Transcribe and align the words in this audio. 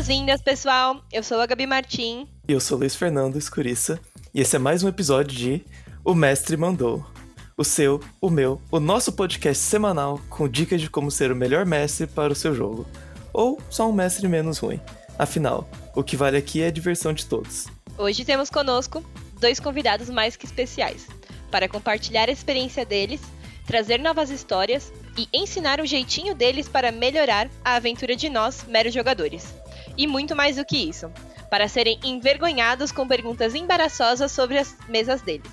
Boas-vindas, 0.00 0.40
pessoal! 0.40 1.04
Eu 1.12 1.22
sou 1.22 1.38
a 1.42 1.46
Gabi 1.46 1.66
Martim. 1.66 2.26
E 2.48 2.52
eu 2.52 2.58
sou 2.58 2.78
Luiz 2.78 2.96
Fernando 2.96 3.36
Escuriça. 3.36 4.00
E 4.32 4.40
esse 4.40 4.56
é 4.56 4.58
mais 4.58 4.82
um 4.82 4.88
episódio 4.88 5.36
de 5.36 5.62
O 6.02 6.14
Mestre 6.14 6.56
Mandou. 6.56 7.04
O 7.54 7.62
seu, 7.62 8.00
o 8.18 8.30
meu, 8.30 8.62
o 8.70 8.80
nosso 8.80 9.12
podcast 9.12 9.62
semanal 9.62 10.18
com 10.30 10.48
dicas 10.48 10.80
de 10.80 10.88
como 10.88 11.10
ser 11.10 11.30
o 11.30 11.36
melhor 11.36 11.66
mestre 11.66 12.06
para 12.06 12.32
o 12.32 12.34
seu 12.34 12.54
jogo. 12.54 12.86
Ou 13.30 13.60
só 13.68 13.90
um 13.90 13.92
mestre 13.92 14.26
menos 14.26 14.56
ruim. 14.56 14.80
Afinal, 15.18 15.68
o 15.94 16.02
que 16.02 16.16
vale 16.16 16.38
aqui 16.38 16.62
é 16.62 16.68
a 16.68 16.72
diversão 16.72 17.12
de 17.12 17.26
todos. 17.26 17.66
Hoje 17.98 18.24
temos 18.24 18.48
conosco 18.48 19.04
dois 19.38 19.60
convidados 19.60 20.08
mais 20.08 20.34
que 20.34 20.46
especiais 20.46 21.08
para 21.50 21.68
compartilhar 21.68 22.30
a 22.30 22.32
experiência 22.32 22.86
deles, 22.86 23.20
trazer 23.66 23.98
novas 23.98 24.30
histórias 24.30 24.90
e 25.18 25.28
ensinar 25.30 25.78
o 25.78 25.84
jeitinho 25.84 26.34
deles 26.34 26.66
para 26.66 26.90
melhorar 26.90 27.50
a 27.62 27.74
aventura 27.74 28.16
de 28.16 28.30
nós, 28.30 28.64
meros 28.66 28.94
jogadores. 28.94 29.60
E 29.96 30.06
muito 30.06 30.34
mais 30.34 30.56
do 30.56 30.64
que 30.64 30.76
isso, 30.76 31.10
para 31.50 31.68
serem 31.68 31.98
envergonhados 32.04 32.92
com 32.92 33.06
perguntas 33.06 33.54
embaraçosas 33.54 34.32
sobre 34.32 34.58
as 34.58 34.76
mesas 34.88 35.22
deles. 35.22 35.50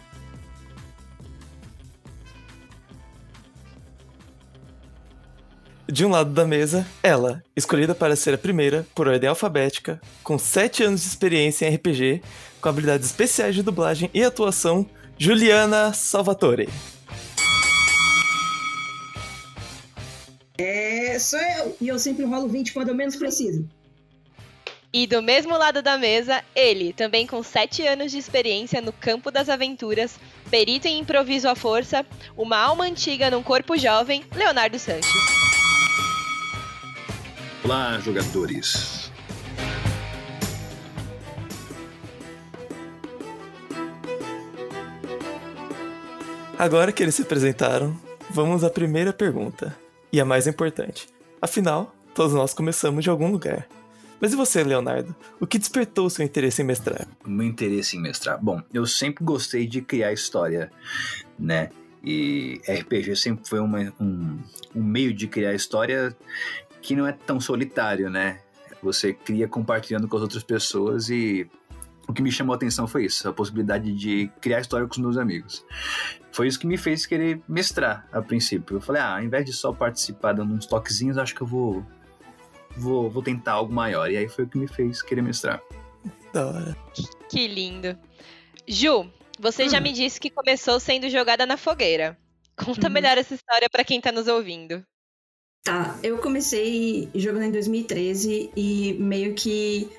De 5.90 6.05
um 6.05 6.10
lado 6.10 6.32
da 6.32 6.46
mesa, 6.46 6.86
ela, 7.02 7.41
escolhida 7.55 7.96
para 7.96 8.13
ser 8.16 8.34
a 8.34 8.38
primeira, 8.38 8.86
por 8.94 9.08
ordem 9.08 9.30
alfabética, 9.30 10.02
com 10.22 10.38
7 10.38 10.84
anos 10.84 11.02
de 11.02 11.08
experiência 11.08 11.66
em 11.66 11.74
RPG, 11.74 12.22
com 12.60 12.68
habilidades 12.68 13.08
especiais 13.08 13.55
de 13.55 13.63
dublagem 13.63 14.10
e 14.13 14.22
atuação, 14.22 14.85
Juliana 15.18 15.94
Salvatore. 15.94 16.68
É, 20.58 21.18
sou 21.20 21.40
eu. 21.40 21.77
E 21.80 21.88
eu 21.88 21.98
sempre 21.98 22.26
rolo 22.26 22.49
20 22.49 22.74
quando 22.74 22.90
eu 22.90 22.96
menos 22.96 23.16
preciso. 23.16 23.66
E 24.93 25.05
do 25.05 25.21
mesmo 25.21 25.57
lado 25.57 25.82
da 25.82 25.98
mesa, 25.98 26.41
ele, 26.55 26.93
também 26.93 27.27
com 27.27 27.43
7 27.43 27.85
anos 27.85 28.10
de 28.10 28.18
experiência 28.18 28.82
no 28.82 28.93
campo 28.93 29.30
das 29.30 29.49
aventuras, 29.49 30.18
perito 30.49 30.88
em 30.88 30.99
improviso 30.99 31.49
à 31.49 31.55
força, 31.55 32.05
uma 32.38 32.57
alma 32.57 32.85
antiga 32.85 33.30
num 33.30 33.43
corpo 33.43 33.77
jovem, 33.77 34.24
Leonardo 34.34 34.80
Sanches. 34.80 35.12
Olá, 37.65 37.99
jogadores. 37.99 39.12
Agora 46.58 46.93
que 46.93 47.04
eles 47.04 47.13
se 47.13 47.24
apresentaram, 47.24 47.96
vamos 48.30 48.63
à 48.63 48.70
primeira 48.70 49.12
pergunta. 49.12 49.77
E 50.13 50.21
a 50.21 50.26
mais 50.26 50.48
importante. 50.48 51.10
Afinal, 51.41 51.93
todos 52.15 52.34
nós 52.34 52.54
começamos 52.54 53.04
de 53.04 53.10
algum 53.10 53.30
lugar. 53.30 53.68
Mas 54.20 54.34
e 54.34 54.35
você, 54.35 54.63
Leonardo? 54.63 55.15
O 55.40 55.46
que 55.46 55.60
despertou 55.60 56.07
o 56.07 56.10
seu 56.10 56.26
interesse 56.26 56.62
em 56.62 56.65
mestrar? 56.65 57.07
O 57.26 57.29
meu 57.29 57.46
interesse 57.46 57.98
em 57.98 58.01
mestrar? 58.01 58.43
Bom, 58.43 58.62
eu 58.74 58.85
sempre 58.85 59.24
gostei 59.24 59.68
de 59.68 59.82
criar 59.82 60.12
história, 60.12 60.71
né? 61.37 61.70
E 62.04 62.62
RPG 62.68 63.15
sempre 63.15 63.48
foi 63.48 63.59
uma, 63.59 63.93
um, 63.99 64.40
um 64.75 64.84
meio 64.84 65.13
de 65.13 65.28
criar 65.28 65.53
história 65.53 66.16
que 66.81 66.96
não 66.96 67.06
é 67.06 67.12
tão 67.12 67.40
solitário, 67.40 68.09
né? 68.09 68.40
Você 68.81 69.13
cria 69.13 69.47
compartilhando 69.47 70.07
com 70.07 70.16
as 70.16 70.22
outras 70.22 70.44
pessoas 70.44 71.09
e 71.09 71.50
o 72.07 72.13
que 72.13 72.22
me 72.22 72.31
chamou 72.31 72.53
a 72.53 72.56
atenção 72.56 72.88
foi 72.88 73.06
isso, 73.06 73.28
a 73.28 73.34
possibilidade 73.34 73.94
de 73.94 74.31
criar 74.40 74.62
história 74.62 74.88
com 74.88 74.94
os 74.94 74.97
meus 74.97 75.18
amigos. 75.18 75.66
Foi 76.31 76.47
isso 76.47 76.59
que 76.59 76.66
me 76.66 76.78
fez 76.78 77.06
querer 77.06 77.41
mestrar 77.47 78.07
a 78.12 78.22
princípio. 78.22 78.78
Eu 78.78 78.81
falei, 78.81 79.02
ah, 79.02 79.18
ao 79.18 79.24
invés 79.24 79.46
de 79.46 79.52
só 79.52 79.74
participar 79.74 80.34
dando 80.34 80.53
uns 80.53 80.66
toquezinhos, 80.66 81.18
acho 81.18 81.35
que 81.35 81.41
eu 81.41 81.47
vou, 81.47 81.85
vou, 82.78 83.09
vou 83.09 83.24
tentar 83.24 83.53
algo 83.53 83.74
maior. 83.74 84.09
E 84.09 84.18
aí 84.18 84.28
foi 84.28 84.46
o 84.46 84.47
que 84.47 84.58
me 84.58 84.68
fez 84.68 85.02
querer 85.02 85.22
mestrar. 85.22 85.62
Da 86.34 86.47
hora. 86.47 86.78
Que 87.30 87.47
lindo. 87.47 87.97
Ju, 88.68 89.10
você 89.40 89.66
hum. 89.66 89.70
já 89.70 89.80
me 89.80 89.92
disse 89.92 90.20
que 90.20 90.30
começou 90.30 90.80
sendo 90.80 91.10
jogada 91.10 91.46
na 91.46 91.58
fogueira. 91.58 92.18
Conta 92.56 92.88
hum. 92.88 92.92
melhor 92.92 93.18
essa 93.18 93.36
história 93.36 93.70
para 93.70 93.84
quem 93.84 94.02
tá 94.02 94.12
nos 94.12 94.28
ouvindo. 94.28 94.84
Tá, 95.64 96.00
eu 96.02 96.18
comecei 96.20 97.10
jogando 97.14 97.44
em 97.44 97.52
2013 97.52 98.52
e 98.56 98.94
meio 99.00 99.34
que 99.34 99.90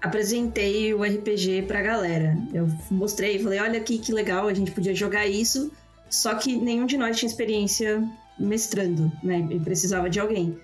apresentei 0.00 0.94
o 0.94 1.02
RPG 1.02 1.62
pra 1.66 1.82
galera. 1.82 2.36
Eu 2.54 2.68
mostrei, 2.90 3.38
falei, 3.38 3.58
olha 3.58 3.80
aqui 3.80 3.98
que 3.98 4.12
legal, 4.12 4.46
a 4.46 4.54
gente 4.54 4.70
podia 4.70 4.94
jogar 4.94 5.26
isso, 5.26 5.72
só 6.08 6.34
que 6.36 6.56
nenhum 6.56 6.86
de 6.86 6.96
nós 6.96 7.16
tinha 7.16 7.28
experiência 7.28 8.02
mestrando, 8.38 9.10
né? 9.22 9.46
E 9.50 9.58
precisava 9.58 10.08
de 10.08 10.20
alguém. 10.20 10.56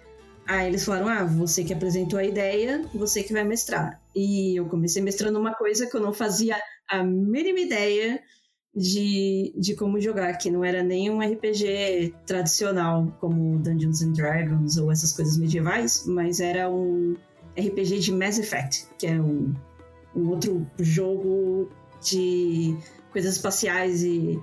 Aí 0.47 0.69
eles 0.69 0.85
falaram: 0.85 1.09
ah, 1.09 1.25
você 1.25 1.65
que 1.65 1.73
apresentou 1.73 2.19
a 2.19 2.25
ideia, 2.25 2.85
você 2.95 3.23
que 3.23 3.33
vai 3.33 3.45
mestrar. 3.45 4.01
E 4.15 4.59
eu 4.59 4.67
comecei 4.67 5.03
mestrando 5.03 5.39
uma 5.39 5.55
coisa 5.55 5.87
que 5.87 5.97
eu 5.97 6.01
não 6.01 6.13
fazia 6.13 6.57
a 6.89 7.03
mínima 7.03 7.61
ideia 7.61 8.23
de, 8.75 9.55
de 9.57 9.75
como 9.75 10.01
jogar, 10.01 10.37
que 10.37 10.51
não 10.51 10.65
era 10.65 10.83
nem 10.83 11.11
um 11.11 11.21
RPG 11.21 12.15
tradicional, 12.27 13.07
como 13.21 13.59
Dungeons 13.59 14.03
and 14.03 14.13
Dragons 14.13 14.77
ou 14.77 14.91
essas 14.91 15.13
coisas 15.13 15.37
medievais, 15.37 16.05
mas 16.07 16.41
era 16.41 16.69
um 16.69 17.17
RPG 17.57 18.01
de 18.01 18.13
Mass 18.13 18.39
Effect, 18.39 18.87
que 18.99 19.07
é 19.07 19.13
um, 19.13 19.55
um 20.15 20.29
outro 20.29 20.67
jogo 20.79 21.71
de 22.03 22.77
coisas 23.13 23.37
espaciais 23.37 24.03
e 24.03 24.43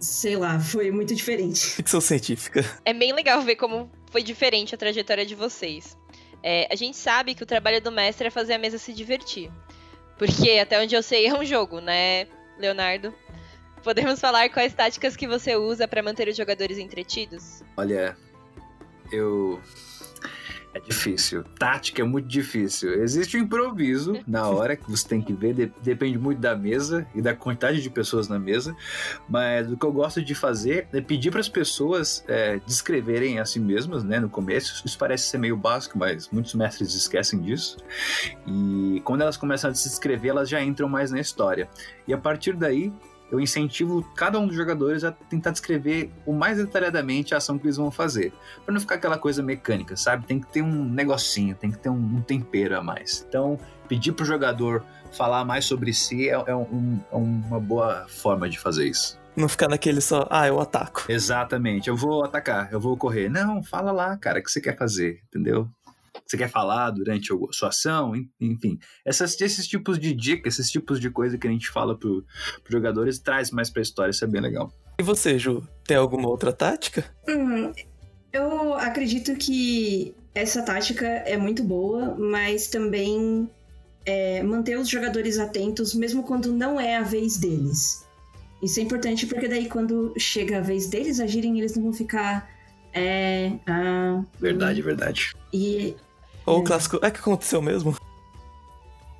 sei 0.00 0.36
lá, 0.36 0.58
foi 0.58 0.90
muito 0.90 1.14
diferente. 1.14 1.60
Ficção 1.60 2.00
científica. 2.00 2.64
É 2.84 2.92
bem 2.92 3.12
legal 3.12 3.40
ver 3.42 3.56
como 3.56 3.88
foi 4.12 4.22
diferente 4.22 4.74
a 4.74 4.78
trajetória 4.78 5.24
de 5.24 5.34
vocês. 5.34 5.96
É, 6.42 6.68
a 6.70 6.76
gente 6.76 6.96
sabe 6.96 7.34
que 7.34 7.42
o 7.42 7.46
trabalho 7.46 7.80
do 7.80 7.90
mestre 7.90 8.26
é 8.26 8.30
fazer 8.30 8.52
a 8.52 8.58
mesa 8.58 8.76
se 8.76 8.92
divertir. 8.92 9.50
Porque 10.18 10.58
até 10.60 10.80
onde 10.80 10.94
eu 10.94 11.02
sei 11.02 11.26
é 11.26 11.34
um 11.34 11.44
jogo, 11.44 11.80
né, 11.80 12.28
Leonardo? 12.58 13.12
Podemos 13.82 14.20
falar 14.20 14.48
quais 14.50 14.74
táticas 14.74 15.16
que 15.16 15.26
você 15.26 15.56
usa 15.56 15.88
para 15.88 16.02
manter 16.02 16.28
os 16.28 16.36
jogadores 16.36 16.78
entretidos? 16.78 17.64
Olha, 17.76 18.16
eu 19.10 19.60
difícil. 20.86 21.44
Tática 21.58 22.02
é 22.02 22.04
muito 22.04 22.26
difícil. 22.26 23.02
Existe 23.02 23.36
o 23.36 23.40
um 23.40 23.44
improviso 23.44 24.18
na 24.26 24.48
hora 24.48 24.76
que 24.76 24.90
você 24.90 25.06
tem 25.06 25.20
que 25.20 25.32
ver, 25.32 25.54
de, 25.54 25.72
depende 25.82 26.18
muito 26.18 26.40
da 26.40 26.56
mesa 26.56 27.06
e 27.14 27.22
da 27.22 27.34
quantidade 27.34 27.80
de 27.80 27.90
pessoas 27.90 28.28
na 28.28 28.38
mesa. 28.38 28.74
Mas 29.28 29.70
o 29.70 29.76
que 29.76 29.84
eu 29.84 29.92
gosto 29.92 30.22
de 30.22 30.34
fazer 30.34 30.88
é 30.92 31.00
pedir 31.00 31.30
para 31.30 31.40
as 31.40 31.48
pessoas 31.48 32.24
é, 32.28 32.58
descreverem 32.66 33.38
a 33.38 33.44
si 33.44 33.60
mesmas, 33.60 34.04
né, 34.04 34.18
no 34.18 34.28
começo. 34.28 34.82
Isso 34.84 34.98
parece 34.98 35.24
ser 35.24 35.38
meio 35.38 35.56
básico, 35.56 35.98
mas 35.98 36.28
muitos 36.30 36.54
mestres 36.54 36.94
esquecem 36.94 37.40
disso. 37.40 37.76
E 38.46 39.00
quando 39.04 39.22
elas 39.22 39.36
começam 39.36 39.70
a 39.70 39.74
se 39.74 39.88
descrever, 39.88 40.28
elas 40.28 40.48
já 40.48 40.62
entram 40.62 40.88
mais 40.88 41.10
na 41.10 41.20
história. 41.20 41.68
E 42.06 42.12
a 42.12 42.18
partir 42.18 42.54
daí, 42.54 42.92
eu 43.32 43.40
incentivo 43.40 44.02
cada 44.14 44.38
um 44.38 44.46
dos 44.46 44.54
jogadores 44.54 45.02
a 45.04 45.10
tentar 45.10 45.52
descrever 45.52 46.12
o 46.26 46.34
mais 46.34 46.58
detalhadamente 46.58 47.32
a 47.32 47.38
ação 47.38 47.58
que 47.58 47.64
eles 47.64 47.78
vão 47.78 47.90
fazer. 47.90 48.30
para 48.62 48.74
não 48.74 48.80
ficar 48.80 48.96
aquela 48.96 49.16
coisa 49.16 49.42
mecânica, 49.42 49.96
sabe? 49.96 50.26
Tem 50.26 50.38
que 50.38 50.46
ter 50.46 50.60
um 50.60 50.84
negocinho, 50.84 51.56
tem 51.56 51.70
que 51.70 51.78
ter 51.78 51.88
um, 51.88 52.20
tempero 52.20 52.76
a 52.76 52.82
mais. 52.82 53.24
Então, 53.26 53.58
pedir 53.88 54.12
pro 54.12 54.26
jogador 54.26 54.84
falar 55.12 55.46
mais 55.46 55.64
sobre 55.64 55.94
si 55.94 56.28
é, 56.28 56.32
é, 56.32 56.54
um, 56.54 57.00
é 57.10 57.16
uma 57.16 57.58
boa 57.58 58.06
forma 58.06 58.50
de 58.50 58.58
fazer 58.58 58.86
isso. 58.86 59.18
Não 59.34 59.48
ficar 59.48 59.68
naquele 59.68 60.02
só, 60.02 60.26
ah, 60.30 60.46
eu 60.46 60.60
ataco. 60.60 61.06
Exatamente, 61.08 61.88
eu 61.88 61.96
vou 61.96 62.22
atacar, 62.22 62.70
eu 62.70 62.78
vou 62.78 62.98
correr. 62.98 63.30
Não, 63.30 63.62
fala 63.62 63.90
lá, 63.90 64.14
cara, 64.18 64.40
o 64.40 64.42
que 64.42 64.50
você 64.50 64.60
quer 64.60 64.76
fazer, 64.76 65.22
entendeu? 65.28 65.70
Você 66.26 66.36
quer 66.36 66.48
falar 66.48 66.90
durante 66.90 67.32
a 67.32 67.36
sua 67.52 67.68
ação, 67.68 68.12
enfim. 68.40 68.78
Essas, 69.04 69.38
esses 69.40 69.66
tipos 69.66 69.98
de 69.98 70.14
dicas, 70.14 70.54
esses 70.54 70.70
tipos 70.70 71.00
de 71.00 71.10
coisa 71.10 71.36
que 71.36 71.46
a 71.46 71.50
gente 71.50 71.68
fala 71.70 71.98
para 71.98 72.08
os 72.08 72.24
jogadores 72.68 73.18
traz 73.18 73.50
mais 73.50 73.70
para 73.70 73.80
a 73.80 73.82
história, 73.82 74.10
isso 74.10 74.24
é 74.24 74.28
bem 74.28 74.40
legal. 74.40 74.72
E 74.98 75.02
você, 75.02 75.38
Ju, 75.38 75.66
tem 75.84 75.96
alguma 75.96 76.28
outra 76.28 76.52
tática? 76.52 77.04
Hum, 77.28 77.72
eu 78.32 78.74
acredito 78.74 79.34
que 79.36 80.14
essa 80.34 80.62
tática 80.62 81.06
é 81.06 81.36
muito 81.36 81.62
boa, 81.62 82.16
mas 82.16 82.68
também 82.68 83.48
é, 84.04 84.42
manter 84.42 84.78
os 84.78 84.88
jogadores 84.88 85.38
atentos, 85.38 85.94
mesmo 85.94 86.22
quando 86.22 86.52
não 86.52 86.80
é 86.80 86.96
a 86.96 87.02
vez 87.02 87.36
deles. 87.36 88.06
Isso 88.62 88.78
é 88.78 88.82
importante 88.82 89.26
porque 89.26 89.48
daí 89.48 89.68
quando 89.68 90.14
chega 90.16 90.58
a 90.58 90.60
vez 90.60 90.88
deles 90.88 91.20
agirem, 91.20 91.58
eles 91.58 91.74
não 91.74 91.84
vão 91.84 91.92
ficar. 91.92 92.48
É. 92.94 93.52
Ah, 93.66 94.22
verdade, 94.38 94.80
hum. 94.80 94.84
verdade. 94.84 95.34
E 95.52 95.96
ou 96.44 96.60
o 96.60 96.64
clássico, 96.64 96.98
é 97.02 97.10
que 97.10 97.20
aconteceu 97.20 97.62
mesmo? 97.62 97.96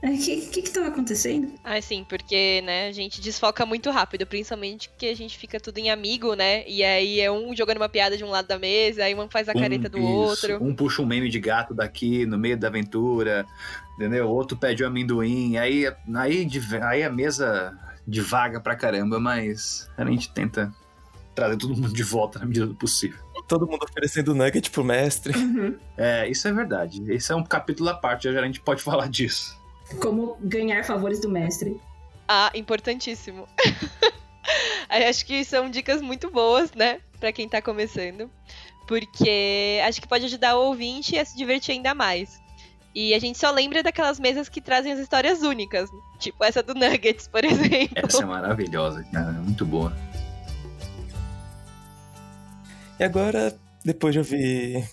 O 0.02 0.06
é, 0.06 0.16
que, 0.16 0.40
que 0.48 0.62
que 0.62 0.70
tava 0.70 0.88
acontecendo? 0.88 1.52
Ah, 1.62 1.80
sim, 1.80 2.04
porque, 2.08 2.60
né, 2.62 2.88
a 2.88 2.92
gente 2.92 3.20
desfoca 3.20 3.64
muito 3.64 3.88
rápido, 3.88 4.26
principalmente 4.26 4.90
que 4.98 5.06
a 5.06 5.14
gente 5.14 5.38
fica 5.38 5.60
tudo 5.60 5.78
em 5.78 5.90
amigo, 5.90 6.34
né? 6.34 6.68
E 6.68 6.82
aí 6.82 7.20
é 7.20 7.30
um 7.30 7.54
jogando 7.54 7.76
uma 7.76 7.88
piada 7.88 8.16
de 8.16 8.24
um 8.24 8.28
lado 8.28 8.48
da 8.48 8.58
mesa, 8.58 9.04
aí 9.04 9.14
um 9.14 9.30
faz 9.30 9.48
a 9.48 9.54
careta 9.54 9.86
um, 9.86 9.90
do 9.90 9.98
isso. 9.98 10.06
outro. 10.08 10.64
Um 10.64 10.74
puxa 10.74 11.00
um 11.02 11.06
meme 11.06 11.28
de 11.28 11.38
gato 11.38 11.72
daqui 11.72 12.26
no 12.26 12.36
meio 12.36 12.58
da 12.58 12.66
aventura, 12.66 13.46
entendeu? 13.94 14.26
O 14.26 14.34
outro 14.34 14.56
pede 14.56 14.82
o 14.82 14.86
um 14.86 14.88
amendoim, 14.88 15.56
aí, 15.56 15.86
aí, 16.16 16.48
aí 16.82 17.02
a 17.04 17.10
mesa 17.10 17.72
divaga 18.04 18.60
pra 18.60 18.74
caramba, 18.74 19.20
mas 19.20 19.88
a 19.96 20.04
gente 20.04 20.32
tenta 20.32 20.74
trazer 21.32 21.56
todo 21.56 21.76
mundo 21.76 21.92
de 21.92 22.02
volta 22.02 22.40
na 22.40 22.44
medida 22.44 22.66
do 22.66 22.74
possível. 22.74 23.21
Todo 23.46 23.66
mundo 23.66 23.84
oferecendo 23.84 24.34
nugget 24.34 24.70
pro 24.70 24.84
mestre. 24.84 25.36
Uhum. 25.36 25.78
É, 25.96 26.28
isso 26.28 26.46
é 26.48 26.52
verdade. 26.52 27.02
Esse 27.12 27.32
é 27.32 27.36
um 27.36 27.44
capítulo 27.44 27.88
à 27.90 27.94
parte, 27.94 28.32
já 28.32 28.40
a 28.40 28.46
gente 28.46 28.60
pode 28.60 28.82
falar 28.82 29.08
disso. 29.08 29.60
Como 30.00 30.36
ganhar 30.40 30.84
favores 30.84 31.20
do 31.20 31.28
mestre. 31.28 31.80
Ah, 32.26 32.50
importantíssimo. 32.54 33.46
Acho 34.88 35.24
que 35.24 35.44
são 35.44 35.70
dicas 35.70 36.02
muito 36.02 36.30
boas, 36.30 36.72
né? 36.72 37.00
Pra 37.18 37.32
quem 37.32 37.48
tá 37.48 37.62
começando. 37.62 38.30
Porque 38.86 39.80
acho 39.84 40.00
que 40.00 40.08
pode 40.08 40.24
ajudar 40.24 40.56
o 40.56 40.66
ouvinte 40.66 41.16
a 41.16 41.24
se 41.24 41.36
divertir 41.36 41.72
ainda 41.72 41.94
mais. 41.94 42.42
E 42.94 43.14
a 43.14 43.18
gente 43.18 43.38
só 43.38 43.50
lembra 43.50 43.82
daquelas 43.82 44.20
mesas 44.20 44.48
que 44.48 44.60
trazem 44.60 44.92
as 44.92 44.98
histórias 44.98 45.42
únicas. 45.42 45.88
Tipo 46.18 46.44
essa 46.44 46.62
do 46.62 46.74
Nuggets, 46.74 47.26
por 47.26 47.42
exemplo. 47.44 47.94
Essa 47.94 48.22
é 48.22 48.26
maravilhosa, 48.26 49.02
cara. 49.12 49.32
Muito 49.32 49.64
boa. 49.64 49.96
E 52.98 53.04
agora, 53.04 53.56
depois 53.84 54.12
de 54.12 54.18
ouvir 54.18 54.88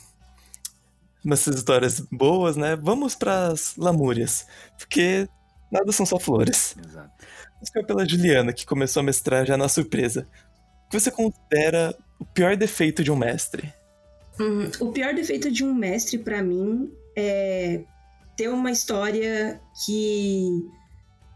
nossas 1.23 1.55
histórias 1.55 1.99
boas, 2.11 2.55
né? 2.55 2.75
Vamos 2.75 3.15
pras 3.15 3.75
lamúrias. 3.77 4.47
Porque 4.77 5.27
nada 5.71 5.91
são 5.91 6.05
só 6.05 6.19
flores. 6.19 6.75
Exato. 6.77 7.11
Vamos 7.53 7.69
ficar 7.69 7.83
pela 7.83 8.07
Juliana, 8.07 8.53
que 8.53 8.65
começou 8.65 9.01
a 9.01 9.03
mestrar 9.03 9.45
já 9.45 9.57
na 9.57 9.67
surpresa. 9.67 10.27
O 10.85 10.89
que 10.89 10.99
você 10.99 11.11
considera 11.11 11.95
o 12.17 12.25
pior 12.25 12.55
defeito 12.55 13.03
de 13.03 13.11
um 13.11 13.15
mestre? 13.15 13.71
Uhum. 14.39 14.71
O 14.79 14.91
pior 14.91 15.13
defeito 15.13 15.51
de 15.51 15.63
um 15.63 15.73
mestre, 15.73 16.17
pra 16.17 16.41
mim, 16.41 16.91
é 17.15 17.81
ter 18.37 18.47
uma 18.47 18.71
história 18.71 19.59
que 19.85 20.65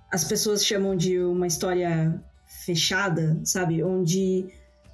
as 0.09 0.23
pessoas 0.23 0.65
chamam 0.65 0.95
de 0.95 1.19
uma 1.19 1.45
história 1.45 2.23
fechada, 2.65 3.39
sabe? 3.43 3.83
Onde 3.83 4.47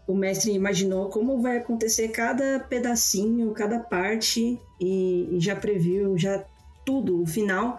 o 0.10 0.16
mestre 0.16 0.52
imaginou 0.52 1.08
como 1.08 1.40
vai 1.40 1.58
acontecer 1.58 2.08
cada 2.08 2.60
pedacinho, 2.60 3.52
cada 3.52 3.80
parte 3.80 4.60
e, 4.82 5.30
e 5.32 5.40
já 5.40 5.56
previu 5.56 6.18
já 6.18 6.44
tudo, 6.84 7.22
o 7.22 7.28
final, 7.28 7.78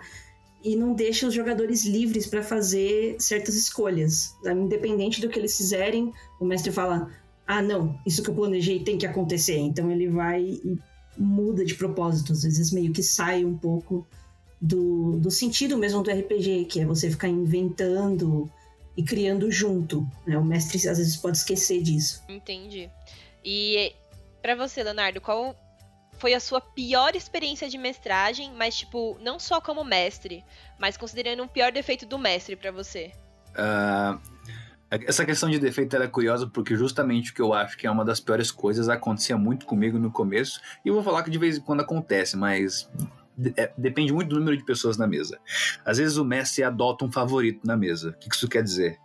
e 0.63 0.77
não 0.77 0.95
deixa 0.95 1.27
os 1.27 1.35
jogadores 1.35 1.85
livres 1.85 2.29
para 2.29 2.41
fazer 2.41 3.17
certas 3.19 3.57
escolhas. 3.57 4.37
Independente 4.47 5.21
do 5.21 5.29
que 5.29 5.41
eles 5.41 5.57
fizerem, 5.57 6.13
o 6.41 6.45
mestre 6.45 6.71
fala: 6.71 7.11
ah, 7.45 7.61
não, 7.61 7.99
isso 8.07 8.23
que 8.23 8.31
eu 8.31 8.35
planejei 8.35 8.79
tem 8.85 8.97
que 8.97 9.07
acontecer. 9.07 9.59
Então 9.59 9.91
ele 9.91 10.07
vai 10.07 10.41
e 10.41 10.79
muda 11.19 11.65
de 11.65 11.75
propósito, 11.75 12.33
às 12.33 12.45
vezes 12.45 12.71
meio 12.71 12.93
que 12.93 13.03
sai 13.03 13.45
um 13.45 13.59
pouco 13.59 14.07
do, 14.61 15.19
do 15.19 15.33
sentido 15.33 15.77
mesmo 15.77 16.01
do 16.01 16.13
RPG, 16.13 16.67
que 16.67 16.79
é 16.79 16.87
você 16.87 17.11
ficar 17.11 17.27
inventando 17.27 18.49
e 19.01 19.03
criando 19.03 19.51
junto. 19.51 20.07
Né? 20.27 20.37
O 20.37 20.45
mestre 20.45 20.77
às 20.89 20.99
vezes 20.99 21.17
pode 21.17 21.39
esquecer 21.39 21.83
disso. 21.83 22.23
Entendi. 22.29 22.91
E 23.43 23.95
pra 24.43 24.55
você, 24.55 24.83
Leonardo, 24.83 25.21
qual 25.21 25.57
foi 26.19 26.35
a 26.35 26.41
sua 26.41 26.61
pior 26.61 27.17
experiência 27.17 27.69
de 27.69 27.79
mestragem, 27.79 28.53
mas 28.55 28.77
tipo, 28.77 29.19
não 29.23 29.39
só 29.39 29.59
como 29.61 29.83
mestre, 29.83 30.45
mas 30.79 30.99
considerando 30.99 31.43
um 31.43 31.49
pior 31.49 31.73
defeito 31.73 32.05
do 32.05 32.19
mestre 32.19 32.57
pra 32.57 32.71
você? 32.71 33.11
Ah, 33.57 34.19
essa 34.91 35.25
questão 35.25 35.49
de 35.49 35.59
defeito 35.59 35.97
era 35.97 36.07
curiosa 36.07 36.47
porque 36.47 36.77
justamente 36.77 37.31
o 37.31 37.35
que 37.35 37.41
eu 37.41 37.55
acho 37.55 37.79
que 37.79 37.87
é 37.87 37.91
uma 37.91 38.05
das 38.05 38.21
piores 38.21 38.51
coisas 38.51 38.91
acontecia 38.91 39.39
muito 39.39 39.65
comigo 39.65 39.99
no 39.99 40.11
começo. 40.11 40.61
E 40.85 40.89
eu 40.89 40.95
vou 40.95 41.03
falar 41.03 41.23
que 41.23 41.31
de 41.31 41.39
vez 41.39 41.57
em 41.57 41.61
quando 41.63 41.81
acontece, 41.81 42.37
mas 42.37 42.87
é, 43.57 43.73
depende 43.77 44.13
muito 44.13 44.29
do 44.29 44.39
número 44.39 44.57
de 44.57 44.65
pessoas 44.65 44.97
na 44.97 45.07
mesa. 45.07 45.39
Às 45.85 45.99
vezes 45.99 46.17
o 46.17 46.25
mestre 46.25 46.63
adota 46.63 47.05
um 47.05 47.13
favorito 47.13 47.67
na 47.67 47.77
mesa. 47.77 48.11
O 48.11 48.13
que 48.15 48.29
que 48.29 48.37
isso 48.37 48.49
quer 48.49 48.63
dizer? 48.63 48.99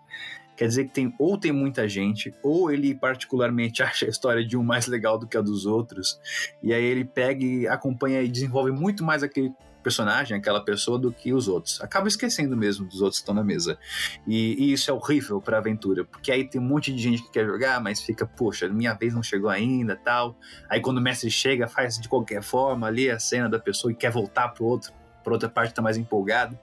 Quer 0.55 0.67
dizer 0.67 0.85
que 0.85 0.93
tem 0.93 1.13
ou 1.19 1.37
tem 1.37 1.51
muita 1.51 1.87
gente, 1.87 2.33
ou 2.41 2.71
ele 2.71 2.95
particularmente 2.95 3.83
acha 3.83 4.05
a 4.05 4.09
história 4.09 4.45
de 4.45 4.55
um 4.55 4.63
mais 4.63 4.87
legal 4.87 5.17
do 5.17 5.27
que 5.27 5.37
a 5.37 5.41
dos 5.41 5.65
outros, 5.65 6.19
e 6.63 6.73
aí 6.73 6.83
ele 6.83 7.03
pega 7.03 7.43
e 7.43 7.67
acompanha 7.67 8.21
e 8.21 8.27
desenvolve 8.27 8.71
muito 8.71 9.03
mais 9.03 9.21
aquele 9.21 9.51
personagem, 9.85 10.35
aquela 10.35 10.59
pessoa, 10.59 10.97
do 10.97 11.11
que 11.11 11.31
os 11.31 11.47
outros. 11.47 11.79
Acaba 11.79 12.07
esquecendo 12.07 12.57
mesmo 12.57 12.87
dos 12.87 13.01
outros 13.01 13.19
que 13.19 13.21
estão 13.21 13.35
na 13.35 13.43
mesa. 13.43 13.77
E, 14.25 14.55
e 14.57 14.73
isso 14.73 14.89
é 14.89 14.93
horrível 14.93 15.39
pra 15.39 15.59
aventura, 15.59 16.03
porque 16.03 16.31
aí 16.31 16.43
tem 16.43 16.59
um 16.59 16.63
monte 16.63 16.91
de 16.91 16.99
gente 16.99 17.21
que 17.21 17.29
quer 17.29 17.45
jogar, 17.45 17.79
mas 17.79 18.01
fica, 18.01 18.25
poxa, 18.25 18.67
minha 18.67 18.95
vez 18.95 19.13
não 19.13 19.21
chegou 19.21 19.47
ainda, 19.47 19.95
tal. 19.95 20.35
Aí 20.67 20.81
quando 20.81 20.97
o 20.97 21.01
mestre 21.01 21.29
chega, 21.29 21.67
faz 21.67 21.99
de 21.99 22.09
qualquer 22.09 22.41
forma 22.41 22.87
ali 22.87 23.11
a 23.11 23.19
cena 23.19 23.47
da 23.47 23.59
pessoa 23.59 23.91
e 23.91 23.95
quer 23.95 24.11
voltar 24.11 24.47
pro 24.49 24.65
outro, 24.65 24.91
pra 25.23 25.33
outra 25.33 25.47
parte 25.47 25.75
tá 25.75 25.83
mais 25.83 25.97
empolgado. 25.97 26.57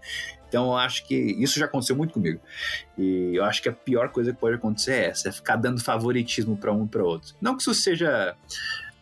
Então 0.48 0.66
eu 0.66 0.76
acho 0.76 1.06
que 1.06 1.14
isso 1.14 1.60
já 1.60 1.66
aconteceu 1.66 1.94
muito 1.94 2.12
comigo. 2.12 2.40
E 2.98 3.36
eu 3.36 3.44
acho 3.44 3.62
que 3.62 3.68
a 3.68 3.72
pior 3.72 4.08
coisa 4.08 4.32
que 4.32 4.40
pode 4.40 4.56
acontecer 4.56 4.92
é 4.94 5.06
essa, 5.06 5.28
é 5.28 5.32
ficar 5.32 5.54
dando 5.54 5.80
favoritismo 5.80 6.56
pra 6.56 6.72
um 6.72 6.84
e 6.84 6.88
pra 6.88 7.04
outro. 7.04 7.36
Não 7.40 7.56
que 7.56 7.62
isso 7.62 7.72
seja 7.72 8.36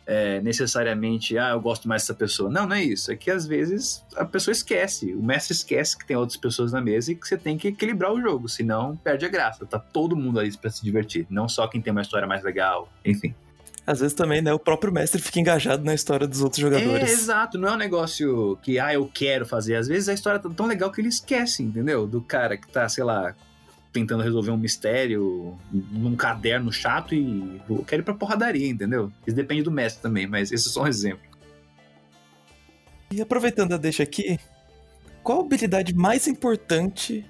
é, 0.07 0.41
necessariamente, 0.41 1.37
ah, 1.39 1.51
eu 1.51 1.61
gosto 1.61 1.89
mais 1.89 2.03
dessa 2.03 2.15
pessoa. 2.15 2.51
Não, 2.51 2.67
não 2.67 2.77
é 2.77 2.83
isso. 2.83 3.13
É 3.13 3.17
que 3.17 3.31
às 3.31 3.47
vezes 3.47 4.05
a 4.17 4.25
pessoa 4.25 4.53
esquece, 4.53 5.15
o 5.15 5.23
mestre 5.23 5.55
esquece 5.55 5.97
que 5.97 6.07
tem 6.07 6.17
outras 6.17 6.37
pessoas 6.37 6.73
na 6.73 6.81
mesa 6.81 7.13
e 7.13 7.15
que 7.15 7.27
você 7.27 7.37
tem 7.37 7.57
que 7.57 7.69
equilibrar 7.69 8.13
o 8.13 8.21
jogo, 8.21 8.49
senão 8.49 8.97
perde 8.97 9.25
a 9.25 9.29
graça. 9.29 9.65
Tá 9.67 9.79
todo 9.79 10.17
mundo 10.17 10.41
ali 10.41 10.57
pra 10.57 10.71
se 10.71 10.83
divertir, 10.83 11.27
não 11.31 11.49
só 11.49 11.67
quem 11.69 11.81
tem 11.81 11.91
uma 11.93 12.03
história 12.03 12.27
mais 12.27 12.43
legal, 12.43 12.89
enfim. 13.05 13.35
Às 13.87 14.01
vezes 14.01 14.15
também, 14.15 14.41
né? 14.43 14.53
O 14.53 14.59
próprio 14.59 14.93
mestre 14.93 15.21
fica 15.21 15.41
engajado 15.41 15.83
na 15.85 15.95
história 15.95 16.27
dos 16.27 16.43
outros 16.43 16.63
É, 16.63 16.63
jogadores. 16.63 17.11
exato, 17.11 17.59
não 17.59 17.69
é 17.69 17.73
um 17.73 17.77
negócio 17.77 18.57
que, 18.63 18.79
ah, 18.79 18.93
eu 18.95 19.11
quero 19.13 19.45
fazer. 19.47 19.75
Às 19.75 19.89
vezes 19.89 20.09
a 20.09 20.13
história 20.13 20.39
tá 20.39 20.49
tão 20.51 20.67
legal 20.67 20.93
que 20.93 21.01
ele 21.01 21.09
esquece, 21.09 21.63
entendeu? 21.63 22.07
Do 22.07 22.21
cara 22.21 22.57
que 22.57 22.69
tá, 22.69 22.89
sei 22.89 23.03
lá, 23.03 23.35
tentando 23.93 24.23
resolver 24.23 24.51
um 24.51 24.57
mistério 24.57 25.59
num 25.71 26.15
caderno 26.15 26.73
chato 26.73 27.15
e 27.15 27.61
eu 27.69 27.85
quero 27.85 28.03
ir 28.03 28.05
pra 28.05 28.15
porradaria, 28.15 28.69
entendeu? 28.69 29.13
Isso 29.27 29.37
depende 29.37 29.63
do 29.63 29.71
mestre 29.71 30.03
também, 30.03 30.27
mas 30.27 30.53
esse 30.53 30.69
é 30.69 30.71
só 30.71 30.83
um 30.83 30.87
exemplo. 30.87 31.29
E 33.13 33.21
aproveitando 33.21 33.73
a 33.73 33.77
deixa 33.77 34.03
aqui, 34.03 34.39
qual 35.23 35.41
a 35.41 35.45
habilidade 35.45 35.95
mais 35.95 36.29
importante 36.29 37.27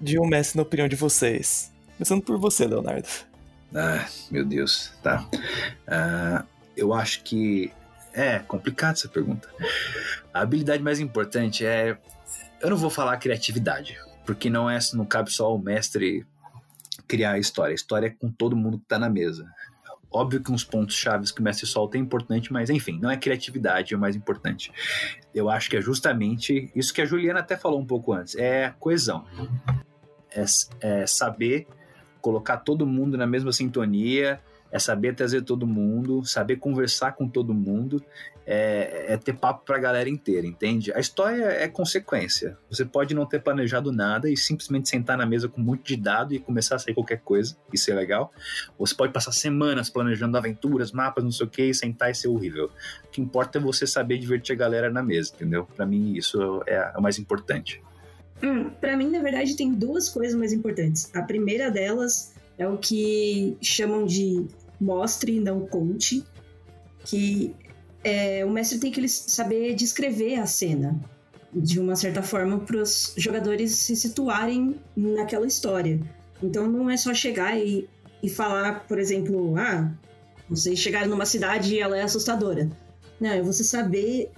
de 0.00 0.18
um 0.18 0.26
mestre 0.26 0.58
na 0.58 0.62
opinião 0.62 0.86
de 0.86 0.96
vocês? 0.96 1.72
Começando 1.96 2.22
por 2.22 2.38
você, 2.38 2.66
Leonardo. 2.66 3.08
Ah, 3.74 4.06
meu 4.30 4.44
Deus, 4.44 4.92
tá. 5.02 5.26
Ah, 5.86 6.44
eu 6.76 6.92
acho 6.92 7.22
que 7.22 7.72
é 8.12 8.38
complicado 8.38 8.94
essa 8.94 9.08
pergunta. 9.08 9.48
A 10.32 10.40
habilidade 10.40 10.82
mais 10.82 11.00
importante 11.00 11.64
é. 11.64 11.96
Eu 12.60 12.70
não 12.70 12.76
vou 12.76 12.90
falar 12.90 13.16
criatividade, 13.16 13.98
porque 14.24 14.48
não 14.50 14.68
é, 14.68 14.78
não 14.94 15.04
cabe 15.04 15.30
só 15.30 15.54
o 15.54 15.58
mestre 15.58 16.26
criar 17.06 17.32
a 17.32 17.38
história. 17.38 17.72
A 17.72 17.74
história 17.74 18.06
é 18.06 18.10
com 18.10 18.30
todo 18.30 18.56
mundo 18.56 18.78
que 18.78 18.86
tá 18.86 18.98
na 18.98 19.08
mesa. 19.08 19.46
Óbvio 20.10 20.40
que 20.40 20.52
uns 20.52 20.62
pontos 20.62 20.94
chaves 20.94 21.32
que 21.32 21.40
o 21.40 21.42
mestre 21.42 21.66
solta 21.66 21.96
é 21.96 22.00
importante, 22.00 22.52
mas 22.52 22.70
enfim, 22.70 23.00
não 23.00 23.10
é 23.10 23.16
criatividade 23.16 23.94
o 23.94 23.98
mais 23.98 24.14
importante. 24.14 24.72
Eu 25.34 25.50
acho 25.50 25.68
que 25.68 25.76
é 25.76 25.80
justamente 25.80 26.70
isso 26.74 26.94
que 26.94 27.02
a 27.02 27.04
Juliana 27.04 27.40
até 27.40 27.56
falou 27.56 27.80
um 27.80 27.86
pouco 27.86 28.12
antes, 28.12 28.36
é 28.36 28.72
coesão. 28.78 29.24
É, 30.30 30.44
é 30.80 31.06
saber 31.06 31.66
colocar 32.20 32.58
todo 32.58 32.86
mundo 32.86 33.18
na 33.18 33.26
mesma 33.26 33.52
sintonia, 33.52 34.40
é 34.70 34.78
saber 34.78 35.14
trazer 35.14 35.42
todo 35.42 35.66
mundo, 35.66 36.24
saber 36.24 36.56
conversar 36.56 37.12
com 37.12 37.28
todo 37.28 37.52
mundo, 37.52 38.02
é, 38.46 39.14
é 39.14 39.16
ter 39.16 39.34
papo 39.34 39.64
pra 39.64 39.78
galera 39.78 40.08
inteira, 40.08 40.46
entende? 40.46 40.92
A 40.92 41.00
história 41.00 41.44
é 41.44 41.66
consequência. 41.68 42.58
Você 42.70 42.84
pode 42.84 43.14
não 43.14 43.26
ter 43.26 43.40
planejado 43.42 43.90
nada 43.90 44.30
e 44.30 44.36
simplesmente 44.36 44.88
sentar 44.88 45.16
na 45.16 45.24
mesa 45.24 45.48
com 45.48 45.60
monte 45.60 45.96
de 45.96 46.02
dado 46.02 46.34
e 46.34 46.38
começar 46.38 46.76
a 46.76 46.78
sair 46.78 46.94
qualquer 46.94 47.20
coisa, 47.20 47.56
isso 47.72 47.90
é 47.90 47.94
legal. 47.94 48.32
Ou 48.78 48.86
você 48.86 48.94
pode 48.94 49.12
passar 49.12 49.32
semanas 49.32 49.88
planejando 49.88 50.36
aventuras, 50.36 50.92
mapas, 50.92 51.24
não 51.24 51.30
sei 51.30 51.46
o 51.46 51.50
que, 51.50 51.62
e 51.62 51.74
sentar 51.74 52.10
e 52.10 52.14
ser 52.14 52.28
horrível. 52.28 52.70
O 53.04 53.08
que 53.08 53.20
importa 53.20 53.58
é 53.58 53.60
você 53.60 53.86
saber 53.86 54.18
divertir 54.18 54.54
a 54.54 54.56
galera 54.56 54.90
na 54.90 55.02
mesa, 55.02 55.32
entendeu? 55.34 55.64
Pra 55.64 55.86
mim, 55.86 56.14
isso 56.14 56.62
é 56.66 56.92
o 56.96 57.00
mais 57.00 57.18
importante. 57.18 57.82
Hum, 58.42 58.68
para 58.68 58.96
mim, 58.96 59.10
na 59.10 59.22
verdade, 59.22 59.56
tem 59.56 59.72
duas 59.72 60.08
coisas 60.08 60.34
mais 60.34 60.52
importantes. 60.52 61.10
A 61.14 61.22
primeira 61.22 61.70
delas 61.70 62.34
é 62.58 62.68
o 62.68 62.76
que 62.76 63.56
chamam 63.62 64.04
de 64.04 64.46
mostre, 64.80 65.40
não 65.40 65.66
conte, 65.66 66.24
que 67.04 67.54
é, 68.04 68.44
o 68.44 68.50
mestre 68.50 68.78
tem 68.78 68.92
que 68.92 69.08
saber 69.08 69.74
descrever 69.74 70.36
a 70.36 70.46
cena 70.46 70.94
de 71.52 71.80
uma 71.80 71.96
certa 71.96 72.22
forma 72.22 72.58
para 72.60 72.76
os 72.76 73.14
jogadores 73.16 73.72
se 73.76 73.96
situarem 73.96 74.76
naquela 74.96 75.46
história. 75.46 76.00
Então 76.42 76.68
não 76.68 76.90
é 76.90 76.96
só 76.96 77.14
chegar 77.14 77.56
e, 77.58 77.88
e 78.22 78.28
falar, 78.28 78.86
por 78.86 78.98
exemplo, 78.98 79.56
ah, 79.56 79.90
vocês 80.48 80.78
chegaram 80.78 81.08
numa 81.08 81.24
cidade 81.24 81.74
e 81.74 81.80
ela 81.80 81.96
é 81.96 82.02
assustadora. 82.02 82.68
Não, 83.20 83.30
é 83.30 83.40
você 83.40 83.64
saber 83.64 84.30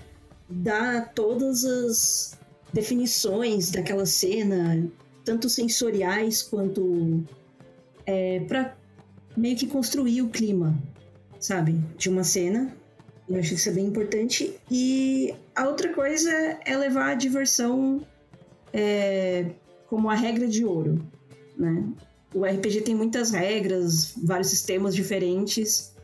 dar 0.48 1.12
todas 1.14 1.64
as 1.64 2.38
definições 2.72 3.70
daquela 3.70 4.06
cena, 4.06 4.86
tanto 5.24 5.48
sensoriais 5.48 6.42
quanto 6.42 7.24
é, 8.04 8.40
para 8.40 8.76
meio 9.36 9.56
que 9.56 9.66
construir 9.66 10.22
o 10.22 10.28
clima, 10.28 10.76
sabe, 11.40 11.80
de 11.96 12.08
uma 12.08 12.22
cena. 12.22 12.76
Eu 13.28 13.38
acho 13.38 13.48
que 13.50 13.54
isso 13.56 13.68
é 13.68 13.72
bem 13.72 13.86
importante. 13.86 14.54
E 14.70 15.34
a 15.54 15.66
outra 15.68 15.92
coisa 15.92 16.30
é 16.64 16.76
levar 16.76 17.10
a 17.10 17.14
diversão 17.14 18.06
é, 18.72 19.46
como 19.88 20.08
a 20.10 20.14
regra 20.14 20.46
de 20.46 20.64
ouro, 20.64 21.04
né? 21.56 21.84
O 22.34 22.44
RPG 22.44 22.82
tem 22.82 22.94
muitas 22.94 23.30
regras, 23.30 24.14
vários 24.22 24.48
sistemas 24.48 24.94
diferentes. 24.94 25.94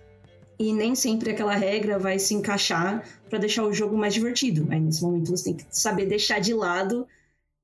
e 0.58 0.72
nem 0.72 0.94
sempre 0.94 1.30
aquela 1.30 1.54
regra 1.56 1.98
vai 1.98 2.18
se 2.20 2.34
encaixar 2.34 3.04
para 3.28 3.38
deixar 3.38 3.64
o 3.64 3.72
jogo 3.72 3.96
mais 3.98 4.14
divertido. 4.14 4.68
Aí 4.70 4.78
nesse 4.78 5.02
momento 5.02 5.30
você 5.30 5.44
tem 5.44 5.56
que 5.56 5.66
saber 5.70 6.06
deixar 6.06 6.38
de 6.40 6.54
lado 6.54 7.06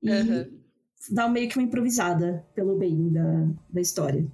e 0.03 0.09
Uhum. 0.11 0.59
dar 1.11 1.29
meio 1.29 1.47
que 1.47 1.57
uma 1.57 1.63
improvisada 1.63 2.45
pelo 2.53 2.75
bem 2.77 3.09
da, 3.09 3.47
da 3.69 3.79
história. 3.79 4.25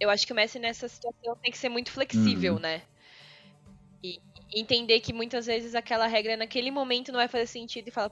Eu 0.00 0.08
acho 0.08 0.26
que 0.26 0.32
o 0.32 0.36
Messi 0.36 0.58
nessa 0.58 0.88
situação 0.88 1.36
tem 1.42 1.50
que 1.52 1.58
ser 1.58 1.68
muito 1.68 1.90
flexível, 1.90 2.54
Uhum. 2.54 2.60
né? 2.60 2.80
E 4.02 4.16
e 4.16 4.20
entender 4.54 5.00
que 5.00 5.12
muitas 5.12 5.46
vezes 5.46 5.74
aquela 5.74 6.06
regra 6.06 6.36
naquele 6.36 6.70
momento 6.70 7.12
não 7.12 7.18
vai 7.18 7.28
fazer 7.28 7.46
sentido 7.46 7.88
e 7.88 7.90
falar. 7.90 8.10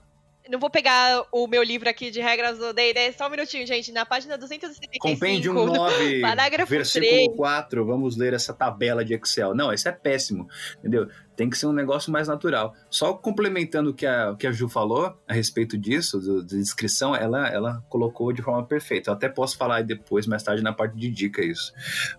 Não 0.48 0.58
vou 0.58 0.70
pegar 0.70 1.26
o 1.30 1.46
meu 1.46 1.62
livro 1.62 1.90
aqui 1.90 2.10
de 2.10 2.20
regras 2.20 2.58
do 2.58 2.72
D&D, 2.72 3.12
só 3.12 3.26
um 3.26 3.30
minutinho, 3.30 3.66
gente. 3.66 3.92
Na 3.92 4.06
página 4.06 4.38
275, 4.38 4.98
Compêndio 4.98 5.52
9, 5.52 6.22
parágrafo 6.22 6.70
versículo 6.70 7.10
3. 7.10 7.36
4, 7.36 7.84
vamos 7.84 8.16
ler 8.16 8.32
essa 8.32 8.54
tabela 8.54 9.04
de 9.04 9.12
Excel. 9.12 9.54
Não, 9.54 9.72
isso 9.72 9.88
é 9.88 9.92
péssimo, 9.92 10.48
entendeu? 10.78 11.06
Tem 11.38 11.48
que 11.48 11.56
ser 11.56 11.66
um 11.66 11.72
negócio 11.72 12.10
mais 12.10 12.26
natural. 12.26 12.74
Só 12.90 13.14
complementando 13.14 13.90
o 13.90 13.94
que 13.94 14.04
a, 14.04 14.32
o 14.32 14.36
que 14.36 14.44
a 14.44 14.50
Ju 14.50 14.68
falou 14.68 15.16
a 15.28 15.32
respeito 15.32 15.78
disso, 15.78 16.18
do, 16.18 16.42
da 16.42 16.56
descrição, 16.56 17.14
ela, 17.14 17.46
ela 17.46 17.80
colocou 17.88 18.32
de 18.32 18.42
forma 18.42 18.66
perfeita. 18.66 19.08
Eu 19.10 19.14
até 19.14 19.28
posso 19.28 19.56
falar 19.56 19.84
depois, 19.84 20.26
mais 20.26 20.42
tarde, 20.42 20.64
na 20.64 20.72
parte 20.72 20.96
de 20.96 21.08
dica 21.08 21.40
isso. 21.40 21.72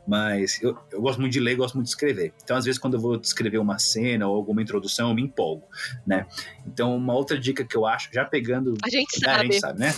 Mas 0.08 0.64
eu, 0.64 0.78
eu 0.90 1.02
gosto 1.02 1.20
muito 1.20 1.34
de 1.34 1.42
ler, 1.42 1.58
gosto 1.58 1.76
muito 1.76 1.88
de 1.88 1.92
escrever. 1.92 2.34
Então, 2.42 2.56
às 2.56 2.64
vezes, 2.64 2.80
quando 2.80 2.94
eu 2.94 3.02
vou 3.02 3.18
descrever 3.18 3.58
uma 3.58 3.78
cena 3.78 4.26
ou 4.26 4.38
alguma 4.38 4.62
introdução, 4.62 5.10
eu 5.10 5.16
me 5.16 5.22
empolgo, 5.22 5.68
né? 6.08 6.26
Então, 6.66 6.96
uma 6.96 7.14
outra 7.14 7.38
dica 7.38 7.66
que 7.66 7.76
eu 7.76 7.86
acho, 7.86 8.10
já 8.14 8.24
pegando 8.24 8.74
A 8.82 8.90
gente 8.90 9.20
ah, 9.26 9.32
a 9.32 9.36
sabe. 9.36 9.52
gente 9.52 9.60
sabe, 9.60 9.80
né? 9.82 9.94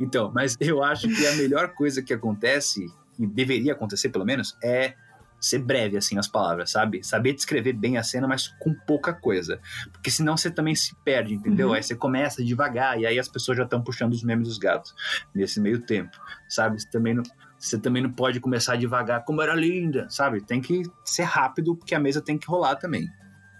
Então, 0.00 0.32
mas 0.34 0.56
eu 0.58 0.82
acho 0.82 1.06
que 1.06 1.26
a 1.28 1.36
melhor 1.36 1.74
coisa 1.74 2.02
que 2.02 2.12
acontece, 2.12 2.84
e 3.20 3.24
deveria 3.24 3.72
acontecer 3.72 4.08
pelo 4.08 4.24
menos, 4.24 4.56
é 4.64 4.94
ser 5.40 5.58
breve, 5.58 5.96
assim, 5.96 6.14
nas 6.14 6.26
palavras, 6.26 6.70
sabe? 6.70 7.02
Saber 7.04 7.32
descrever 7.32 7.72
bem 7.72 7.96
a 7.96 8.02
cena, 8.02 8.26
mas 8.26 8.48
com 8.58 8.74
pouca 8.74 9.12
coisa. 9.12 9.60
Porque 9.92 10.10
senão 10.10 10.36
você 10.36 10.50
também 10.50 10.74
se 10.74 10.94
perde, 11.04 11.34
entendeu? 11.34 11.68
Uhum. 11.68 11.74
Aí 11.74 11.82
você 11.82 11.94
começa 11.94 12.44
devagar, 12.44 12.98
e 12.98 13.06
aí 13.06 13.18
as 13.18 13.28
pessoas 13.28 13.58
já 13.58 13.64
estão 13.64 13.82
puxando 13.82 14.12
os 14.12 14.22
memes 14.22 14.48
dos 14.48 14.58
gatos 14.58 14.94
nesse 15.34 15.60
meio 15.60 15.80
tempo, 15.80 16.16
sabe? 16.48 16.80
Você 16.80 16.88
também 16.90 17.14
não. 17.14 17.22
Você 17.58 17.76
também 17.76 18.00
não 18.00 18.12
pode 18.12 18.38
começar 18.38 18.76
devagar, 18.76 19.24
como 19.24 19.42
era 19.42 19.52
linda, 19.52 20.06
sabe? 20.08 20.40
Tem 20.40 20.60
que 20.60 20.82
ser 21.04 21.24
rápido, 21.24 21.74
porque 21.74 21.92
a 21.92 21.98
mesa 21.98 22.20
tem 22.20 22.38
que 22.38 22.46
rolar 22.46 22.76
também. 22.76 23.08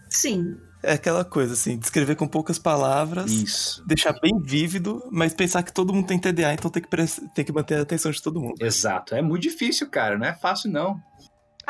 Sim, 0.08 0.56
É 0.80 0.92
aquela 0.92 1.25
coisa, 1.25 1.54
assim, 1.54 1.76
descrever 1.76 2.14
com 2.14 2.28
poucas 2.28 2.56
palavras, 2.58 3.30
Isso. 3.32 3.85
deixar 3.85 4.12
bem 4.20 4.40
vívido, 4.40 5.04
mas 5.11 5.35
pensar 5.35 5.64
que 5.64 5.73
todo 5.73 5.92
mundo 5.92 6.06
tem 6.06 6.18
TDA, 6.18 6.54
então 6.54 6.70
tem 6.70 6.80
que, 6.80 6.88
tem 7.35 7.44
que 7.44 7.52
manter 7.52 7.75
a 7.75 7.82
atenção 7.82 8.12
de 8.12 8.23
todo 8.23 8.40
mundo. 8.40 8.54
Exato. 8.61 9.16
É 9.16 9.20
muito 9.20 9.42
difícil, 9.42 9.90
cara. 9.90 10.16
Não 10.16 10.26
é 10.26 10.35
fácil, 10.35 10.70
não. 10.70 11.02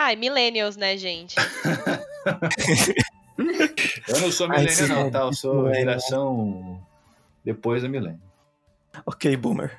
Ai, 0.00 0.14
millennials, 0.14 0.76
né, 0.76 0.96
gente? 0.96 1.34
Eu 4.06 4.20
não 4.20 4.30
sou 4.30 4.46
sim, 4.68 4.86
não, 4.86 5.06
é. 5.08 5.10
tá? 5.10 5.18
Eu 5.22 5.32
sou 5.32 5.68
é, 5.68 5.74
geração 5.74 6.80
depois 7.44 7.82
da 7.82 7.88
milênio. 7.88 8.22
Ok, 9.04 9.36
boomer. 9.36 9.76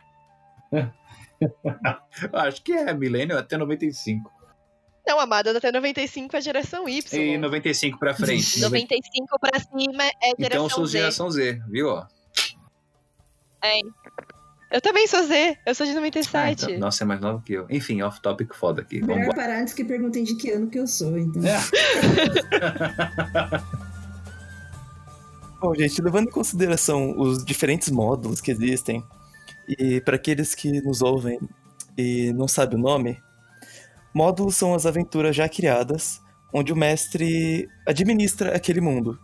Acho 2.34 2.62
que 2.62 2.74
é 2.74 2.94
milênio 2.94 3.38
até 3.38 3.56
95. 3.56 4.30
Não, 5.08 5.22
amada, 5.22 5.58
até 5.58 5.72
95 5.72 6.36
é 6.36 6.42
geração 6.42 6.90
Y. 6.90 7.22
E 7.22 7.38
95 7.38 7.98
pra 7.98 8.14
frente. 8.14 8.60
95 8.62 9.40
pra 9.40 9.58
cima 9.58 10.04
é 10.04 10.36
geração 10.38 10.46
Então 10.48 10.64
eu 10.66 10.70
sou 10.70 10.86
Z. 10.86 10.98
geração 10.98 11.32
Z, 11.32 11.62
viu? 11.70 11.88
ó? 11.88 12.06
Eu 14.72 14.80
também 14.82 15.08
sou 15.08 15.24
Z, 15.24 15.58
eu 15.66 15.74
sou 15.74 15.84
de 15.86 15.94
Ah, 15.94 15.96
97. 15.96 16.66
então, 16.66 16.80
nossa, 16.80 17.04
é 17.04 17.08
mais 17.08 17.20
nova 17.20 17.42
que 17.44 17.54
eu. 17.54 17.66
Enfim, 17.70 18.02
off-topic 18.04 18.54
foda 18.54 18.82
aqui. 18.84 19.00
Vamos 19.00 19.16
melhor 19.16 19.32
embora. 19.32 19.48
parar 19.48 19.62
antes 19.62 19.74
que 19.74 19.84
perguntem 19.84 20.24
de 20.24 20.36
que 20.36 20.52
ano 20.52 20.70
que 20.70 20.78
eu 20.80 20.86
sou, 20.86 21.18
então. 21.18 21.42
É. 21.44 21.60
Bom, 25.60 25.76
gente, 25.76 26.02
levando 26.02 26.28
em 26.28 26.32
consideração 26.32 27.18
os 27.20 27.44
diferentes 27.44 27.90
módulos 27.90 28.40
que 28.40 28.52
existem, 28.52 29.04
e 29.68 30.00
para 30.02 30.16
aqueles 30.16 30.56
que 30.56 30.82
nos 30.82 31.02
ouvem 31.02 31.40
e 31.98 32.32
não 32.34 32.48
sabem 32.48 32.80
o 32.80 32.82
nome, 32.82 33.20
módulos 34.14 34.56
são 34.56 34.74
as 34.74 34.86
aventuras 34.86 35.36
já 35.36 35.50
criadas, 35.50 36.22
onde 36.54 36.72
o 36.72 36.76
mestre 36.76 37.68
administra 37.86 38.56
aquele 38.56 38.80
mundo. 38.80 39.20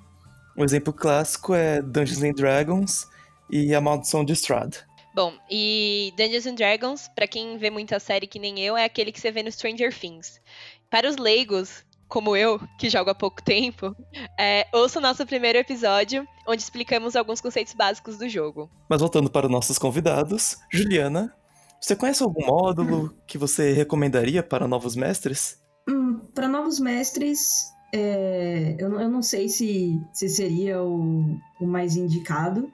Um 0.58 0.64
exemplo 0.64 0.92
clássico 0.92 1.54
é 1.54 1.82
Dungeons 1.82 2.24
and 2.24 2.34
Dragons 2.34 3.08
e 3.50 3.74
a 3.74 3.80
Maldição 3.80 4.26
de 4.26 4.34
Strahd. 4.34 4.78
Bom, 5.16 5.32
e 5.50 6.14
Dungeons 6.18 6.46
and 6.46 6.56
Dragons, 6.56 7.08
pra 7.16 7.26
quem 7.26 7.58
vê 7.58 7.70
muita 7.70 8.02
série 8.02 8.28
que 8.28 8.38
nem 8.38 8.60
eu, 8.60 8.76
é 8.76 8.84
aquele 8.84 9.14
que 9.14 9.22
você 9.22 9.32
vê 9.32 9.42
no 9.42 9.50
Stranger 9.50 9.98
Things. 9.98 10.42
Para 10.90 11.10
os 11.10 11.16
leigos, 11.16 11.86
como 12.10 12.36
eu, 12.36 12.60
que 12.78 12.90
jogo 12.90 13.10
há 13.12 13.16
pouco 13.16 13.42
tempo, 13.42 13.96
é, 14.38 14.68
ouça 14.74 15.00
o 15.00 15.02
nosso 15.02 15.26
primeiro 15.26 15.58
episódio, 15.58 16.28
onde 16.46 16.62
explicamos 16.62 17.16
alguns 17.16 17.40
conceitos 17.40 17.74
básicos 17.74 18.18
do 18.18 18.28
jogo. 18.28 18.70
Mas 18.90 19.00
voltando 19.00 19.30
para 19.30 19.46
os 19.46 19.52
nossos 19.54 19.80
convidados, 19.80 20.58
Juliana, 20.70 21.34
você 21.80 21.96
conhece 21.96 22.22
algum 22.22 22.46
módulo 22.46 23.16
que 23.26 23.38
você 23.38 23.72
recomendaria 23.72 24.44
para 24.44 24.68
novos 24.68 24.98
mestres? 24.98 25.62
Hum, 25.88 26.20
para 26.34 26.50
novos 26.50 26.78
mestres, 26.78 27.72
é, 27.94 28.76
eu, 28.78 28.90
não- 28.90 29.00
eu 29.00 29.10
não 29.10 29.22
sei 29.22 29.48
se, 29.48 29.98
se 30.12 30.28
seria 30.28 30.84
o, 30.84 31.40
o 31.62 31.66
mais 31.66 31.96
indicado, 31.96 32.70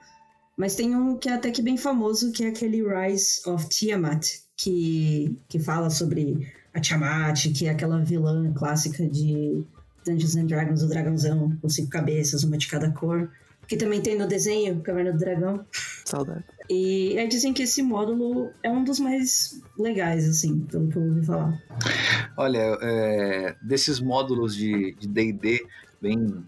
mas 0.62 0.76
tem 0.76 0.94
um 0.94 1.16
que 1.16 1.28
é 1.28 1.32
até 1.32 1.50
que 1.50 1.60
bem 1.60 1.76
famoso, 1.76 2.30
que 2.30 2.44
é 2.44 2.46
aquele 2.46 2.84
Rise 2.86 3.40
of 3.48 3.68
Tiamat, 3.68 4.28
que, 4.56 5.36
que 5.48 5.58
fala 5.58 5.90
sobre 5.90 6.46
a 6.72 6.78
Tiamat, 6.78 7.52
que 7.52 7.66
é 7.66 7.70
aquela 7.70 7.98
vilã 7.98 8.52
clássica 8.54 9.04
de 9.08 9.64
Dungeons 10.06 10.36
and 10.36 10.46
Dragons, 10.46 10.84
o 10.84 10.88
dragãozão 10.88 11.58
com 11.60 11.68
cinco 11.68 11.90
cabeças, 11.90 12.44
uma 12.44 12.56
de 12.56 12.68
cada 12.68 12.92
cor, 12.92 13.28
que 13.66 13.76
também 13.76 14.00
tem 14.00 14.16
no 14.16 14.28
desenho 14.28 14.80
Caverna 14.82 15.10
do 15.10 15.18
Dragão. 15.18 15.66
Saudade. 16.04 16.44
E 16.70 17.18
aí 17.18 17.26
dizem 17.26 17.52
que 17.52 17.64
esse 17.64 17.82
módulo 17.82 18.52
é 18.62 18.70
um 18.70 18.84
dos 18.84 19.00
mais 19.00 19.60
legais, 19.76 20.28
assim, 20.28 20.60
pelo 20.60 20.86
que 20.86 20.96
eu 20.96 21.02
ouvi 21.02 21.26
falar. 21.26 21.60
Olha, 22.36 22.78
é, 22.80 23.56
desses 23.60 23.98
módulos 23.98 24.54
de 24.54 24.94
de 24.94 25.08
D&D 25.08 25.66
bem, 26.00 26.44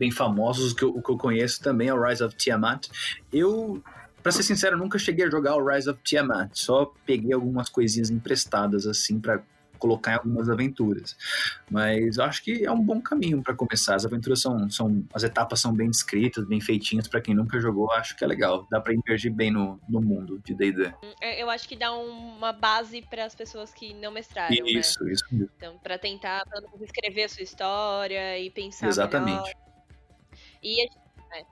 bem 0.00 0.10
famosos, 0.10 0.72
o 0.72 0.74
que, 0.74 0.82
eu, 0.82 0.88
o 0.88 1.02
que 1.02 1.10
eu 1.10 1.18
conheço 1.18 1.62
também 1.62 1.88
é 1.88 1.94
o 1.94 2.02
Rise 2.02 2.24
of 2.24 2.34
Tiamat. 2.34 2.88
Eu, 3.30 3.84
pra 4.22 4.32
ser 4.32 4.42
sincero, 4.42 4.78
nunca 4.78 4.98
cheguei 4.98 5.26
a 5.26 5.30
jogar 5.30 5.54
o 5.56 5.64
Rise 5.64 5.90
of 5.90 6.00
Tiamat. 6.02 6.52
Só 6.54 6.90
peguei 7.04 7.34
algumas 7.34 7.68
coisinhas 7.68 8.08
emprestadas, 8.08 8.86
assim, 8.86 9.20
pra 9.20 9.42
colocar 9.78 10.12
em 10.12 10.14
algumas 10.14 10.48
aventuras. 10.48 11.14
Mas 11.70 12.18
acho 12.18 12.42
que 12.42 12.64
é 12.64 12.72
um 12.72 12.82
bom 12.82 13.00
caminho 13.00 13.42
pra 13.42 13.54
começar. 13.54 13.94
As 13.94 14.06
aventuras 14.06 14.40
são, 14.40 14.70
são... 14.70 15.04
As 15.12 15.22
etapas 15.22 15.60
são 15.60 15.74
bem 15.74 15.90
descritas, 15.90 16.46
bem 16.46 16.62
feitinhas. 16.62 17.06
Pra 17.06 17.20
quem 17.20 17.34
nunca 17.34 17.60
jogou, 17.60 17.90
acho 17.92 18.16
que 18.16 18.24
é 18.24 18.26
legal. 18.26 18.66
Dá 18.70 18.80
pra 18.80 18.94
emergir 18.94 19.30
bem 19.30 19.50
no, 19.50 19.78
no 19.86 20.00
mundo 20.00 20.40
de 20.44 20.54
D&D. 20.54 20.94
É, 21.20 21.42
Eu 21.42 21.50
acho 21.50 21.68
que 21.68 21.76
dá 21.76 21.92
uma 21.92 22.52
base 22.52 23.02
para 23.02 23.26
as 23.26 23.34
pessoas 23.34 23.72
que 23.72 23.92
não 23.94 24.12
mestraram, 24.12 24.54
né? 24.54 24.70
Isso, 24.70 25.06
isso 25.08 25.24
mesmo. 25.30 25.50
Então, 25.56 25.78
pra 25.82 25.98
tentar 25.98 26.42
menos, 26.54 26.80
escrever 26.82 27.24
a 27.24 27.28
sua 27.28 27.42
história 27.42 28.38
e 28.38 28.50
pensar 28.50 28.88
Exatamente. 28.88 29.42
melhor. 29.42 29.69
E 30.62 30.82
a, 30.82 31.38
é. 31.38 31.44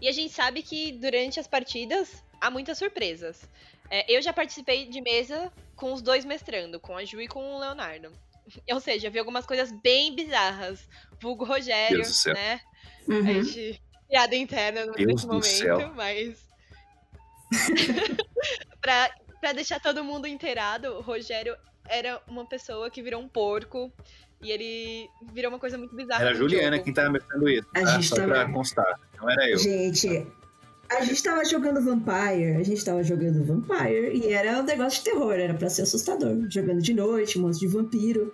E 0.00 0.08
a 0.08 0.12
gente 0.12 0.32
sabe 0.32 0.62
que 0.62 0.92
durante 0.92 1.40
as 1.40 1.46
partidas 1.46 2.22
há 2.40 2.50
muitas 2.50 2.78
surpresas. 2.78 3.48
É, 3.90 4.12
eu 4.12 4.20
já 4.20 4.32
participei 4.32 4.86
de 4.86 5.00
mesa 5.00 5.52
com 5.74 5.92
os 5.92 6.02
dois 6.02 6.24
mestrando, 6.24 6.80
com 6.80 6.96
a 6.96 7.04
Ju 7.04 7.20
e 7.20 7.28
com 7.28 7.54
o 7.54 7.58
Leonardo. 7.58 8.12
Ou 8.70 8.80
seja, 8.80 9.10
vi 9.10 9.18
algumas 9.18 9.46
coisas 9.46 9.70
bem 9.70 10.14
bizarras. 10.14 10.88
Vulgo 11.20 11.44
Rogério, 11.44 12.02
né? 12.34 12.60
Uhum. 13.08 13.18
A 13.18 13.32
gente. 13.32 13.82
Piada 14.08 14.36
interna 14.36 14.86
Deus 14.92 14.96
nesse 14.98 15.26
momento, 15.26 15.44
céu. 15.44 15.92
mas. 15.94 16.46
pra, 18.80 19.10
pra 19.40 19.52
deixar 19.52 19.80
todo 19.80 20.04
mundo 20.04 20.28
inteirado, 20.28 20.94
o 20.94 21.00
Rogério 21.00 21.56
era 21.88 22.22
uma 22.28 22.46
pessoa 22.46 22.90
que 22.90 23.02
virou 23.02 23.20
um 23.20 23.28
porco. 23.28 23.92
E 24.42 24.50
ele 24.50 25.08
virou 25.32 25.50
uma 25.50 25.58
coisa 25.58 25.76
muito 25.78 25.94
bizarra. 25.96 26.20
Era 26.22 26.30
a 26.30 26.34
Juliana 26.34 26.72
jogo. 26.76 26.84
quem 26.84 26.92
tava 26.94 27.10
mestrando 27.10 27.48
isso, 27.48 27.66
A 27.74 27.80
tá? 27.80 27.86
gente 27.94 28.06
Só 28.08 28.16
tava- 28.16 28.28
pra 28.28 28.52
constar. 28.52 29.00
Não 29.18 29.30
era 29.30 29.50
eu. 29.50 29.58
Gente, 29.58 30.26
a 30.90 31.04
gente 31.04 31.22
tava 31.22 31.44
jogando 31.44 31.80
Vampire, 31.82 32.56
a 32.56 32.62
gente 32.62 32.84
tava 32.84 33.02
jogando 33.02 33.44
Vampire 33.44 34.10
e 34.14 34.32
era 34.32 34.60
um 34.60 34.62
negócio 34.62 34.98
de 35.02 35.10
terror, 35.10 35.32
era 35.32 35.54
pra 35.54 35.68
ser 35.70 35.82
assustador. 35.82 36.36
Jogando 36.50 36.80
de 36.82 36.92
noite, 36.94 37.38
monstro 37.38 37.66
de 37.68 37.74
vampiro. 37.74 38.32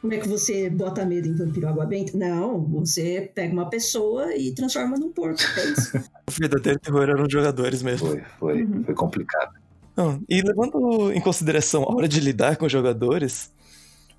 Como 0.00 0.12
é 0.12 0.18
que 0.18 0.28
você 0.28 0.68
bota 0.68 1.02
medo 1.06 1.28
em 1.28 1.34
vampiro 1.34 1.66
água 1.66 1.86
benta? 1.86 2.14
Não, 2.18 2.60
você 2.62 3.30
pega 3.34 3.54
uma 3.54 3.70
pessoa 3.70 4.36
e 4.36 4.52
transforma 4.54 4.98
num 4.98 5.10
porco. 5.10 5.40
É 5.56 5.64
isso. 5.70 5.92
O 6.28 6.30
verdadeiro 6.32 6.78
terror 6.80 7.02
eram 7.08 7.22
os 7.24 7.32
jogadores 7.32 7.82
mesmo. 7.82 8.08
Foi, 8.08 8.22
foi, 8.38 8.62
Uhum. 8.64 8.82
foi 8.84 8.94
complicado. 8.94 9.52
Não, 9.96 10.20
e 10.28 10.42
levando 10.42 11.12
em 11.12 11.20
consideração 11.20 11.84
a 11.84 11.94
hora 11.94 12.08
de 12.08 12.18
lidar 12.18 12.56
com 12.56 12.66
os 12.66 12.72
jogadores, 12.72 13.50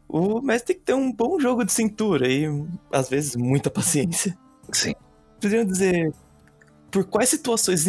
o 0.08 0.42
mestre 0.42 0.74
tem 0.74 0.76
que 0.78 0.86
ter 0.86 0.94
um 0.94 1.12
bom 1.12 1.40
jogo 1.40 1.64
de 1.64 1.72
cintura 1.72 2.28
e, 2.28 2.46
às 2.92 3.10
vezes, 3.10 3.36
muita 3.36 3.70
paciência. 3.70 4.38
Sim. 4.72 4.94
Poderiam 5.40 5.66
dizer 5.66 6.14
por 6.90 7.04
quais 7.06 7.30
situações 7.30 7.86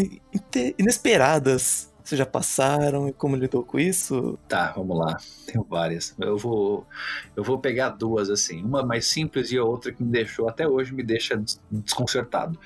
inesperadas 0.77 1.93
Vocês 2.03 2.19
já 2.19 2.27
passaram 2.27 3.09
e 3.09 3.13
como 3.13 3.37
lidou 3.37 3.63
com 3.63 3.79
isso? 3.79 4.39
Tá, 4.49 4.73
vamos 4.73 4.99
lá. 4.99 5.17
Tenho 5.47 5.65
várias. 5.65 6.15
Eu 6.19 6.37
vou, 6.37 6.87
eu 7.37 7.43
vou 7.43 7.59
pegar 7.59 7.91
duas 7.91 8.31
assim, 8.31 8.63
uma 8.65 8.85
mais 8.85 9.07
simples 9.07 9.53
e 9.53 9.59
a 9.59 9.65
outra 9.65 9.93
que 9.93 10.03
me 10.03 10.11
deixou 10.11 10.49
até 10.49 10.67
hoje 10.67 10.93
me 10.93 11.03
deixa 11.03 11.41
desconcertado. 11.71 12.59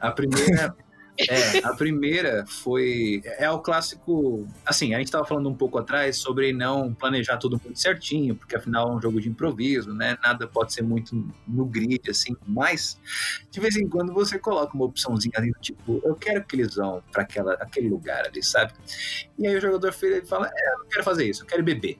A 0.00 0.10
primeira 0.10 0.74
é, 1.28 1.58
a 1.64 1.74
primeira 1.74 2.44
foi. 2.46 3.22
É 3.38 3.50
o 3.50 3.58
clássico. 3.58 4.46
Assim, 4.64 4.94
a 4.94 4.98
gente 4.98 5.08
estava 5.08 5.24
falando 5.24 5.48
um 5.48 5.54
pouco 5.54 5.78
atrás 5.78 6.16
sobre 6.18 6.52
não 6.52 6.92
planejar 6.94 7.36
tudo 7.36 7.60
muito 7.62 7.78
certinho, 7.78 8.34
porque 8.34 8.56
afinal 8.56 8.90
é 8.90 8.96
um 8.96 9.00
jogo 9.00 9.20
de 9.20 9.28
improviso, 9.28 9.92
né? 9.94 10.16
Nada 10.22 10.46
pode 10.46 10.72
ser 10.72 10.82
muito 10.82 11.26
no 11.46 11.64
grid, 11.64 12.10
assim. 12.10 12.36
Mas, 12.46 12.98
de 13.50 13.60
vez 13.60 13.76
em 13.76 13.88
quando, 13.88 14.12
você 14.12 14.38
coloca 14.38 14.74
uma 14.74 14.84
opçãozinha 14.84 15.34
ali, 15.36 15.52
tipo, 15.60 16.00
eu 16.04 16.14
quero 16.14 16.44
que 16.44 16.56
eles 16.56 16.74
vão 16.74 17.02
para 17.12 17.22
aquele 17.60 17.88
lugar 17.88 18.26
ali, 18.26 18.42
sabe? 18.42 18.72
E 19.38 19.46
aí 19.46 19.56
o 19.56 19.60
jogador 19.60 19.92
fala: 19.92 20.50
é, 20.54 20.74
eu 20.74 20.78
não 20.78 20.86
quero 20.88 21.04
fazer 21.04 21.28
isso, 21.28 21.42
eu 21.42 21.46
quero 21.46 21.62
beber. 21.62 21.98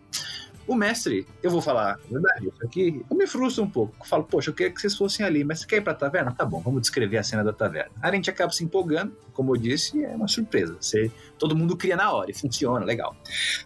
O 0.67 0.75
mestre, 0.75 1.27
eu 1.43 1.51
vou 1.51 1.63
falar 1.63 1.97
verdade, 2.11 2.49
isso 2.49 2.65
aqui, 2.65 3.05
eu 3.09 3.17
me 3.17 3.27
frustro 3.27 3.63
um 3.63 3.71
pouco. 3.71 3.95
Eu 4.01 4.05
falo, 4.05 4.25
poxa, 4.25 4.51
eu 4.51 4.55
queria 4.55 4.73
que 4.73 4.81
vocês 4.81 4.97
fossem 4.97 5.25
ali, 5.25 5.45
mas 5.45 5.61
você 5.61 5.67
quer 5.67 5.77
ir 5.77 5.81
pra 5.81 5.95
taverna? 5.95 6.33
Tá 6.33 6.45
bom, 6.45 6.61
vamos 6.61 6.81
descrever 6.81 7.19
a 7.19 7.23
cena 7.23 7.45
da 7.45 7.53
taverna. 7.53 7.93
Aí 8.03 8.11
a 8.11 8.15
gente 8.15 8.29
acaba 8.29 8.51
se 8.53 8.65
empolgando, 8.65 9.17
como 9.33 9.55
eu 9.55 9.61
disse, 9.61 10.05
é 10.05 10.15
uma 10.15 10.27
surpresa. 10.27 10.77
Você, 10.81 11.11
todo 11.39 11.57
mundo 11.57 11.77
cria 11.77 11.97
na 11.97 12.11
hora 12.13 12.31
e 12.31 12.35
funciona, 12.35 12.85
legal. 12.85 13.17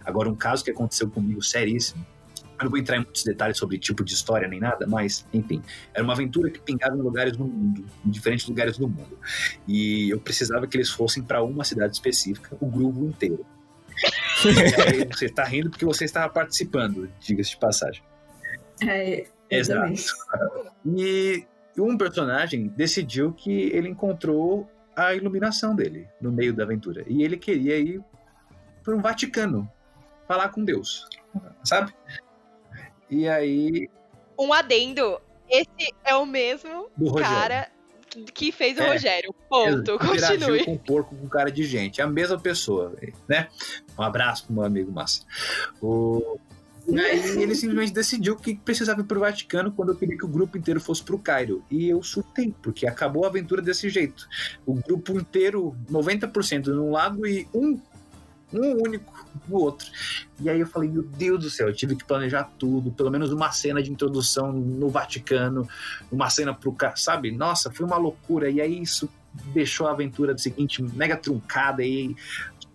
Agora, 0.04 0.28
um 0.28 0.34
caso 0.34 0.62
que 0.62 0.70
aconteceu 0.70 1.08
comigo 1.08 1.42
seríssimo, 1.42 2.04
eu 2.60 2.64
não 2.64 2.70
vou 2.70 2.78
entrar 2.78 2.96
em 2.96 3.00
muitos 3.00 3.24
detalhes 3.24 3.56
sobre 3.56 3.78
tipo 3.78 4.04
de 4.04 4.12
história 4.12 4.46
nem 4.46 4.60
nada, 4.60 4.86
mas, 4.86 5.24
enfim, 5.32 5.62
era 5.94 6.04
uma 6.04 6.12
aventura 6.12 6.50
que 6.50 6.60
pingava 6.60 6.94
em 6.94 7.00
lugares 7.00 7.38
no 7.38 7.46
mundo, 7.46 7.82
em 8.04 8.10
diferentes 8.10 8.46
lugares 8.46 8.76
do 8.76 8.86
mundo. 8.86 9.18
E 9.66 10.10
eu 10.10 10.20
precisava 10.20 10.66
que 10.66 10.76
eles 10.76 10.90
fossem 10.90 11.22
para 11.22 11.42
uma 11.42 11.64
cidade 11.64 11.94
específica, 11.94 12.54
o 12.60 12.66
grupo 12.66 13.02
inteiro 13.06 13.46
você 15.12 15.26
está 15.26 15.44
rindo 15.44 15.70
porque 15.70 15.84
você 15.84 16.04
estava 16.04 16.32
participando, 16.32 17.10
diga-se 17.20 17.50
de 17.50 17.58
passagem. 17.58 18.02
É, 18.86 19.26
Exato. 19.50 19.92
E 20.84 21.46
um 21.78 21.96
personagem 21.96 22.68
decidiu 22.68 23.32
que 23.32 23.70
ele 23.72 23.88
encontrou 23.88 24.68
a 24.96 25.14
iluminação 25.14 25.74
dele 25.74 26.08
no 26.20 26.30
meio 26.30 26.54
da 26.54 26.64
aventura. 26.64 27.04
E 27.06 27.22
ele 27.22 27.36
queria 27.36 27.78
ir 27.78 28.02
para 28.82 28.94
um 28.94 29.00
Vaticano 29.00 29.70
falar 30.26 30.50
com 30.50 30.64
Deus, 30.64 31.08
sabe? 31.64 31.92
E 33.08 33.28
aí. 33.28 33.88
Um 34.38 34.52
adendo. 34.52 35.20
Esse 35.48 35.92
é 36.04 36.14
o 36.14 36.24
mesmo 36.24 36.88
cara 37.18 37.68
que 38.34 38.52
fez 38.52 38.78
o 38.78 38.82
é, 38.82 38.92
Rogério. 38.92 39.34
Ponto. 39.48 39.98
Continue. 39.98 40.64
com 40.64 40.76
porco 40.76 41.14
com 41.14 41.28
cara 41.28 41.50
de 41.50 41.64
gente. 41.64 42.00
É 42.00 42.04
a 42.04 42.06
mesma 42.06 42.38
pessoa, 42.38 42.94
né? 43.28 43.48
Um 43.98 44.02
abraço 44.02 44.46
pro 44.46 44.54
meu 44.54 44.64
amigo 44.64 44.90
Massa. 44.90 45.22
O... 45.80 46.38
E 46.88 46.94
ele 47.40 47.54
simplesmente 47.54 47.92
decidiu 47.92 48.36
que 48.36 48.56
precisava 48.56 49.00
ir 49.00 49.04
pro 49.04 49.20
Vaticano 49.20 49.70
quando 49.70 49.90
eu 49.90 49.96
queria 49.96 50.16
que 50.16 50.24
o 50.24 50.28
grupo 50.28 50.56
inteiro 50.56 50.80
fosse 50.80 51.02
pro 51.02 51.18
Cairo. 51.18 51.64
E 51.70 51.88
eu 51.88 52.02
surtei, 52.02 52.54
porque 52.62 52.86
acabou 52.86 53.24
a 53.24 53.28
aventura 53.28 53.62
desse 53.62 53.88
jeito. 53.88 54.28
O 54.66 54.74
grupo 54.74 55.12
inteiro, 55.12 55.76
90% 55.90 56.66
num 56.68 56.90
lado 56.90 57.26
e 57.26 57.46
um 57.54 57.80
um 58.52 58.82
único 58.82 59.12
no 59.48 59.58
outro. 59.58 59.86
E 60.40 60.48
aí 60.48 60.60
eu 60.60 60.66
falei, 60.66 60.88
meu 60.88 61.02
Deus 61.02 61.40
do 61.40 61.50
céu, 61.50 61.68
eu 61.68 61.74
tive 61.74 61.96
que 61.96 62.04
planejar 62.04 62.50
tudo, 62.58 62.90
pelo 62.90 63.10
menos 63.10 63.32
uma 63.32 63.50
cena 63.52 63.82
de 63.82 63.90
introdução 63.90 64.52
no 64.52 64.88
Vaticano, 64.88 65.68
uma 66.10 66.30
cena 66.30 66.54
pro 66.54 66.72
cara, 66.72 66.96
sabe? 66.96 67.30
Nossa, 67.30 67.70
foi 67.70 67.86
uma 67.86 67.96
loucura. 67.96 68.50
E 68.50 68.60
aí 68.60 68.80
isso 68.80 69.08
deixou 69.54 69.86
a 69.86 69.92
aventura 69.92 70.34
do 70.34 70.40
seguinte 70.40 70.82
mega 70.82 71.16
truncada 71.16 71.84
e 71.84 72.16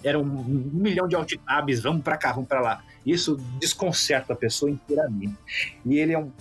era 0.04 0.20
um, 0.20 0.24
um 0.24 0.70
milhão 0.74 1.08
de 1.08 1.16
alt-tabs, 1.16 1.82
vamos 1.82 2.04
para 2.04 2.18
cá, 2.18 2.32
vamos 2.32 2.48
para 2.48 2.62
lá. 2.62 2.84
Isso 3.06 3.38
desconcerta 3.60 4.34
a 4.34 4.36
pessoa 4.36 4.70
inteiramente. 4.70 5.36
E 5.86 5.98
ele 5.98 6.14
é 6.14 6.20
um 6.20 6.32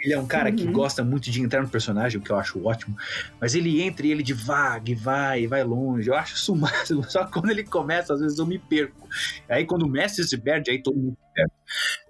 ele 0.00 0.12
é 0.12 0.18
um 0.18 0.26
cara 0.26 0.50
uhum. 0.50 0.56
que 0.56 0.66
gosta 0.66 1.02
muito 1.02 1.30
de 1.30 1.42
entrar 1.42 1.62
no 1.62 1.68
personagem, 1.68 2.20
o 2.20 2.22
que 2.22 2.30
eu 2.30 2.36
acho 2.36 2.64
ótimo, 2.64 2.96
mas 3.40 3.54
ele 3.54 3.82
entra 3.82 4.06
e 4.06 4.10
ele 4.12 4.22
devaga, 4.22 4.90
e 4.90 4.94
vai, 4.94 5.42
e 5.42 5.46
vai 5.46 5.64
longe. 5.64 6.08
Eu 6.08 6.14
acho 6.14 6.34
isso 6.36 6.54
máximo. 6.54 7.02
Só 7.10 7.24
que 7.24 7.32
quando 7.32 7.50
ele 7.50 7.64
começa, 7.64 8.14
às 8.14 8.20
vezes 8.20 8.38
eu 8.38 8.46
me 8.46 8.58
perco. 8.58 9.08
Aí 9.48 9.66
quando 9.66 9.82
o 9.82 9.88
mestre 9.88 10.24
se 10.24 10.38
perde, 10.38 10.70
aí 10.70 10.82
todo 10.82 10.96
mundo 10.96 11.16
se 11.16 11.34
perde. 11.34 11.52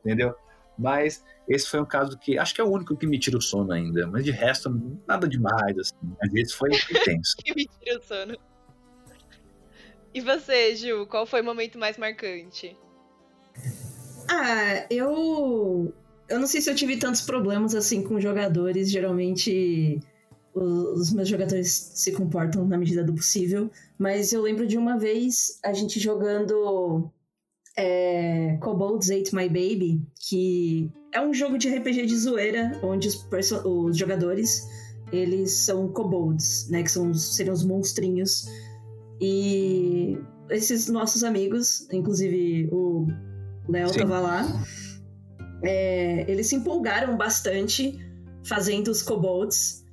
Entendeu? 0.01 0.35
Mas 0.79 1.25
esse 1.49 1.69
foi 1.69 1.81
um 1.81 1.87
caso 1.87 2.17
que 2.19 2.39
acho 2.39 2.55
que 2.55 2.61
é 2.61 2.65
o 2.65 2.69
único 2.71 2.97
que 2.97 3.07
me 3.07 3.19
tira 3.19 3.39
o 3.39 3.43
sono 3.43 3.73
ainda. 3.73 4.07
Mas 4.07 4.25
de 4.25 4.31
resto, 4.31 4.71
nada 5.07 5.27
demais, 5.27 5.79
assim. 5.79 5.97
Mas 6.21 6.35
esse 6.35 6.55
foi 6.55 6.71
intenso. 6.91 7.37
que 7.39 7.55
me 7.55 7.67
tira 7.67 7.99
o 7.99 8.03
sono. 8.03 8.39
E 10.13 10.21
você, 10.21 10.75
Ju, 10.77 11.07
qual 11.07 11.27
foi 11.27 11.41
o 11.41 11.45
momento 11.45 11.79
mais 11.79 11.97
marcante? 11.97 12.77
Ah, 14.31 14.87
eu 14.91 15.95
eu 16.29 16.39
não 16.39 16.47
sei 16.47 16.61
se 16.61 16.71
eu 16.71 16.75
tive 16.75 16.97
tantos 16.97 17.23
problemas 17.23 17.75
assim 17.75 18.03
com 18.03 18.21
jogadores. 18.21 18.91
Geralmente 18.91 20.01
os 20.55 21.13
meus 21.13 21.29
jogadores 21.29 21.93
se 21.95 22.13
comportam 22.13 22.67
na 22.67 22.77
medida 22.77 23.05
do 23.05 23.15
possível. 23.15 23.71
Mas 23.99 24.33
eu 24.33 24.43
lembro 24.43 24.67
de 24.67 24.77
uma 24.77 24.99
vez 24.99 25.59
a 25.65 25.73
gente 25.73 25.99
jogando 25.99 27.11
é, 27.77 28.59
Kobolds 28.61 29.11
Ate 29.11 29.35
My 29.35 29.49
Baby, 29.49 30.03
que 30.29 30.91
é 31.13 31.21
um 31.21 31.33
jogo 31.33 31.57
de 31.57 31.69
RPG 31.69 32.07
de 32.07 32.17
zoeira, 32.17 32.79
onde 32.83 33.09
os, 33.09 33.27
os 33.65 33.97
jogadores 33.97 34.67
eles 35.11 35.53
são 35.53 35.89
kobolds, 35.89 36.69
né? 36.69 36.83
Que 36.83 36.91
são, 36.91 37.15
seriam 37.15 37.55
os 37.55 37.65
monstrinhos. 37.65 38.47
E 39.21 40.19
esses 40.51 40.89
nossos 40.89 41.25
amigos, 41.25 41.89
inclusive 41.91 42.69
o 42.71 43.07
Léo 43.69 43.93
tava 43.93 44.21
lá 44.21 44.65
é, 45.63 46.25
eles 46.29 46.49
se 46.49 46.57
empolgaram 46.57 47.17
bastante 47.17 47.99
fazendo 48.45 48.89
os 48.89 49.03
kobolds. 49.03 49.85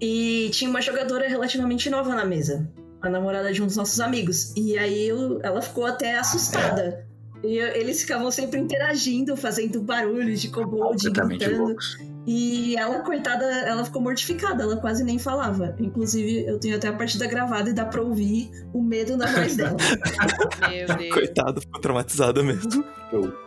E 0.00 0.48
tinha 0.52 0.70
uma 0.70 0.80
jogadora 0.80 1.28
relativamente 1.28 1.90
nova 1.90 2.14
na 2.14 2.24
mesa, 2.24 2.66
a 3.02 3.08
namorada 3.10 3.52
de 3.52 3.62
um 3.62 3.66
dos 3.66 3.76
nossos 3.76 4.00
amigos. 4.00 4.54
E 4.56 4.78
aí 4.78 5.10
ela 5.42 5.60
ficou 5.60 5.84
até 5.84 6.18
assustada. 6.18 7.06
E 7.42 7.56
eles 7.58 8.02
ficavam 8.02 8.30
sempre 8.30 8.60
interagindo, 8.60 9.36
fazendo 9.36 9.80
barulhos 9.80 10.40
de 10.40 10.48
kobold, 10.48 11.10
gritando. 11.10 11.58
Loucos. 11.58 11.98
E 12.26 12.76
ela, 12.76 13.00
coitada, 13.00 13.44
ela 13.44 13.84
ficou 13.84 14.02
mortificada, 14.02 14.62
ela 14.62 14.76
quase 14.76 15.02
nem 15.02 15.18
falava. 15.18 15.74
Inclusive, 15.78 16.46
eu 16.46 16.58
tenho 16.58 16.76
até 16.76 16.88
a 16.88 16.92
partida 16.92 17.26
gravada 17.26 17.70
e 17.70 17.72
dá 17.72 17.84
pra 17.84 18.02
ouvir 18.02 18.50
o 18.74 18.82
medo 18.82 19.16
na 19.16 19.26
voz 19.26 19.56
dela. 19.56 19.76
Meu 20.68 20.86
Deus. 20.96 21.14
Coitada, 21.14 21.60
ficou 21.60 21.80
traumatizada 21.80 22.42
mesmo. 22.42 22.84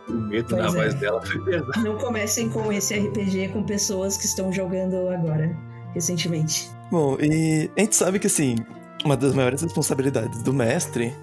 O 0.08 0.12
medo 0.12 0.48
pois 0.50 0.62
na 0.62 0.68
é. 0.68 0.70
voz 0.70 0.94
dela 0.94 1.22
foi 1.22 1.44
pesado. 1.44 1.82
Não 1.82 1.96
comecem 1.98 2.50
com 2.50 2.72
esse 2.72 2.94
RPG 2.94 3.48
com 3.52 3.62
pessoas 3.62 4.16
que 4.16 4.26
estão 4.26 4.52
jogando 4.52 5.08
agora, 5.08 5.56
recentemente. 5.94 6.68
Bom, 6.90 7.16
e 7.20 7.70
a 7.76 7.80
gente 7.80 7.96
sabe 7.96 8.18
que, 8.18 8.26
assim, 8.26 8.56
uma 9.04 9.16
das 9.16 9.34
maiores 9.34 9.62
responsabilidades 9.62 10.42
do 10.42 10.52
mestre, 10.52 11.14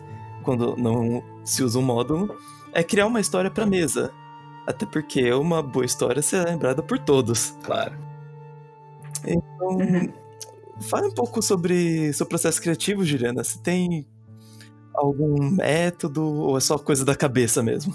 quando 0.43 0.75
não 0.77 1.21
se 1.43 1.63
usa 1.63 1.77
um 1.77 1.81
módulo, 1.81 2.35
é 2.73 2.81
criar 2.81 3.07
uma 3.07 3.19
história 3.19 3.51
pra 3.51 3.65
mesa. 3.65 4.11
Até 4.67 4.85
porque 4.85 5.31
uma 5.33 5.61
boa 5.61 5.85
história 5.85 6.21
será 6.21 6.49
lembrada 6.49 6.81
por 6.83 6.99
todos. 6.99 7.55
Claro. 7.63 7.97
Então, 9.25 9.67
uhum. 9.67 10.13
fale 10.81 11.07
um 11.07 11.13
pouco 11.13 11.41
sobre 11.41 12.13
seu 12.13 12.25
processo 12.25 12.61
criativo, 12.61 13.03
Juliana. 13.03 13.43
Você 13.43 13.59
tem 13.59 14.07
algum 14.93 15.51
método 15.51 16.23
ou 16.23 16.57
é 16.57 16.59
só 16.59 16.77
coisa 16.77 17.05
da 17.05 17.15
cabeça 17.15 17.63
mesmo? 17.63 17.93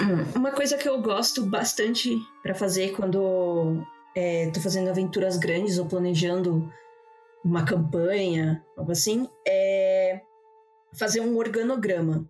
Hum, 0.00 0.24
uma 0.34 0.50
coisa 0.50 0.76
que 0.76 0.88
eu 0.88 1.00
gosto 1.00 1.44
bastante 1.46 2.16
para 2.42 2.54
fazer 2.54 2.92
quando 2.92 3.84
é, 4.14 4.50
tô 4.50 4.60
fazendo 4.60 4.88
aventuras 4.88 5.36
grandes 5.36 5.78
ou 5.78 5.86
planejando 5.86 6.68
uma 7.44 7.64
campanha, 7.64 8.64
algo 8.76 8.90
assim, 8.90 9.28
é 9.46 10.20
fazer 10.94 11.20
um 11.20 11.36
organograma. 11.36 12.28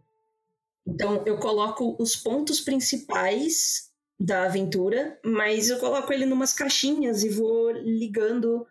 Então, 0.87 1.23
eu 1.25 1.39
coloco 1.39 1.97
os 1.99 2.15
pontos 2.15 2.61
principais 2.61 3.91
da 4.19 4.45
aventura, 4.45 5.19
mas 5.25 5.71
eu 5.71 5.79
coloco 5.79 6.13
ele 6.13 6.27
numas 6.27 6.53
caixinhas 6.53 7.25
e 7.25 7.29
vou 7.29 7.71
ligando 7.73 8.67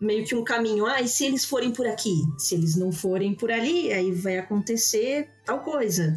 meio 0.00 0.24
que 0.24 0.34
um 0.34 0.44
caminho. 0.44 0.86
Ah, 0.86 1.02
e 1.02 1.08
se 1.08 1.26
eles 1.26 1.44
forem 1.44 1.72
por 1.72 1.86
aqui? 1.86 2.14
Se 2.38 2.54
eles 2.54 2.76
não 2.76 2.92
forem 2.92 3.34
por 3.34 3.50
ali, 3.50 3.92
aí 3.92 4.12
vai 4.12 4.38
acontecer 4.38 5.28
tal 5.44 5.60
coisa. 5.60 6.16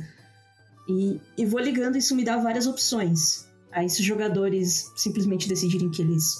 E, 0.88 1.19
e 1.38 1.45
vou 1.45 1.60
ligando, 1.60 1.97
isso 1.97 2.15
me 2.15 2.23
dá 2.23 2.38
várias 2.38 2.67
opções. 2.67 3.49
Aí, 3.71 3.89
se 3.89 4.01
os 4.01 4.06
jogadores 4.06 4.91
simplesmente 4.95 5.47
decidirem 5.47 5.89
que 5.89 6.01
eles 6.01 6.36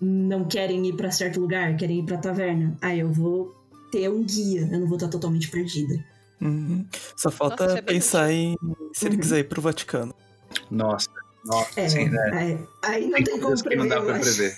não 0.00 0.46
querem 0.46 0.86
ir 0.86 0.96
para 0.96 1.10
certo 1.10 1.40
lugar, 1.40 1.76
querem 1.76 2.00
ir 2.00 2.04
para 2.04 2.18
taverna, 2.18 2.76
aí 2.80 3.00
eu 3.00 3.12
vou 3.12 3.54
ter 3.90 4.08
um 4.08 4.22
guia, 4.22 4.68
eu 4.70 4.80
não 4.80 4.86
vou 4.86 4.96
estar 4.96 5.08
totalmente 5.08 5.50
perdida. 5.50 6.04
Uhum. 6.40 6.86
Só 7.16 7.30
falta 7.30 7.64
Nossa, 7.64 7.78
é 7.78 7.82
pensar 7.82 8.30
em 8.30 8.56
se 8.92 9.06
ele 9.06 9.16
uhum. 9.16 9.20
quiser 9.20 9.38
ir 9.40 9.44
pro 9.44 9.60
Vaticano. 9.60 10.14
Nossa, 10.70 11.10
nossa, 11.44 11.80
é, 11.80 11.88
sim, 11.88 12.08
né? 12.08 12.30
Aí, 12.32 12.68
aí 12.84 13.06
não 13.06 13.12
tem, 13.14 13.24
tem 13.24 13.40
como 13.40 13.62
prever. 13.62 13.76
Não 13.76 13.88
dá 13.88 14.00
pra 14.00 14.18
prever. 14.18 14.56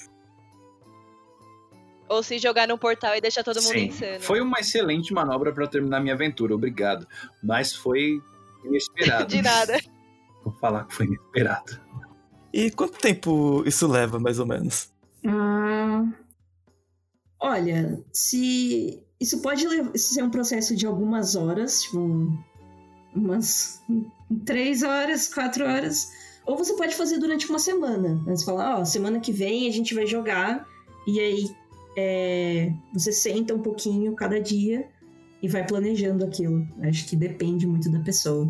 Ou 2.09 2.25
se 2.25 2.39
jogar 2.39 2.67
no 2.67 2.77
portal 2.77 3.15
e 3.15 3.21
deixar 3.21 3.45
todo 3.45 3.63
mundo 3.63 3.73
Sim, 3.73 3.87
insano. 3.87 4.21
foi 4.21 4.41
uma 4.41 4.59
excelente 4.59 5.15
manobra 5.15 5.53
para 5.53 5.69
terminar 5.69 6.01
minha 6.01 6.15
aventura, 6.15 6.53
obrigado. 6.53 7.07
Mas 7.41 7.73
foi 7.73 8.21
inesperado. 8.65 9.27
De 9.31 9.41
nada. 9.41 9.79
Vou 10.45 10.53
falar 10.55 10.87
que 10.87 10.95
foi 10.95 11.07
inesperado. 11.07 11.81
E 12.53 12.69
quanto 12.73 12.99
tempo 12.99 13.63
isso 13.65 13.87
leva, 13.87 14.19
mais 14.19 14.41
ou 14.41 14.47
menos? 14.47 14.91
Hum, 15.25 16.13
olha, 17.39 18.03
se 18.13 19.01
isso 19.21 19.41
pode 19.43 19.67
ser 19.99 20.23
um 20.23 20.31
processo 20.31 20.75
de 20.75 20.87
algumas 20.87 21.37
horas, 21.37 21.83
tipo 21.83 21.99
um- 21.99 22.39
umas 23.15 23.83
três 24.47 24.83
horas, 24.83 25.33
quatro 25.33 25.65
horas, 25.65 26.11
ou 26.47 26.57
você 26.57 26.75
pode 26.75 26.95
fazer 26.95 27.19
durante 27.19 27.49
uma 27.51 27.59
semana. 27.59 28.21
Você 28.27 28.45
fala, 28.45 28.81
ó, 28.81 28.85
semana 28.85 29.21
que 29.21 29.33
vem 29.33 29.69
a 29.69 29.73
gente 29.73 29.95
vai 29.95 30.07
jogar 30.07 30.67
e 31.07 31.19
aí 31.21 31.57
é, 31.97 32.73
você 32.93 33.13
senta 33.13 33.53
um 33.55 33.61
pouquinho 33.61 34.15
cada 34.15 34.41
dia 34.41 34.89
e 35.43 35.49
vai 35.49 35.67
planejando 35.67 36.25
aquilo. 36.25 36.67
Acho 36.83 37.07
que 37.07 37.17
depende 37.17 37.67
muito 37.67 37.91
da 37.91 37.99
pessoa. 38.01 38.49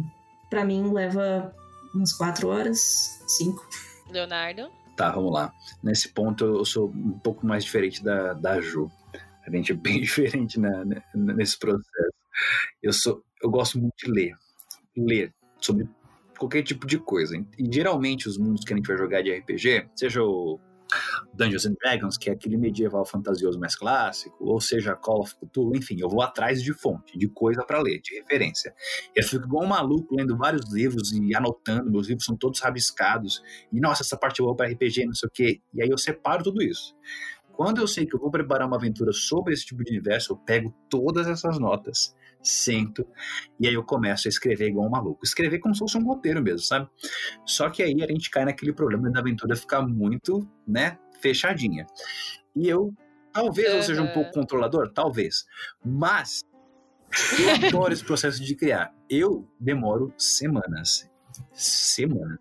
Pra 0.51 0.65
mim 0.65 0.93
leva 0.93 1.55
umas 1.95 2.13
quatro 2.13 2.49
horas, 2.49 3.23
cinco. 3.27 3.67
Leonardo. 4.11 4.69
Tá, 4.97 5.11
vamos 5.11 5.33
lá. 5.33 5.53
Nesse 5.83 6.09
ponto 6.11 6.45
eu 6.45 6.65
sou 6.65 6.89
um 6.89 7.13
pouco 7.19 7.47
mais 7.47 7.65
diferente 7.65 8.05
da, 8.05 8.35
da 8.35 8.61
Ju. 8.61 8.91
A 9.47 9.51
gente 9.51 9.73
é 9.73 9.75
bem 9.75 10.01
diferente 10.03 10.59
na- 10.61 10.85
na- 10.85 11.35
nesse 11.35 11.59
processo. 11.59 12.13
Eu 12.83 12.93
sou, 12.93 13.25
eu 13.43 13.51
gosto 13.51 13.79
muito 13.79 13.95
de 13.97 14.11
ler. 14.11 14.35
Ler 14.97 15.33
sobre 15.61 15.89
qualquer 16.39 16.63
tipo 16.63 16.87
de 16.87 16.99
coisa. 16.99 17.37
E 17.37 17.73
geralmente 17.73 18.29
os 18.29 18.39
mundos 18.39 18.65
que 18.65 18.73
a 18.73 18.77
gente 18.77 18.87
vai 18.87 18.97
jogar 18.97 19.23
de 19.23 19.31
RPG, 19.33 19.89
seja 19.95 20.23
o 20.23 20.59
Dungeons 21.35 21.67
and 21.67 21.75
Dragons, 21.81 22.17
que 22.19 22.29
é 22.29 22.33
aquele 22.33 22.57
medieval 22.57 23.05
fantasioso 23.05 23.61
mais 23.61 23.77
clássico, 23.77 24.37
ou 24.41 24.61
seja 24.61 24.97
Call 24.97 25.21
of 25.21 25.37
Cthulhu, 25.37 25.77
enfim, 25.77 25.97
eu 26.01 26.09
vou 26.09 26.21
atrás 26.23 26.61
de 26.63 26.73
fonte, 26.73 27.17
de 27.17 27.29
coisa 27.29 27.65
para 27.65 27.81
ler, 27.81 28.01
de 28.01 28.17
referência. 28.19 28.75
Eu 29.15 29.23
fico 29.23 29.45
igual 29.45 29.65
um 29.65 29.69
maluco 29.69 30.15
lendo 30.17 30.37
vários 30.37 30.73
livros 30.73 31.13
e 31.13 31.33
anotando, 31.37 31.91
meus 31.91 32.09
livros 32.09 32.25
são 32.25 32.37
todos 32.37 32.59
rabiscados, 32.61 33.41
e 33.73 33.79
nossa, 33.79 34.03
essa 34.03 34.17
parte 34.17 34.41
é 34.41 34.45
boa 34.45 34.57
para 34.57 34.67
RPG, 34.69 35.07
não 35.07 35.15
sei 35.15 35.29
o 35.29 35.33
quê. 35.33 35.61
E 35.75 35.83
aí 35.83 35.89
eu 35.89 35.99
separo 35.99 36.43
tudo 36.43 36.61
isso. 36.61 36.93
Quando 37.61 37.79
eu 37.79 37.87
sei 37.87 38.07
que 38.07 38.17
eu 38.17 38.19
vou 38.19 38.31
preparar 38.31 38.67
uma 38.67 38.79
aventura 38.79 39.13
sobre 39.13 39.53
esse 39.53 39.67
tipo 39.67 39.85
de 39.85 39.91
universo, 39.91 40.33
eu 40.33 40.37
pego 40.39 40.75
todas 40.89 41.27
essas 41.27 41.59
notas, 41.59 42.17
sento, 42.43 43.07
e 43.61 43.69
aí 43.69 43.75
eu 43.75 43.85
começo 43.85 44.27
a 44.27 44.31
escrever 44.31 44.69
igual 44.69 44.87
um 44.87 44.91
maluco. 44.91 45.23
Escrever 45.23 45.59
como 45.59 45.75
se 45.75 45.81
fosse 45.81 45.99
um 45.99 46.05
roteiro 46.07 46.43
mesmo, 46.43 46.61
sabe? 46.61 46.89
Só 47.45 47.69
que 47.69 47.83
aí 47.83 48.03
a 48.03 48.07
gente 48.07 48.31
cai 48.31 48.47
naquele 48.47 48.73
problema 48.73 49.11
da 49.11 49.21
aventura 49.21 49.55
ficar 49.55 49.83
muito, 49.83 50.49
né, 50.67 50.99
fechadinha. 51.21 51.87
E 52.57 52.67
eu, 52.67 52.95
talvez 53.31 53.75
eu 53.75 53.83
seja 53.83 54.01
um 54.01 54.11
pouco 54.11 54.33
controlador, 54.33 54.91
talvez, 54.95 55.45
mas 55.85 56.41
eu 57.39 57.69
adoro 57.69 57.93
esse 57.93 58.03
processo 58.03 58.43
de 58.43 58.57
criar. 58.57 58.91
Eu 59.07 59.47
demoro 59.61 60.15
semanas. 60.17 61.11
Semanas. 61.53 62.39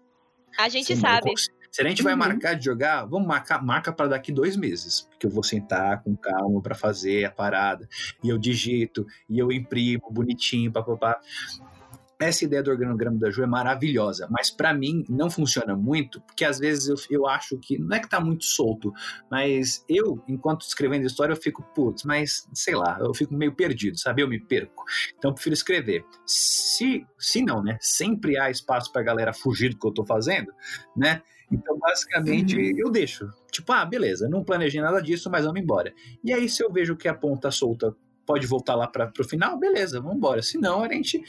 A 0.57 0.69
gente 0.69 0.95
Semana. 0.95 1.15
sabe. 1.15 1.33
Se 1.71 1.81
a 1.81 1.87
gente 1.87 2.01
vai 2.03 2.13
Uhum. 2.13 2.19
marcar 2.19 2.55
de 2.55 2.65
jogar, 2.65 3.05
vamos 3.05 3.27
marcar 3.27 3.63
marca 3.63 3.91
para 3.91 4.07
daqui 4.09 4.31
dois 4.31 4.55
meses. 4.57 5.01
Porque 5.01 5.25
eu 5.27 5.31
vou 5.31 5.43
sentar 5.43 6.01
com 6.03 6.15
calma 6.15 6.61
para 6.61 6.75
fazer 6.75 7.25
a 7.25 7.31
parada. 7.31 7.87
E 8.23 8.29
eu 8.29 8.37
digito, 8.37 9.05
e 9.29 9.37
eu 9.39 9.51
imprimo 9.51 10.09
bonitinho, 10.11 10.71
papapá. 10.71 11.19
Essa 12.21 12.43
ideia 12.43 12.61
do 12.61 12.69
organograma 12.69 13.17
da 13.17 13.31
Ju 13.31 13.43
é 13.43 13.47
maravilhosa, 13.47 14.27
mas 14.29 14.51
para 14.51 14.73
mim 14.73 15.05
não 15.07 15.29
funciona 15.29 15.73
muito, 15.73 16.19
porque 16.19 16.43
às 16.43 16.59
vezes 16.59 16.89
eu, 16.89 16.95
eu 17.09 17.25
acho 17.25 17.57
que 17.57 17.77
não 17.79 17.95
é 17.95 17.99
que 18.01 18.09
tá 18.09 18.19
muito 18.19 18.43
solto, 18.43 18.91
mas 19.31 19.85
eu, 19.87 20.21
enquanto 20.27 20.63
escrevendo 20.63 21.05
história, 21.05 21.31
eu 21.31 21.37
fico, 21.37 21.63
putz, 21.73 22.03
mas 22.03 22.45
sei 22.53 22.75
lá, 22.75 22.97
eu 22.99 23.13
fico 23.13 23.33
meio 23.33 23.55
perdido, 23.55 23.97
sabe? 23.97 24.21
Eu 24.21 24.27
me 24.27 24.37
perco. 24.37 24.83
Então 25.17 25.31
eu 25.31 25.35
prefiro 25.35 25.53
escrever. 25.53 26.03
Se, 26.25 27.07
se 27.17 27.41
não, 27.41 27.63
né? 27.63 27.77
Sempre 27.79 28.37
há 28.37 28.51
espaço 28.51 28.91
pra 28.91 29.01
galera 29.01 29.31
fugir 29.33 29.69
do 29.69 29.79
que 29.79 29.87
eu 29.87 29.93
tô 29.93 30.05
fazendo, 30.05 30.51
né? 30.97 31.21
Então, 31.51 31.77
basicamente, 31.79 32.55
Uhum. 32.57 32.73
eu 32.77 32.91
deixo. 32.91 33.29
Tipo, 33.51 33.71
ah, 33.73 33.85
beleza, 33.85 34.29
não 34.29 34.43
planejei 34.43 34.81
nada 34.81 35.01
disso, 35.01 35.29
mas 35.29 35.45
vamos 35.45 35.59
embora. 35.61 35.93
E 36.23 36.31
aí, 36.33 36.47
se 36.47 36.63
eu 36.63 36.71
vejo 36.71 36.95
que 36.95 37.07
a 37.07 37.13
ponta 37.13 37.49
solta 37.51 37.95
pode 38.25 38.45
voltar 38.45 38.75
lá 38.75 38.87
para 38.87 39.11
o 39.19 39.23
final, 39.23 39.57
beleza, 39.57 39.99
vamos 39.99 40.17
embora. 40.17 40.43
Se 40.43 40.59
não, 40.59 40.83
a 40.83 40.87
gente. 40.93 41.19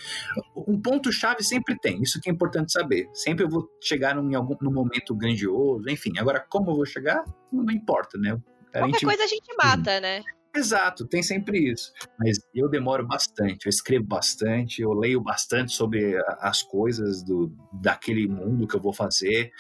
Um 0.55 0.79
ponto-chave 0.79 1.43
sempre 1.43 1.75
tem, 1.79 2.03
isso 2.03 2.21
que 2.21 2.29
é 2.29 2.33
importante 2.33 2.71
saber. 2.73 3.09
Sempre 3.15 3.45
eu 3.45 3.49
vou 3.49 3.67
chegar 3.83 4.15
num, 4.15 4.31
em 4.31 4.35
algum, 4.35 4.55
num 4.61 4.71
momento 4.73 5.15
grandioso, 5.15 5.89
enfim. 5.89 6.13
Agora, 6.19 6.41
como 6.41 6.71
eu 6.71 6.75
vou 6.75 6.85
chegar, 6.85 7.25
não, 7.51 7.63
não 7.65 7.73
importa, 7.73 8.19
né? 8.19 8.33
A 8.75 8.81
Qualquer 8.81 8.93
gente- 8.99 9.05
coisa 9.07 9.25
a 9.25 9.27
gente 9.27 9.57
mata, 9.57 9.99
né? 10.01 10.23
Exato, 10.55 11.07
tem 11.07 11.23
sempre 11.23 11.71
isso. 11.71 11.93
Mas 12.19 12.39
eu 12.55 12.69
demoro 12.69 13.07
bastante, 13.07 13.67
eu 13.67 13.71
escrevo 13.71 14.05
bastante, 14.05 14.83
eu 14.83 14.93
leio 14.93 15.21
bastante 15.21 15.73
sobre 15.73 16.17
as 16.41 16.63
coisas 16.63 17.23
do, 17.23 17.55
daquele 17.73 18.27
mundo 18.27 18.67
que 18.67 18.75
eu 18.75 18.81
vou 18.81 18.93
fazer. 18.93 19.53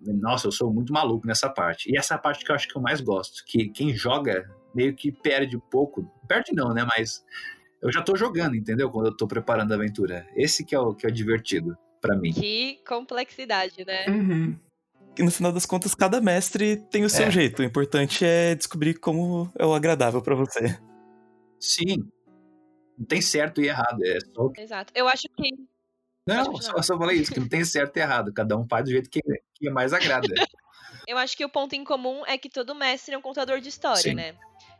Nossa, 0.00 0.48
eu 0.48 0.52
sou 0.52 0.72
muito 0.72 0.92
maluco 0.92 1.26
nessa 1.26 1.48
parte. 1.48 1.90
E 1.90 1.96
essa 1.96 2.18
parte 2.18 2.44
que 2.44 2.50
eu 2.50 2.54
acho 2.54 2.68
que 2.68 2.76
eu 2.76 2.82
mais 2.82 3.00
gosto, 3.00 3.44
que 3.46 3.68
quem 3.68 3.94
joga 3.94 4.50
meio 4.74 4.94
que 4.94 5.12
perde 5.12 5.56
um 5.56 5.60
pouco. 5.60 6.10
Perde 6.26 6.52
não, 6.52 6.74
né? 6.74 6.84
Mas 6.84 7.24
eu 7.80 7.92
já 7.92 8.02
tô 8.02 8.16
jogando, 8.16 8.56
entendeu? 8.56 8.90
Quando 8.90 9.06
eu 9.06 9.16
tô 9.16 9.26
preparando 9.26 9.72
a 9.72 9.76
aventura. 9.76 10.26
Esse 10.34 10.64
que 10.64 10.74
é 10.74 10.78
o 10.78 10.94
que 10.94 11.06
é 11.06 11.08
o 11.08 11.12
divertido 11.12 11.76
pra 12.00 12.16
mim. 12.16 12.32
Que 12.32 12.80
complexidade, 12.86 13.84
né? 13.84 14.06
Uhum. 14.08 14.58
E 15.16 15.22
no 15.22 15.30
final 15.30 15.52
das 15.52 15.64
contas, 15.64 15.94
cada 15.94 16.20
mestre 16.20 16.76
tem 16.90 17.04
o 17.04 17.10
seu 17.10 17.26
É. 17.26 17.30
jeito. 17.30 17.60
O 17.60 17.64
importante 17.64 18.24
é 18.24 18.54
descobrir 18.54 18.94
como 18.94 19.50
é 19.58 19.64
o 19.64 19.72
agradável 19.72 20.20
pra 20.20 20.34
você. 20.34 20.78
Sim. 21.60 22.08
Não 22.98 23.06
tem 23.06 23.20
certo 23.20 23.60
e 23.60 23.68
errado, 23.68 23.98
é 24.04 24.18
só 24.34 24.50
Exato. 24.56 24.92
Eu 24.94 25.08
acho 25.08 25.22
que. 25.36 25.50
Não, 26.26 26.56
só, 26.56 26.80
só 26.82 26.96
falei 26.98 27.18
isso, 27.18 27.32
que 27.32 27.40
não 27.40 27.48
tem 27.48 27.64
certo 27.64 27.96
e 27.96 28.00
errado. 28.00 28.32
Cada 28.32 28.56
um 28.56 28.66
faz 28.66 28.84
do 28.84 28.90
jeito 28.90 29.10
que, 29.10 29.20
que 29.54 29.70
mais 29.70 29.92
agrada. 29.92 30.26
Eu 31.06 31.18
acho 31.18 31.36
que 31.36 31.44
o 31.44 31.50
ponto 31.50 31.74
em 31.74 31.84
comum 31.84 32.24
é 32.24 32.38
que 32.38 32.48
todo 32.48 32.74
mestre 32.74 33.14
é 33.14 33.18
um 33.18 33.20
contador 33.20 33.60
de 33.60 33.68
história, 33.68 34.00
Sim. 34.00 34.14
né? 34.14 34.34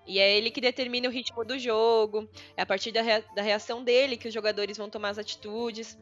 E 0.06 0.18
é 0.18 0.36
ele 0.38 0.50
que 0.50 0.60
determina 0.60 1.06
o 1.08 1.10
ritmo 1.10 1.44
do 1.44 1.58
jogo, 1.58 2.26
é 2.56 2.62
a 2.62 2.66
partir 2.66 2.92
da, 2.92 3.02
rea- 3.02 3.24
da 3.36 3.42
reação 3.42 3.84
dele 3.84 4.16
que 4.16 4.28
os 4.28 4.32
jogadores 4.32 4.78
vão 4.78 4.88
tomar 4.88 5.10
as 5.10 5.18
atitudes. 5.18 5.98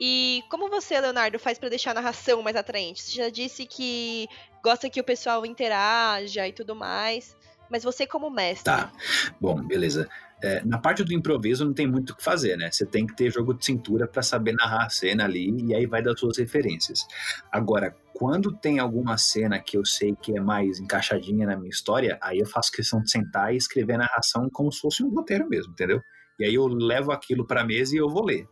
E 0.00 0.42
como 0.50 0.68
você, 0.68 1.00
Leonardo, 1.00 1.38
faz 1.38 1.58
pra 1.58 1.68
deixar 1.68 1.92
a 1.92 1.94
narração 1.94 2.42
mais 2.42 2.56
atraente? 2.56 3.02
Você 3.02 3.12
já 3.12 3.28
disse 3.28 3.66
que 3.66 4.26
gosta 4.62 4.90
que 4.90 5.00
o 5.00 5.04
pessoal 5.04 5.44
interaja 5.46 6.46
e 6.48 6.52
tudo 6.52 6.74
mais, 6.74 7.36
mas 7.70 7.84
você 7.84 8.06
como 8.06 8.30
mestre, 8.30 8.64
Tá. 8.64 8.92
Bom, 9.40 9.62
beleza. 9.62 10.08
É, 10.42 10.62
na 10.64 10.78
parte 10.78 11.02
do 11.02 11.12
improviso 11.12 11.64
não 11.64 11.72
tem 11.72 11.86
muito 11.86 12.10
o 12.10 12.16
que 12.16 12.22
fazer, 12.22 12.56
né? 12.56 12.70
Você 12.70 12.84
tem 12.84 13.06
que 13.06 13.16
ter 13.16 13.30
jogo 13.30 13.54
de 13.54 13.64
cintura 13.64 14.06
para 14.06 14.22
saber 14.22 14.52
narrar 14.52 14.86
a 14.86 14.90
cena 14.90 15.24
ali 15.24 15.50
e 15.64 15.74
aí 15.74 15.86
vai 15.86 16.02
das 16.02 16.20
suas 16.20 16.36
referências. 16.36 17.06
Agora, 17.50 17.96
quando 18.12 18.54
tem 18.54 18.78
alguma 18.78 19.16
cena 19.16 19.58
que 19.58 19.76
eu 19.76 19.84
sei 19.86 20.14
que 20.14 20.36
é 20.36 20.40
mais 20.40 20.78
encaixadinha 20.78 21.46
na 21.46 21.56
minha 21.56 21.70
história, 21.70 22.18
aí 22.20 22.40
eu 22.40 22.46
faço 22.46 22.70
questão 22.72 23.00
de 23.00 23.10
sentar 23.10 23.54
e 23.54 23.56
escrever 23.56 23.94
a 23.94 23.98
narração 23.98 24.50
como 24.50 24.70
se 24.70 24.80
fosse 24.80 25.02
um 25.02 25.08
roteiro 25.08 25.48
mesmo, 25.48 25.72
entendeu? 25.72 26.02
E 26.38 26.44
aí 26.44 26.54
eu 26.54 26.66
levo 26.66 27.10
aquilo 27.10 27.46
pra 27.46 27.64
mesa 27.64 27.94
e 27.94 27.98
eu 27.98 28.08
vou 28.08 28.24
ler. 28.24 28.46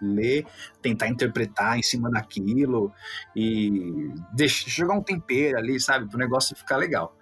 Ler, 0.00 0.46
tentar 0.80 1.08
interpretar 1.08 1.78
em 1.78 1.82
cima 1.82 2.10
daquilo 2.10 2.92
e 3.34 4.12
deixar, 4.32 4.68
jogar 4.70 4.94
um 4.94 5.02
tempero 5.02 5.58
ali, 5.58 5.80
sabe? 5.80 6.08
Pro 6.08 6.18
negócio 6.18 6.56
ficar 6.56 6.76
legal. 6.76 7.16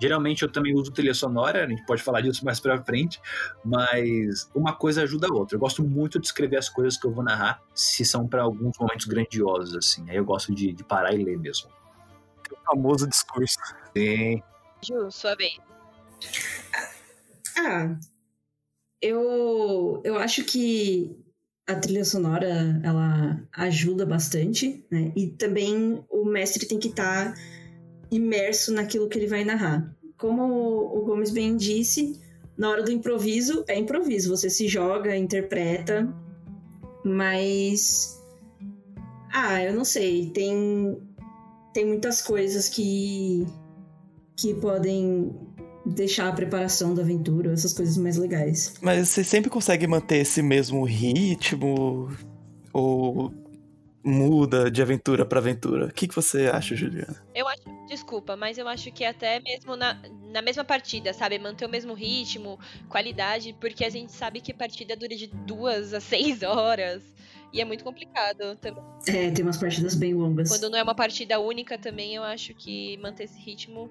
Geralmente 0.00 0.42
eu 0.42 0.50
também 0.50 0.74
uso 0.74 0.92
trilha 0.92 1.12
sonora, 1.12 1.64
a 1.64 1.68
gente 1.68 1.84
pode 1.84 2.02
falar 2.02 2.20
disso 2.20 2.44
mais 2.44 2.60
pra 2.60 2.82
frente, 2.84 3.20
mas 3.64 4.48
uma 4.54 4.72
coisa 4.72 5.02
ajuda 5.02 5.26
a 5.28 5.34
outra. 5.34 5.56
Eu 5.56 5.60
gosto 5.60 5.82
muito 5.82 6.20
de 6.20 6.26
escrever 6.26 6.56
as 6.56 6.68
coisas 6.68 6.96
que 6.96 7.06
eu 7.06 7.12
vou 7.12 7.24
narrar, 7.24 7.60
se 7.74 8.04
são 8.04 8.26
pra 8.28 8.42
alguns 8.42 8.78
momentos 8.78 9.06
grandiosos, 9.06 9.74
assim. 9.74 10.08
Aí 10.08 10.16
eu 10.16 10.24
gosto 10.24 10.54
de, 10.54 10.72
de 10.72 10.84
parar 10.84 11.14
e 11.14 11.24
ler 11.24 11.36
mesmo. 11.36 11.68
O 12.52 12.56
famoso 12.64 13.08
discurso. 13.08 13.58
Sim. 13.96 14.40
Ju, 14.86 15.10
sua 15.10 15.34
vez. 15.34 15.58
Ah, 17.56 17.98
eu, 19.02 20.00
eu 20.04 20.16
acho 20.16 20.44
que 20.44 21.18
a 21.68 21.74
trilha 21.74 22.04
sonora 22.04 22.80
ela 22.82 23.38
ajuda 23.52 24.06
bastante, 24.06 24.82
né? 24.90 25.12
E 25.14 25.26
também 25.26 26.02
o 26.08 26.24
mestre 26.24 26.66
tem 26.66 26.78
que 26.78 26.88
estar 26.88 27.34
imerso 28.10 28.72
naquilo 28.72 29.06
que 29.06 29.18
ele 29.18 29.26
vai 29.26 29.44
narrar. 29.44 29.94
Como 30.16 30.42
o 30.42 31.04
Gomes 31.04 31.30
bem 31.30 31.58
disse, 31.58 32.18
na 32.56 32.70
hora 32.70 32.82
do 32.82 32.90
improviso 32.90 33.64
é 33.68 33.78
improviso, 33.78 34.34
você 34.34 34.48
se 34.48 34.66
joga, 34.66 35.14
interpreta, 35.14 36.08
mas 37.04 38.18
ah, 39.30 39.62
eu 39.62 39.74
não 39.74 39.84
sei, 39.84 40.30
tem 40.30 40.98
tem 41.74 41.84
muitas 41.84 42.22
coisas 42.22 42.66
que 42.70 43.46
que 44.34 44.54
podem 44.54 45.47
deixar 45.88 46.28
a 46.28 46.32
preparação 46.32 46.94
da 46.94 47.02
aventura, 47.02 47.52
essas 47.52 47.72
coisas 47.72 47.96
mais 47.96 48.16
legais. 48.16 48.74
Mas 48.80 49.08
você 49.08 49.24
sempre 49.24 49.50
consegue 49.50 49.86
manter 49.86 50.18
esse 50.18 50.42
mesmo 50.42 50.84
ritmo? 50.84 52.10
Ou 52.72 53.32
muda 54.04 54.70
de 54.70 54.80
aventura 54.80 55.24
pra 55.24 55.38
aventura? 55.38 55.86
O 55.86 55.92
que, 55.92 56.08
que 56.08 56.14
você 56.14 56.46
acha, 56.46 56.74
Juliana? 56.74 57.22
Eu 57.34 57.46
acho, 57.48 57.62
desculpa, 57.86 58.36
mas 58.36 58.58
eu 58.58 58.66
acho 58.68 58.90
que 58.92 59.04
até 59.04 59.40
mesmo 59.40 59.76
na, 59.76 60.00
na 60.30 60.42
mesma 60.42 60.64
partida, 60.64 61.12
sabe? 61.12 61.38
Manter 61.38 61.66
o 61.66 61.68
mesmo 61.68 61.94
ritmo, 61.94 62.58
qualidade, 62.88 63.54
porque 63.60 63.84
a 63.84 63.90
gente 63.90 64.12
sabe 64.12 64.40
que 64.40 64.52
a 64.52 64.54
partida 64.54 64.96
dura 64.96 65.14
de 65.14 65.26
duas 65.26 65.92
a 65.92 66.00
seis 66.00 66.42
horas. 66.42 67.02
E 67.50 67.62
é 67.62 67.64
muito 67.64 67.82
complicado 67.82 68.56
também. 68.60 68.82
É, 69.06 69.30
tem 69.30 69.42
umas 69.42 69.56
partidas 69.56 69.94
bem 69.94 70.12
longas. 70.12 70.50
Quando 70.50 70.68
não 70.68 70.78
é 70.78 70.82
uma 70.82 70.94
partida 70.94 71.40
única 71.40 71.78
também, 71.78 72.14
eu 72.14 72.22
acho 72.22 72.54
que 72.54 72.98
manter 72.98 73.24
esse 73.24 73.40
ritmo 73.40 73.88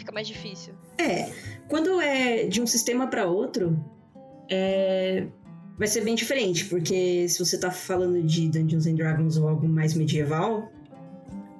fica 0.00 0.12
mais 0.12 0.26
difícil. 0.26 0.74
É, 0.98 1.30
quando 1.68 2.00
é 2.00 2.44
de 2.44 2.60
um 2.60 2.66
sistema 2.66 3.06
para 3.06 3.26
outro, 3.26 3.78
é, 4.50 5.26
vai 5.78 5.86
ser 5.86 6.02
bem 6.02 6.14
diferente, 6.14 6.64
porque 6.64 7.28
se 7.28 7.38
você 7.38 7.58
tá 7.58 7.70
falando 7.70 8.22
de 8.22 8.48
Dungeons 8.48 8.86
and 8.86 8.94
Dragons 8.94 9.36
ou 9.36 9.48
algo 9.48 9.68
mais 9.68 9.94
medieval, 9.94 10.70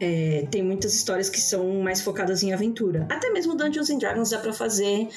é, 0.00 0.46
tem 0.50 0.62
muitas 0.62 0.94
histórias 0.94 1.29
que 1.29 1.40
são 1.40 1.81
mais 1.83 2.00
focadas 2.00 2.42
em 2.42 2.53
aventura. 2.53 3.07
Até 3.11 3.31
mesmo 3.31 3.55
Dungeons 3.55 3.90
and 3.90 3.98
Dragons 3.98 4.31
dá 4.31 4.38
para 4.38 4.53
fazer 4.53 5.09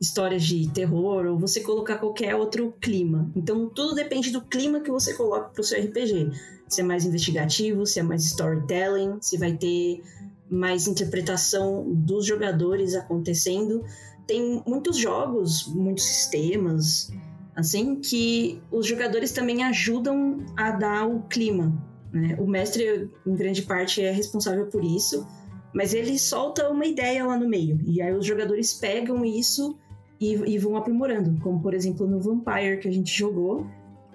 histórias 0.00 0.42
de 0.42 0.68
terror 0.70 1.24
ou 1.26 1.38
você 1.38 1.60
colocar 1.60 1.98
qualquer 1.98 2.34
outro 2.34 2.74
clima. 2.80 3.30
Então 3.34 3.68
tudo 3.68 3.94
depende 3.94 4.30
do 4.30 4.42
clima 4.42 4.80
que 4.80 4.90
você 4.90 5.14
coloca 5.14 5.48
pro 5.50 5.62
seu 5.62 5.80
RPG. 5.82 6.30
Se 6.68 6.80
é 6.80 6.84
mais 6.84 7.04
investigativo, 7.04 7.86
se 7.86 8.00
é 8.00 8.02
mais 8.02 8.24
storytelling, 8.24 9.18
se 9.20 9.38
vai 9.38 9.52
ter 9.52 10.02
mais 10.50 10.86
interpretação 10.86 11.84
dos 11.92 12.26
jogadores 12.26 12.94
acontecendo. 12.94 13.84
Tem 14.26 14.62
muitos 14.66 14.96
jogos, 14.96 15.66
muitos 15.66 16.04
sistemas, 16.04 17.10
assim, 17.54 17.96
que 17.96 18.60
os 18.70 18.86
jogadores 18.86 19.32
também 19.32 19.64
ajudam 19.64 20.44
a 20.56 20.70
dar 20.70 21.06
o 21.06 21.22
clima. 21.22 21.72
Né? 22.12 22.36
O 22.38 22.46
mestre, 22.46 23.10
em 23.26 23.34
grande 23.34 23.62
parte, 23.62 24.02
é 24.02 24.10
responsável 24.10 24.66
por 24.66 24.84
isso, 24.84 25.26
mas 25.74 25.92
ele 25.92 26.18
solta 26.18 26.68
uma 26.70 26.86
ideia 26.86 27.24
lá 27.26 27.36
no 27.36 27.48
meio. 27.48 27.78
E 27.84 28.00
aí 28.00 28.14
os 28.14 28.24
jogadores 28.24 28.72
pegam 28.74 29.24
isso 29.24 29.76
e, 30.20 30.34
e 30.34 30.58
vão 30.58 30.76
aprimorando. 30.76 31.38
Como, 31.40 31.60
por 31.60 31.74
exemplo, 31.74 32.06
no 32.06 32.20
Vampire 32.20 32.78
que 32.78 32.88
a 32.88 32.92
gente 32.92 33.12
jogou, 33.12 33.66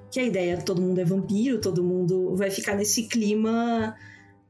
que 0.10 0.20
a 0.20 0.24
ideia 0.24 0.54
é 0.54 0.58
todo 0.58 0.82
mundo 0.82 1.00
é 1.00 1.06
vampiro, 1.06 1.62
todo 1.62 1.84
mundo 1.84 2.36
vai 2.36 2.50
ficar 2.50 2.76
nesse 2.76 3.04
clima 3.04 3.96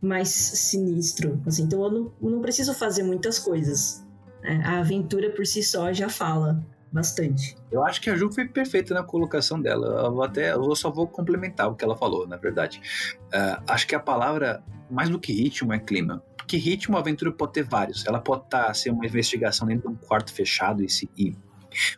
mais 0.01 0.29
sinistro. 0.29 1.41
Assim. 1.45 1.63
Então 1.63 1.83
eu 1.83 1.91
não, 1.91 2.13
não 2.21 2.41
preciso 2.41 2.73
fazer 2.73 3.03
muitas 3.03 3.39
coisas. 3.39 4.05
Né? 4.41 4.61
A 4.65 4.79
aventura 4.79 5.29
por 5.31 5.45
si 5.45 5.61
só 5.63 5.91
já 5.91 6.09
fala 6.09 6.63
bastante. 6.91 7.55
Eu 7.71 7.83
acho 7.83 8.01
que 8.01 8.09
a 8.09 8.15
Ju 8.15 8.31
foi 8.31 8.47
perfeita 8.47 8.93
na 8.93 9.03
colocação 9.03 9.61
dela. 9.61 10.07
Eu 10.07 10.23
até, 10.23 10.53
eu 10.53 10.75
só 10.75 10.89
vou 10.89 11.07
complementar 11.07 11.69
o 11.69 11.75
que 11.75 11.83
ela 11.83 11.95
falou, 11.95 12.27
na 12.27 12.37
verdade. 12.37 12.81
Uh, 13.27 13.61
acho 13.67 13.87
que 13.87 13.93
a 13.93 13.99
palavra, 13.99 14.63
mais 14.89 15.09
do 15.09 15.19
que 15.19 15.31
ritmo, 15.31 15.73
é 15.73 15.79
clima. 15.79 16.23
Porque 16.37 16.57
ritmo, 16.57 16.97
a 16.97 16.99
aventura 16.99 17.31
pode 17.31 17.53
ter 17.53 17.63
vários. 17.63 18.05
Ela 18.05 18.19
pode 18.19 18.45
estar 18.45 18.65
tá, 18.65 18.73
ser 18.73 18.89
uma 18.89 19.05
investigação 19.05 19.67
dentro 19.67 19.87
de 19.89 19.95
um 19.95 19.97
quarto 19.97 20.33
fechado 20.33 20.83
e, 20.83 20.89
se, 20.89 21.07
e 21.15 21.35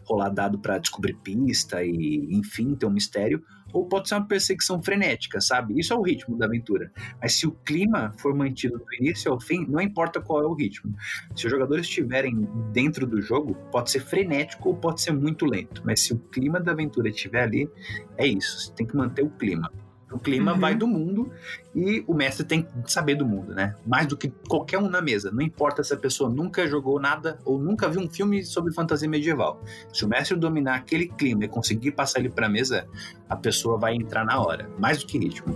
rolar 0.04 0.30
dado 0.30 0.60
para 0.60 0.78
descobrir 0.78 1.14
pista 1.14 1.84
e, 1.84 2.28
enfim, 2.32 2.76
ter 2.76 2.86
um 2.86 2.92
mistério 2.92 3.42
ou 3.74 3.86
pode 3.86 4.10
ser 4.10 4.16
uma 4.16 4.28
perseguição 4.28 4.82
frenética, 4.82 5.40
sabe? 5.40 5.80
Isso 5.80 5.94
é 5.94 5.96
o 5.96 6.02
ritmo 6.02 6.38
da 6.38 6.46
aventura. 6.46 6.92
Mas 7.22 7.34
se 7.34 7.48
o 7.48 7.52
clima 7.52 8.14
for 8.18 8.36
mantido 8.36 8.78
do 8.78 8.94
início 9.00 9.32
ao 9.32 9.40
fim, 9.40 9.66
não 9.68 9.82
importa 9.82 10.22
qual 10.22 10.42
é 10.42 10.46
o 10.46 10.54
ritmo. 10.54 10.94
Se 11.36 11.46
os 11.46 11.52
jogadores 11.52 11.86
estiverem 11.86 12.48
dentro 12.72 13.06
do 13.06 13.22
jogo, 13.22 13.56
pode 13.72 13.92
ser 13.92 14.02
frenético 14.02 14.70
ou 14.70 14.76
pode 14.76 15.02
ser 15.02 15.12
muito 15.12 15.46
lento. 15.46 15.82
Mas 15.86 16.02
se 16.02 16.14
o 16.14 16.18
clima 16.18 16.60
da 16.60 16.72
aventura 16.72 17.10
estiver 17.10 17.44
ali, 17.44 17.70
é 18.18 18.28
isso. 18.28 18.60
Você 18.60 18.74
tem 18.74 18.86
que 18.86 18.96
manter 18.96 19.24
o 19.24 19.30
clima. 19.30 19.72
O 20.12 20.20
clima 20.20 20.54
uhum. 20.54 20.60
vai 20.60 20.76
do 20.76 20.86
mundo 20.86 21.32
e 21.74 22.04
o 22.06 22.14
mestre 22.14 22.46
tem 22.46 22.64
que 22.64 22.92
saber 22.92 23.16
do 23.16 23.26
mundo, 23.26 23.54
né? 23.56 23.76
Mais 23.86 24.08
do 24.08 24.18
que 24.18 24.30
qualquer 24.48 24.78
um 24.78 24.90
na 24.90 25.02
mesa. 25.02 25.32
Não 25.32 25.42
importa 25.42 25.84
se 25.84 25.94
a 25.94 25.98
pessoa 25.98 26.30
nunca 26.30 26.68
jogou 26.68 27.00
nada 27.00 27.40
ou 27.46 27.58
nunca 27.58 27.88
viu 27.88 28.02
um 28.02 28.10
filme 28.10 28.44
sobre 28.44 28.74
fantasia 28.74 29.08
medieval. 29.08 29.62
Se 29.94 30.04
o 30.04 30.08
mestre 30.08 30.36
dominar 30.36 30.76
aquele 30.76 31.08
clima 31.08 31.46
e 31.46 31.48
conseguir 31.48 31.92
passar 31.92 32.20
ele 32.20 32.30
para 32.30 32.48
a 32.48 32.50
mesa, 32.50 32.88
a 33.30 33.36
pessoa 33.36 33.78
vai 33.78 33.96
entrar 33.96 34.26
na 34.26 34.42
hora. 34.42 34.70
Mais 34.78 35.00
do 35.00 35.06
que 35.06 35.18
ritmo. 35.18 35.56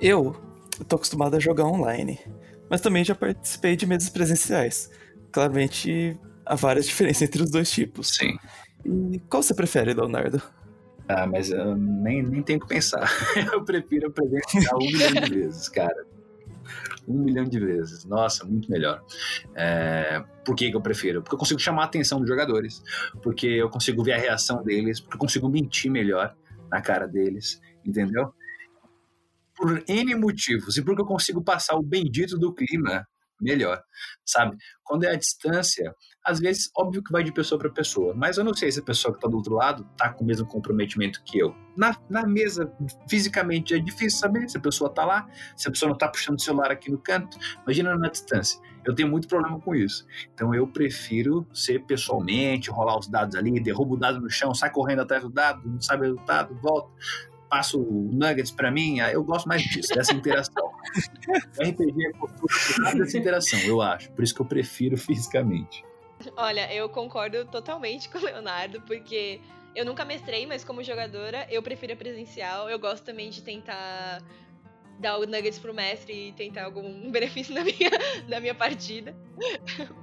Eu 0.00 0.36
tô 0.88 0.96
acostumado 0.96 1.36
a 1.36 1.40
jogar 1.40 1.64
online, 1.64 2.18
mas 2.68 2.80
também 2.80 3.04
já 3.04 3.14
participei 3.14 3.76
de 3.76 3.86
mesas 3.86 4.08
presenciais. 4.08 4.90
Claramente 5.30 6.18
há 6.44 6.54
várias 6.54 6.86
diferenças 6.88 7.22
entre 7.22 7.42
os 7.42 7.50
dois 7.50 7.70
tipos. 7.70 8.16
Sim. 8.16 8.36
E 8.84 9.20
qual 9.28 9.42
você 9.42 9.54
prefere, 9.54 9.92
Leonardo? 9.92 10.40
Ah, 11.08 11.26
mas 11.26 11.50
eu 11.50 11.74
nem, 11.74 12.22
nem 12.22 12.42
tenho 12.42 12.60
que 12.60 12.66
pensar. 12.66 13.08
eu 13.52 13.64
prefiro 13.64 14.10
presenciar 14.12 14.74
um 14.74 14.78
milhão 14.78 15.12
de 15.12 15.34
vezes, 15.34 15.68
cara. 15.68 16.06
Um 17.06 17.24
milhão 17.24 17.44
de 17.44 17.58
vezes. 17.58 18.04
Nossa, 18.04 18.44
muito 18.44 18.70
melhor. 18.70 19.02
É, 19.54 20.22
por 20.44 20.54
que, 20.54 20.70
que 20.70 20.76
eu 20.76 20.82
prefiro? 20.82 21.22
Porque 21.22 21.34
eu 21.34 21.38
consigo 21.38 21.58
chamar 21.58 21.82
a 21.82 21.86
atenção 21.86 22.18
dos 22.18 22.28
jogadores, 22.28 22.82
porque 23.22 23.46
eu 23.46 23.70
consigo 23.70 24.04
ver 24.04 24.12
a 24.12 24.18
reação 24.18 24.62
deles, 24.62 25.00
porque 25.00 25.16
eu 25.16 25.20
consigo 25.20 25.48
mentir 25.48 25.90
melhor 25.90 26.36
na 26.70 26.82
cara 26.82 27.08
deles, 27.08 27.58
entendeu? 27.84 28.34
Por 29.56 29.82
N 29.88 30.14
motivos, 30.14 30.76
e 30.76 30.82
porque 30.82 31.00
eu 31.00 31.06
consigo 31.06 31.42
passar 31.42 31.76
o 31.76 31.82
bendito 31.82 32.38
do 32.38 32.52
clima 32.52 33.06
melhor, 33.40 33.82
sabe? 34.26 34.56
Quando 34.84 35.04
é 35.04 35.12
a 35.12 35.16
distância, 35.16 35.94
às 36.28 36.38
vezes, 36.38 36.70
óbvio 36.76 37.02
que 37.02 37.10
vai 37.10 37.24
de 37.24 37.32
pessoa 37.32 37.58
para 37.58 37.70
pessoa, 37.70 38.12
mas 38.14 38.36
eu 38.36 38.44
não 38.44 38.52
sei 38.52 38.70
se 38.70 38.80
a 38.80 38.82
pessoa 38.82 39.12
que 39.12 39.18
está 39.18 39.28
do 39.28 39.36
outro 39.36 39.54
lado 39.54 39.86
está 39.92 40.10
com 40.10 40.22
o 40.22 40.26
mesmo 40.26 40.46
comprometimento 40.46 41.22
que 41.24 41.38
eu. 41.38 41.54
Na, 41.74 41.96
na 42.08 42.26
mesa, 42.26 42.70
fisicamente, 43.08 43.74
é 43.74 43.78
difícil 43.78 44.18
saber 44.18 44.46
se 44.48 44.58
a 44.58 44.60
pessoa 44.60 44.90
está 44.90 45.06
lá, 45.06 45.26
se 45.56 45.66
a 45.66 45.70
pessoa 45.70 45.88
não 45.88 45.94
está 45.94 46.06
puxando 46.06 46.36
o 46.36 46.40
celular 46.40 46.70
aqui 46.70 46.90
no 46.90 46.98
canto. 46.98 47.38
Imagina 47.62 47.96
na 47.96 48.10
distância. 48.10 48.60
Eu 48.84 48.94
tenho 48.94 49.08
muito 49.08 49.26
problema 49.26 49.58
com 49.58 49.74
isso. 49.74 50.06
Então 50.34 50.54
eu 50.54 50.66
prefiro 50.66 51.46
ser 51.52 51.84
pessoalmente, 51.86 52.70
rolar 52.70 52.98
os 52.98 53.08
dados 53.08 53.34
ali, 53.34 53.58
derrubo 53.58 53.94
o 53.94 53.98
dado 53.98 54.20
no 54.20 54.28
chão, 54.28 54.54
sai 54.54 54.70
correndo 54.70 55.00
atrás 55.00 55.22
do 55.22 55.30
dado, 55.30 55.66
não 55.66 55.80
sabe 55.80 56.02
o 56.02 56.10
resultado, 56.10 56.54
volta 56.60 56.90
passo 57.48 57.80
nuggets 58.12 58.50
para 58.50 58.70
mim, 58.70 58.98
eu 58.98 59.24
gosto 59.24 59.48
mais 59.48 59.62
disso, 59.62 59.94
dessa 59.94 60.12
interação. 60.12 60.70
RPG 61.58 62.06
é 62.06 62.12
cultura 62.12 62.94
dessa 62.94 63.16
interação, 63.16 63.58
eu 63.60 63.80
acho. 63.80 64.12
Por 64.12 64.22
isso 64.22 64.34
que 64.34 64.42
eu 64.42 64.46
prefiro 64.46 64.96
fisicamente. 64.96 65.87
Olha, 66.36 66.72
eu 66.72 66.88
concordo 66.88 67.44
totalmente 67.44 68.08
com 68.08 68.18
o 68.18 68.22
Leonardo, 68.22 68.80
porque 68.82 69.40
eu 69.74 69.84
nunca 69.84 70.04
mestrei, 70.04 70.46
mas 70.46 70.64
como 70.64 70.82
jogadora, 70.82 71.46
eu 71.50 71.62
prefiro 71.62 71.92
a 71.92 71.96
presencial. 71.96 72.68
Eu 72.68 72.78
gosto 72.78 73.04
também 73.04 73.30
de 73.30 73.42
tentar 73.42 74.22
dar 74.98 75.18
o 75.18 75.26
nuggets 75.26 75.58
pro 75.58 75.72
mestre 75.72 76.28
e 76.28 76.32
tentar 76.32 76.64
algum 76.64 77.10
benefício 77.12 77.54
na 77.54 77.62
minha, 77.62 77.90
na 78.26 78.40
minha 78.40 78.54
partida. 78.54 79.14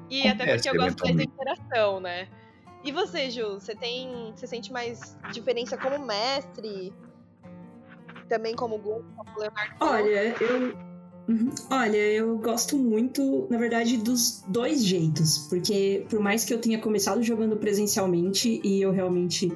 E 0.10 0.28
até 0.28 0.56
porque 0.56 0.70
eu 0.70 0.76
gosto 0.76 1.00
mais 1.02 1.16
da 1.18 1.24
interação, 1.24 2.00
né? 2.00 2.28
E 2.84 2.92
você, 2.92 3.32
Ju, 3.32 3.56
você 3.56 3.76
tem. 3.76 4.32
Você 4.36 4.46
sente 4.46 4.72
mais 4.72 5.18
diferença 5.34 5.76
como 5.76 5.98
mestre? 6.06 6.94
também 8.28 8.56
como 8.56 8.78
Gun, 8.78 9.04
como 9.16 9.40
Leonardo. 9.40 9.76
Olha, 9.80 10.36
eu. 10.42 10.95
Uhum. 11.28 11.50
Olha, 11.72 11.98
eu 11.98 12.38
gosto 12.38 12.78
muito, 12.78 13.48
na 13.50 13.58
verdade, 13.58 13.98
dos 13.98 14.44
dois 14.48 14.86
jeitos, 14.86 15.48
porque 15.50 16.06
por 16.10 16.20
mais 16.20 16.46
que 16.46 16.54
eu 16.54 16.60
tenha 16.60 16.80
começado 16.80 17.24
jogando 17.24 17.58
presencialmente 17.58 18.62
e 18.64 18.82
eu 18.82 18.92
realmente 18.92 19.52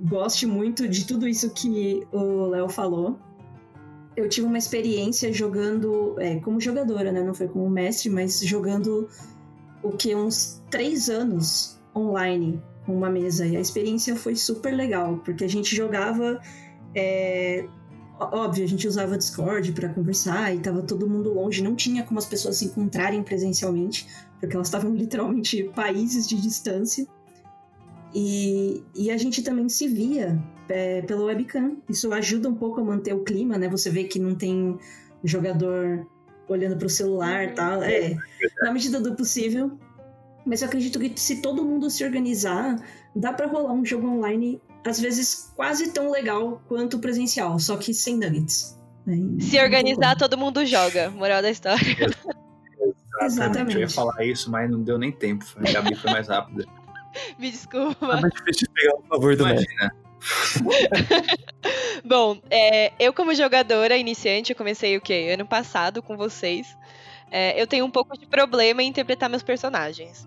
goste 0.00 0.46
muito 0.46 0.88
de 0.88 1.06
tudo 1.06 1.28
isso 1.28 1.50
que 1.50 2.06
o 2.10 2.46
Léo 2.46 2.68
falou, 2.68 3.18
eu 4.16 4.28
tive 4.28 4.46
uma 4.46 4.58
experiência 4.58 5.32
jogando 5.32 6.16
é, 6.18 6.36
como 6.40 6.60
jogadora, 6.60 7.12
né? 7.12 7.22
Não 7.22 7.34
foi 7.34 7.48
como 7.48 7.68
mestre, 7.68 8.10
mas 8.10 8.40
jogando 8.40 9.08
o 9.82 9.90
que 9.90 10.14
uns 10.14 10.62
três 10.70 11.08
anos 11.08 11.80
online 11.94 12.62
com 12.84 12.96
uma 12.96 13.10
mesa. 13.10 13.46
E 13.46 13.56
a 13.56 13.60
experiência 13.60 14.16
foi 14.16 14.34
super 14.34 14.74
legal, 14.74 15.18
porque 15.24 15.44
a 15.44 15.48
gente 15.48 15.74
jogava 15.74 16.40
é, 16.94 17.66
óbvio, 18.30 18.64
a 18.64 18.68
gente 18.68 18.86
usava 18.86 19.16
Discord 19.16 19.72
para 19.72 19.88
conversar 19.88 20.54
e 20.54 20.60
tava 20.60 20.82
todo 20.82 21.08
mundo 21.08 21.32
longe, 21.32 21.62
não 21.62 21.74
tinha 21.74 22.02
como 22.02 22.18
as 22.18 22.26
pessoas 22.26 22.58
se 22.58 22.66
encontrarem 22.66 23.22
presencialmente, 23.22 24.06
porque 24.38 24.54
elas 24.54 24.68
estavam 24.68 24.92
literalmente 24.94 25.64
países 25.74 26.28
de 26.28 26.40
distância. 26.40 27.06
E, 28.14 28.84
e 28.94 29.10
a 29.10 29.16
gente 29.16 29.42
também 29.42 29.68
se 29.68 29.88
via 29.88 30.38
é, 30.68 31.00
pela 31.02 31.24
webcam. 31.24 31.78
Isso 31.88 32.12
ajuda 32.12 32.48
um 32.48 32.54
pouco 32.54 32.80
a 32.80 32.84
manter 32.84 33.14
o 33.14 33.24
clima, 33.24 33.56
né? 33.56 33.68
Você 33.68 33.88
vê 33.88 34.04
que 34.04 34.18
não 34.18 34.34
tem 34.34 34.78
jogador 35.24 36.06
olhando 36.48 36.76
para 36.76 36.86
o 36.86 36.90
celular 36.90 37.44
e 37.44 37.52
tal. 37.52 37.82
É, 37.82 38.16
na 38.60 38.72
medida 38.72 39.00
do 39.00 39.14
possível. 39.14 39.78
Mas 40.44 40.60
eu 40.60 40.68
acredito 40.68 40.98
que 40.98 41.18
se 41.18 41.40
todo 41.40 41.64
mundo 41.64 41.88
se 41.88 42.04
organizar, 42.04 42.76
dá 43.14 43.32
para 43.32 43.46
rolar 43.46 43.72
um 43.72 43.84
jogo 43.84 44.08
online 44.08 44.60
às 44.86 45.00
vezes 45.00 45.52
quase 45.54 45.92
tão 45.92 46.10
legal 46.10 46.60
quanto 46.68 46.98
presencial, 46.98 47.58
só 47.58 47.76
que 47.76 47.92
sem 47.94 48.16
nuggets. 48.16 48.78
Se 49.40 49.58
organizar, 49.60 50.16
todo 50.16 50.38
mundo 50.38 50.64
joga. 50.64 51.10
Moral 51.10 51.42
da 51.42 51.50
história. 51.50 51.80
Exatamente. 53.20 53.24
Exatamente. 53.24 53.74
Eu 53.74 53.80
ia 53.80 53.88
falar 53.88 54.24
isso, 54.24 54.50
mas 54.50 54.70
não 54.70 54.82
deu 54.82 54.98
nem 54.98 55.12
tempo. 55.12 55.44
A 55.56 55.70
Gabi 55.72 55.94
foi 55.94 56.10
mais 56.12 56.28
rápida. 56.28 56.64
Me 57.38 57.50
desculpa. 57.50 58.06
É 58.06 58.20
mais 58.20 58.32
difícil 58.32 58.68
pegar 58.72 58.94
o 58.96 59.02
favor 59.02 59.36
do 59.36 59.42
Imagina. 59.42 59.94
Bom, 62.04 62.40
é, 62.50 62.92
eu 62.98 63.12
como 63.12 63.34
jogadora 63.34 63.96
iniciante, 63.96 64.52
eu 64.52 64.56
comecei 64.56 64.96
o 64.96 65.00
quê? 65.00 65.30
Ano 65.34 65.46
passado 65.46 66.02
com 66.02 66.16
vocês. 66.16 66.76
é, 67.30 67.60
eu 67.60 67.66
tenho 67.66 67.84
um 67.84 67.90
pouco 67.90 68.16
de 68.18 68.26
problema 68.26 68.82
em 68.82 68.88
interpretar 68.88 69.28
meus 69.28 69.42
personagens. 69.42 70.24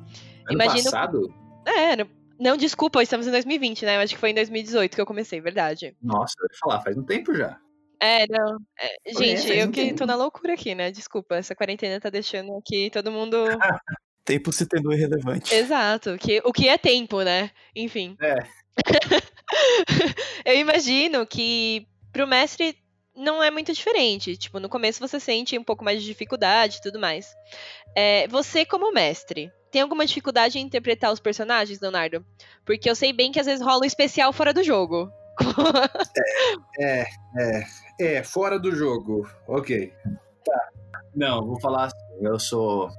Ano 0.47 0.53
Imagino- 0.61 0.83
passado? 0.91 1.33
É, 1.65 1.95
não, 1.95 2.07
não, 2.39 2.57
desculpa, 2.57 3.01
estamos 3.01 3.27
em 3.27 3.31
2020, 3.31 3.85
né? 3.85 3.97
Eu 3.97 4.01
acho 4.01 4.13
que 4.13 4.19
foi 4.19 4.31
em 4.31 4.35
2018 4.35 4.95
que 4.95 5.01
eu 5.01 5.05
comecei, 5.05 5.39
verdade. 5.39 5.95
Nossa, 6.01 6.33
eu 6.39 6.47
ia 6.51 6.59
falar, 6.59 6.81
faz 6.81 6.97
um 6.97 7.03
tempo 7.03 7.33
já. 7.33 7.59
É, 7.99 8.27
não. 8.27 8.57
é, 8.79 8.95
gente, 9.07 9.47
faz 9.47 9.59
eu 9.59 9.71
que 9.71 9.85
tempo. 9.85 9.97
tô 9.97 10.05
na 10.05 10.15
loucura 10.15 10.53
aqui, 10.53 10.75
né? 10.75 10.91
Desculpa, 10.91 11.35
essa 11.35 11.55
quarentena 11.55 11.99
tá 11.99 12.09
deixando 12.09 12.55
aqui 12.57 12.89
todo 12.91 13.11
mundo. 13.11 13.37
Tempo 14.25 14.51
se 14.51 14.65
tendo 14.65 14.91
irrelevante. 14.91 15.53
Exato, 15.53 16.17
que, 16.17 16.41
o 16.43 16.51
que 16.51 16.67
é 16.67 16.79
tempo, 16.79 17.21
né? 17.21 17.51
Enfim. 17.75 18.17
É. 18.19 18.37
eu 20.43 20.57
imagino 20.57 21.27
que 21.27 21.87
pro 22.11 22.25
mestre 22.25 22.75
não 23.15 23.41
é 23.41 23.51
muito 23.51 23.71
diferente. 23.71 24.35
Tipo, 24.35 24.59
no 24.59 24.67
começo 24.67 24.99
você 24.99 25.19
sente 25.19 25.55
um 25.59 25.63
pouco 25.63 25.85
mais 25.85 26.01
de 26.01 26.07
dificuldade 26.07 26.77
e 26.77 26.81
tudo 26.81 26.99
mais. 26.99 27.35
É, 27.95 28.27
você, 28.27 28.65
como 28.65 28.91
mestre, 28.91 29.51
tem 29.75 29.81
alguma 29.81 30.05
dificuldade 30.05 30.57
em 30.57 30.61
interpretar 30.61 31.11
os 31.11 31.19
personagens, 31.19 31.81
Leonardo? 31.81 32.25
Porque 32.63 32.89
eu 32.89 32.95
sei 32.95 33.11
bem 33.11 33.29
que 33.29 33.41
às 33.41 33.45
vezes 33.45 33.61
rola 33.61 33.81
um 33.81 33.85
especial 33.85 34.31
fora 34.31 34.53
do 34.53 34.63
jogo. 34.63 35.11
É, 36.79 37.05
é, 37.37 37.63
é, 37.99 38.23
fora 38.23 38.57
do 38.57 38.71
jogo. 38.73 39.27
Ok. 39.47 39.91
Tá. 40.45 40.69
Não, 41.13 41.45
vou 41.45 41.59
falar 41.59 41.85
assim, 41.85 42.25
eu 42.25 42.39
sou. 42.39 42.89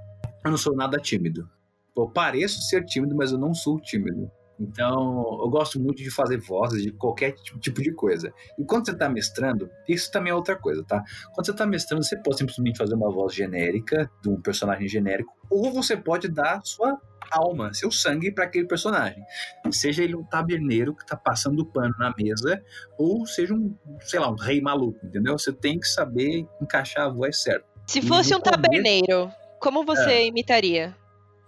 Eu 0.45 0.51
não 0.51 0.59
sou 0.59 0.77
nada 0.77 0.99
tímido. 0.99 1.49
Eu 1.97 2.11
pareço 2.11 2.61
ser 2.63 2.85
tímido, 2.85 3.17
mas 3.17 3.33
eu 3.33 3.39
não 3.39 3.55
sou 3.55 3.81
tímido. 3.81 4.31
Então, 4.59 5.39
eu 5.43 5.49
gosto 5.51 5.79
muito 5.79 6.03
de 6.03 6.11
fazer 6.11 6.39
vozes 6.39 6.83
de 6.83 6.91
qualquer 6.93 7.33
tipo- 7.33 7.83
de 7.83 7.93
coisa. 7.93 8.33
E 8.59 8.65
quando 8.65 8.87
você 8.87 8.97
tá 8.97 9.09
mestrando, 9.09 9.69
isso 9.89 10.11
também 10.11 10.31
é 10.31 10.35
outra 10.35 10.57
coisa, 10.57 10.83
tá? 10.85 11.03
Quando 11.35 11.47
você 11.47 11.55
tá 11.55 11.67
mestrando, 11.67 12.03
você 12.05 12.17
pode 12.17 12.39
simplesmente 12.39 12.79
fazer 12.79 12.95
uma 12.95 13.11
voz 13.11 13.35
genérica, 13.35 14.11
de 14.23 14.29
um 14.31 14.41
personagem 14.41 14.89
genérico, 14.89 15.33
ou 15.51 15.71
você 15.73 15.97
pode 15.97 16.29
dar 16.29 16.61
sua 16.65 16.99
alma, 17.31 17.75
seu 17.75 17.91
sangue 17.91 18.31
para 18.33 18.45
aquele 18.45 18.67
personagem. 18.67 19.23
Seja 19.71 20.03
ele 20.05 20.15
um 20.15 20.25
taberneiro 20.25 20.95
que 20.95 21.05
tá 21.05 21.17
passando 21.17 21.67
pano 21.67 21.95
na 21.99 22.15
mesa, 22.17 22.63
ou 22.97 23.27
seja 23.27 23.53
um, 23.53 23.75
sei 24.01 24.21
lá, 24.21 24.31
um 24.31 24.37
rei 24.37 24.61
maluco, 24.61 25.05
entendeu? 25.05 25.37
Você 25.39 25.53
tem 25.53 25.79
que 25.79 25.87
saber 25.89 26.47
encaixar 26.63 27.07
a 27.07 27.09
voz 27.09 27.43
certa. 27.43 27.67
Se 27.87 28.01
fosse 28.01 28.35
um 28.35 28.41
taberneiro, 28.41 29.31
como 29.61 29.85
você 29.85 30.11
É. 30.11 30.27
imitaria? 30.27 30.95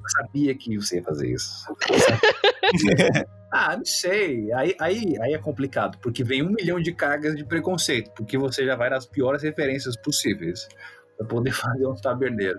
Eu 0.09 0.25
sabia 0.25 0.55
que 0.55 0.77
você 0.77 0.97
ia 0.97 1.03
fazer 1.05 1.33
isso. 1.33 1.66
Ah, 3.51 3.77
não 3.77 3.85
sei. 3.85 4.53
Aí, 4.53 4.77
aí, 4.79 5.14
aí 5.23 5.33
é 5.33 5.38
complicado, 5.38 5.99
porque 6.03 6.23
vem 6.23 6.42
um 6.42 6.51
milhão 6.51 6.79
de 6.79 6.92
cargas 6.92 7.35
de 7.35 7.44
preconceito, 7.44 8.11
porque 8.14 8.37
você 8.37 8.64
já 8.66 8.77
vai 8.77 8.90
nas 8.90 9.07
piores 9.07 9.42
referências 9.42 9.97
possíveis 9.97 10.68
para 11.16 11.27
poder 11.27 11.53
fazer 11.57 11.87
um 11.87 11.94
taberneiro. 11.94 12.59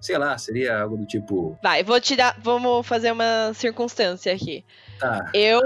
Sei 0.00 0.16
lá, 0.16 0.38
seria 0.38 0.82
algo 0.82 0.96
do 0.96 1.04
tipo, 1.04 1.58
Vai, 1.62 1.82
vou 1.82 2.00
te 2.00 2.14
dar. 2.14 2.38
Vamos 2.40 2.86
fazer 2.86 3.10
uma 3.10 3.52
circunstância 3.54 4.32
aqui. 4.32 4.64
tá, 5.00 5.30
Eu, 5.34 5.60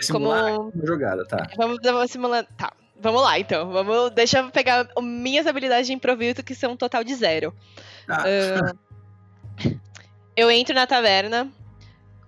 simular 0.00 0.56
como. 0.56 0.70
uma 0.74 0.86
jogada, 0.86 1.24
tá. 1.24 1.48
Vamos, 1.56 1.78
vamos 1.82 2.10
simular. 2.10 2.44
Tá. 2.56 2.72
Vamos 3.00 3.22
lá, 3.22 3.38
então. 3.38 3.70
Vamos, 3.70 4.10
deixa 4.10 4.40
eu 4.40 4.50
pegar 4.50 4.88
minhas 5.00 5.46
habilidades 5.46 5.86
de 5.86 5.92
improviso, 5.92 6.42
que 6.42 6.54
são 6.54 6.72
um 6.72 6.76
total 6.76 7.04
de 7.04 7.14
zero. 7.14 7.54
Ah, 8.08 8.24
eu 10.36 10.50
entro 10.50 10.74
na 10.74 10.86
taverna 10.86 11.50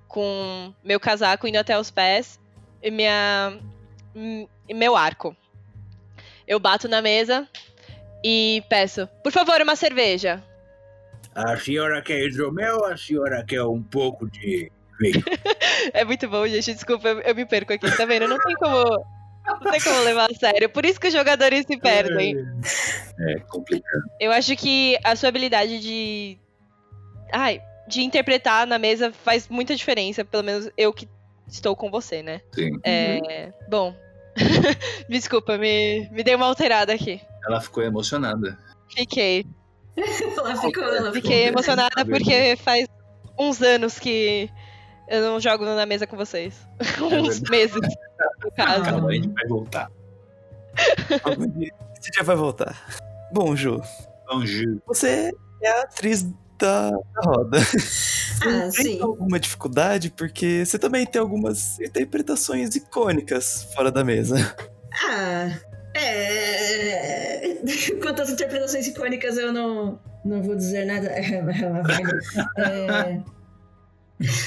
com 0.08 0.72
meu 0.82 1.00
casaco 1.00 1.46
indo 1.48 1.56
até 1.56 1.78
os 1.78 1.90
pés 1.90 2.38
e 2.82 2.90
minha 2.90 3.58
e 4.68 4.74
meu 4.74 4.96
arco. 4.96 5.36
Eu 6.46 6.60
bato 6.60 6.88
na 6.88 7.00
mesa 7.02 7.48
e 8.22 8.62
peço, 8.68 9.08
por 9.22 9.32
favor, 9.32 9.60
uma 9.60 9.76
cerveja. 9.76 10.42
A 11.34 11.56
senhora 11.56 12.00
quer 12.00 12.26
hidromel, 12.26 12.84
a 12.84 12.96
senhora 12.96 13.44
quer 13.44 13.64
um 13.64 13.82
pouco 13.82 14.30
de 14.30 14.70
vinho. 15.00 15.24
É 15.92 16.02
muito 16.02 16.26
bom, 16.28 16.46
gente. 16.46 16.72
Desculpa, 16.72 17.08
eu, 17.08 17.20
eu 17.20 17.34
me 17.34 17.44
perco 17.44 17.72
aqui, 17.72 17.90
tá 17.94 18.06
vendo? 18.06 18.26
Não 18.26 18.38
tem 18.38 18.54
como. 18.54 19.04
Não 19.46 19.70
tem 19.70 19.80
como 19.82 20.00
levar 20.00 20.30
a 20.30 20.34
sério. 20.34 20.70
Por 20.70 20.86
isso 20.86 20.98
que 20.98 21.08
os 21.08 21.12
jogadores 21.12 21.66
se 21.66 21.76
perdem. 21.76 22.36
É 23.20 23.38
complicado. 23.40 24.02
Eu 24.18 24.32
acho 24.32 24.56
que 24.56 24.98
a 25.04 25.14
sua 25.14 25.28
habilidade 25.28 25.78
de. 25.80 26.38
Ai, 27.30 27.60
de 27.88 28.03
interpretar 28.03 28.66
na 28.66 28.79
mesa 28.79 29.12
faz 29.12 29.49
muita 29.49 29.75
diferença. 29.75 30.25
Pelo 30.25 30.42
menos 30.42 30.70
eu 30.77 30.92
que 30.92 31.09
estou 31.47 31.77
com 31.77 31.90
você, 31.90 32.23
né? 32.23 32.40
Sim. 32.55 32.79
É. 32.83 33.53
Bom. 33.68 33.94
Desculpa, 35.09 35.57
me, 35.57 36.09
me 36.11 36.23
dei 36.23 36.35
uma 36.35 36.47
alterada 36.47 36.92
aqui. 36.92 37.20
Ela 37.47 37.61
ficou 37.61 37.83
emocionada. 37.83 38.59
Fiquei. 38.88 39.47
Ela 39.97 40.09
ficou, 40.09 40.44
ela 40.49 40.57
ficou. 40.57 41.12
Fiquei 41.12 41.47
emocionada 41.47 42.05
porque 42.05 42.57
faz 42.57 42.88
uns 43.38 43.62
anos 43.62 43.97
que 43.97 44.51
eu 45.09 45.23
não 45.23 45.38
jogo 45.38 45.64
na 45.64 45.87
mesa 45.87 46.05
com 46.05 46.16
vocês. 46.16 46.66
uns 47.01 47.38
verdade. 47.38 47.51
meses, 47.51 47.81
no 48.42 48.51
caso. 48.51 48.83
Calma, 48.83 49.09
a 49.09 49.12
gente 49.12 49.29
vai 49.29 49.47
voltar. 49.47 49.90
Esse 52.01 52.11
dia 52.11 52.25
vai 52.25 52.35
voltar. 52.35 52.77
Bom, 53.33 53.55
Ju, 53.55 53.81
Anju. 54.31 54.83
você 54.87 55.33
é 55.62 55.70
a 55.70 55.83
atriz 55.83 56.27
da, 56.64 56.90
da 56.90 57.20
roda. 57.24 57.59
Ah, 58.42 58.68
Tem 58.74 58.96
sim. 58.96 59.00
alguma 59.00 59.38
dificuldade? 59.38 60.11
Porque 60.11 60.64
você 60.66 60.77
também 60.79 61.07
tem 61.07 61.20
algumas 61.20 61.79
interpretações 61.81 62.74
icônicas 62.74 63.68
fora 63.74 63.90
da 63.92 64.05
mesa. 64.05 64.37
Ah, 65.09 65.57
é. 65.94 67.57
Quanto 68.03 68.22
às 68.22 68.31
interpretações 68.31 68.87
icônicas, 68.88 69.38
eu 69.38 69.53
não, 69.53 69.98
não 70.24 70.42
vou 70.42 70.57
dizer 70.57 70.85
nada. 70.85 71.09
É 71.16 71.40
uma 71.40 71.83
velha. 71.83 72.18
É, 72.59 73.22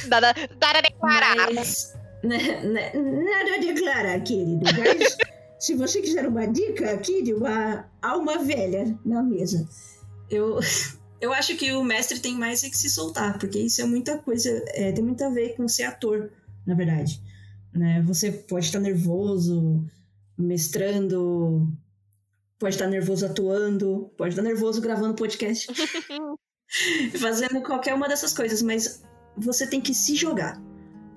Dada, 0.09 0.33
dada 0.59 0.81
declarar. 0.81 1.51
mas. 1.53 1.95
né, 2.23 2.37
né, 2.63 2.91
nada 2.93 3.55
a 3.55 3.59
declarar, 3.73 4.19
querido. 4.21 4.65
Mas 4.77 5.17
se 5.59 5.75
você 5.75 6.01
quiser 6.01 6.27
uma 6.27 6.45
dica 6.45 6.91
aqui 6.91 7.23
de 7.23 7.33
uma 7.33 7.85
alma 8.01 8.37
velha 8.43 8.95
na 9.05 9.23
mesa, 9.23 9.67
eu. 10.29 10.59
Eu 11.19 11.33
acho 11.33 11.55
que 11.57 11.71
o 11.73 11.83
mestre 11.83 12.19
tem 12.19 12.35
mais 12.35 12.63
é 12.63 12.69
que 12.69 12.77
se 12.77 12.89
soltar, 12.89 13.37
porque 13.39 13.59
isso 13.59 13.81
é 13.81 13.85
muita 13.85 14.17
coisa, 14.19 14.49
é, 14.67 14.91
tem 14.91 15.03
muito 15.03 15.23
a 15.23 15.29
ver 15.29 15.55
com 15.55 15.67
ser 15.67 15.83
ator, 15.83 16.31
na 16.65 16.75
verdade. 16.75 17.21
Né? 17.73 18.01
Você 18.03 18.31
pode 18.31 18.65
estar 18.65 18.79
nervoso, 18.79 19.83
mestrando, 20.37 21.67
pode 22.59 22.75
estar 22.75 22.87
nervoso 22.87 23.25
atuando, 23.25 24.11
pode 24.17 24.29
estar 24.29 24.43
nervoso 24.43 24.81
gravando 24.81 25.15
podcast, 25.15 25.67
fazendo 27.19 27.61
qualquer 27.61 27.93
uma 27.93 28.07
dessas 28.07 28.33
coisas, 28.33 28.61
mas 28.61 29.03
você 29.35 29.67
tem 29.67 29.81
que 29.81 29.93
se 29.93 30.15
jogar. 30.15 30.61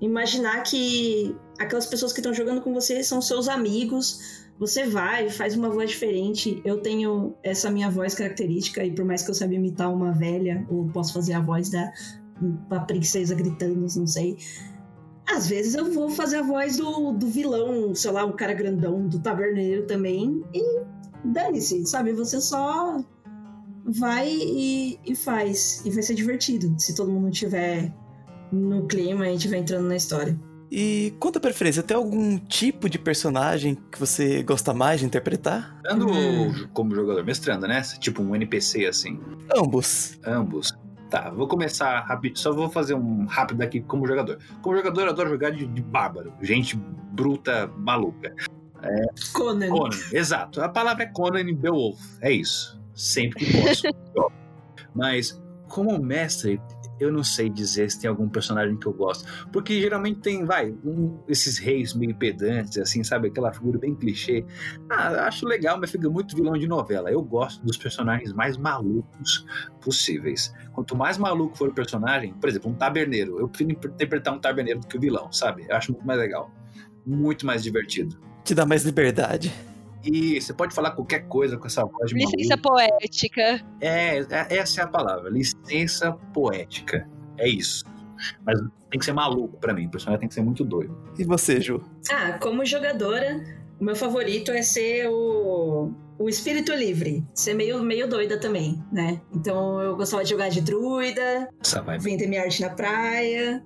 Imaginar 0.01 0.63
que 0.63 1.37
aquelas 1.59 1.87
pessoas 1.87 2.13
que 2.13 2.21
estão 2.21 2.33
jogando 2.33 2.63
com 2.63 2.73
você 2.73 3.03
são 3.05 3.21
seus 3.21 3.49
amigos. 3.49 4.49
Você 4.61 4.87
vai, 4.87 5.31
faz 5.31 5.57
uma 5.57 5.71
voz 5.71 5.89
diferente. 5.89 6.61
Eu 6.67 6.83
tenho 6.83 7.35
essa 7.43 7.71
minha 7.71 7.91
voz 7.91 8.15
característica, 8.15 8.85
e 8.85 8.95
por 8.95 9.07
mais 9.07 9.23
que 9.23 9.31
eu 9.31 9.35
saiba 9.35 9.55
imitar 9.55 9.91
uma 9.91 10.13
velha, 10.13 10.67
ou 10.69 10.87
posso 10.89 11.15
fazer 11.15 11.33
a 11.33 11.41
voz 11.41 11.71
da, 11.71 11.91
princesa 12.87 13.35
gritando, 13.35 13.81
não 13.81 14.07
sei. 14.07 14.37
Às 15.27 15.49
vezes 15.49 15.75
eu 15.75 15.91
vou 15.91 16.11
fazer 16.11 16.37
a 16.37 16.43
voz 16.43 16.77
do, 16.77 17.13
do 17.13 17.27
vilão, 17.27 17.95
sei 17.95 18.11
lá, 18.11 18.27
o 18.27 18.35
cara 18.35 18.53
grandão, 18.53 19.09
do 19.09 19.19
taverneiro 19.19 19.87
também, 19.87 20.45
e 20.53 20.83
dane-se, 21.25 21.87
sabe? 21.87 22.13
Você 22.13 22.39
só 22.39 23.03
vai 23.87 24.29
e, 24.31 25.01
e 25.07 25.15
faz. 25.15 25.83
E 25.87 25.91
vai 25.91 26.03
ser 26.03 26.15
divertido 26.15 26.75
se 26.79 26.95
todo 26.95 27.11
mundo 27.11 27.31
tiver 27.31 27.95
no 28.53 28.87
clima 28.87 29.27
e 29.27 29.37
estiver 29.37 29.57
entrando 29.57 29.89
na 29.89 29.97
história. 29.97 30.39
E 30.71 31.13
quanto 31.19 31.39
à 31.39 31.41
preferência, 31.41 31.83
tem 31.83 31.97
algum 31.97 32.39
tipo 32.39 32.89
de 32.89 32.97
personagem 32.99 33.77
que 33.91 33.99
você 33.99 34.43
gosta 34.43 34.73
mais 34.73 35.01
de 35.01 35.07
interpretar? 35.07 35.75
Mestrando 35.83 36.09
Hum. 36.09 36.69
como 36.73 36.95
jogador, 36.95 37.25
mestrando, 37.25 37.67
né? 37.67 37.83
Tipo 37.99 38.23
um 38.23 38.37
NPC 38.37 38.87
assim. 38.87 39.19
Ambos. 39.57 40.19
Ambos. 40.25 40.73
Tá, 41.11 41.29
vou 41.31 41.49
começar 41.49 41.99
rápido. 42.03 42.39
Só 42.39 42.53
vou 42.53 42.71
fazer 42.71 42.95
um 42.95 43.25
rápido 43.25 43.63
aqui 43.63 43.81
como 43.81 44.07
jogador. 44.07 44.39
Como 44.63 44.77
jogador, 44.77 45.03
eu 45.03 45.11
adoro 45.11 45.31
jogar 45.31 45.51
de, 45.51 45.67
de 45.67 45.83
bárbaro. 45.83 46.33
Gente 46.41 46.77
bruta, 46.77 47.69
maluca. 47.77 48.33
Conan. 49.33 49.69
Conan, 49.71 49.97
exato. 50.13 50.63
A 50.63 50.69
palavra 50.69 51.03
é 51.03 51.07
Conan 51.07 51.41
em 51.41 51.55
Beowulf. 51.55 52.01
É 52.21 52.31
isso. 52.31 52.81
Sempre 52.95 53.45
que 53.45 53.61
posso. 53.61 53.83
Mas, 54.95 55.41
como 55.69 55.99
mestre, 55.99 56.61
eu 57.01 57.11
não 57.13 57.25
sei 57.25 57.49
dizer 57.49 57.91
se 57.91 58.01
tem 58.01 58.09
algum 58.09 58.29
personagem 58.29 58.77
que 58.77 58.87
eu 58.87 58.93
gosto. 58.93 59.25
Porque 59.53 59.81
geralmente 59.81 60.21
tem, 60.21 60.45
vai, 60.45 60.71
um- 60.85 61.19
esses 61.27 61.59
reis 61.59 61.95
meio 61.95 62.15
pedantes, 62.15 62.77
assim, 62.79 63.03
sabe? 63.03 63.29
Aquela 63.29 63.53
figura 63.53 63.79
bem 63.79 63.95
clichê. 63.95 64.45
Ah, 64.89 65.27
acho 65.27 65.47
legal, 65.47 65.79
mas 65.81 65.91
fica 65.91 66.09
muito 66.11 66.37
vilão 66.37 66.53
de 66.59 66.67
novela. 66.69 67.11
Eu 67.11 67.23
gosto 67.23 67.65
dos 67.65 67.77
personagens 67.77 68.33
mais 68.33 68.57
malucos 68.57 69.45
possíveis. 69.81 70.53
Quanto 70.73 70.95
mais 70.97 71.19
maluco 71.19 71.57
for 71.57 71.69
o 71.71 71.75
personagem, 71.75 72.35
por 72.35 72.49
exemplo, 72.49 72.71
um 72.71 72.75
taberneiro. 72.75 73.39
Eu 73.41 73.49
prefiro 73.49 73.73
interpretar 73.73 74.35
um 74.35 74.39
taberneiro 74.39 74.81
do 74.81 74.87
que 74.87 74.97
o 74.97 75.01
vilão, 75.01 75.33
sabe? 75.33 75.67
Eu 75.69 75.77
acho 75.77 75.93
muito 75.93 76.07
mais 76.07 76.19
legal. 76.19 76.51
Muito 77.07 77.47
mais 77.47 77.63
divertido. 77.63 78.19
Te 78.45 78.55
dá 78.55 78.65
mais 78.67 78.85
liberdade. 78.85 79.53
E 80.05 80.41
você 80.41 80.53
pode 80.55 80.75
falar 80.75 80.93
qualquer 80.93 81.27
coisa 81.29 81.57
com 81.59 81.67
essa 81.67 81.85
voz 81.85 82.09
de 82.11 82.15
Licença 82.17 82.57
maluco. 82.57 82.69
poética. 82.69 83.61
É, 83.81 84.19
é, 84.21 84.57
essa 84.59 84.81
é 84.81 84.85
a 84.85 84.87
palavra. 84.87 85.29
Licença 85.31 86.13
poética. 86.33 87.09
É 87.39 87.49
isso. 87.49 87.85
Mas 88.45 88.59
tem 88.91 88.99
que 88.99 89.05
ser 89.05 89.13
maluco 89.13 89.59
pra 89.59 89.73
mim. 89.75 89.87
O 89.87 89.91
personagem 89.91 90.21
tem 90.21 90.29
que 90.29 90.35
ser 90.35 90.43
muito 90.43 90.65
doido. 90.65 90.97
E 91.19 91.25
você, 91.25 91.61
Ju? 91.61 91.83
Ah, 92.11 92.39
como 92.41 92.65
jogadora, 92.65 93.43
o 93.81 93.85
meu 93.85 93.95
favorito 93.97 94.51
é 94.51 94.63
ser 94.63 95.09
o, 95.09 95.93
o 96.19 96.29
espírito 96.29 96.73
livre. 96.73 97.25
Ser 97.35 97.55
meio, 97.55 97.83
meio 97.83 98.09
doida 98.09 98.39
também, 98.39 98.83
né? 98.93 99.21
Então 99.35 99.81
eu 99.81 99.97
gostava 99.97 100.23
de 100.25 100.31
jogar 100.31 100.49
de 100.49 100.61
druida, 100.63 101.49
vender 102.01 102.27
minha 102.27 102.43
arte 102.43 102.63
na 102.63 102.71
praia. 102.71 103.63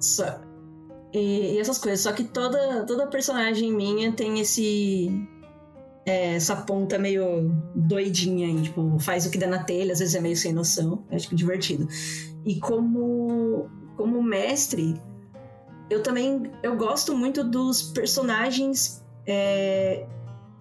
Só- 0.00 0.40
E, 1.12 1.54
e 1.54 1.58
essas 1.58 1.78
coisas. 1.78 2.00
Só 2.00 2.12
que 2.12 2.24
toda, 2.24 2.84
toda 2.84 3.06
personagem 3.06 3.72
minha 3.72 4.12
tem 4.12 4.38
esse. 4.40 5.08
É, 6.06 6.36
essa 6.36 6.54
ponta 6.54 6.98
meio 6.98 7.50
doidinha 7.74 8.46
aí, 8.46 8.62
tipo, 8.62 8.96
faz 9.00 9.26
o 9.26 9.30
que 9.30 9.36
dá 9.38 9.46
na 9.48 9.64
telha, 9.64 9.92
às 9.92 9.98
vezes 9.98 10.14
é 10.14 10.20
meio 10.20 10.36
sem 10.36 10.52
noção. 10.52 11.04
Eu 11.10 11.16
acho 11.16 11.28
que 11.28 11.34
é 11.34 11.36
divertido. 11.36 11.88
E 12.44 12.60
como, 12.60 13.68
como 13.96 14.22
mestre, 14.22 14.94
eu 15.90 16.02
também 16.02 16.50
eu 16.62 16.76
gosto 16.76 17.14
muito 17.16 17.42
dos 17.42 17.82
personagens 17.92 19.04
é, 19.26 20.06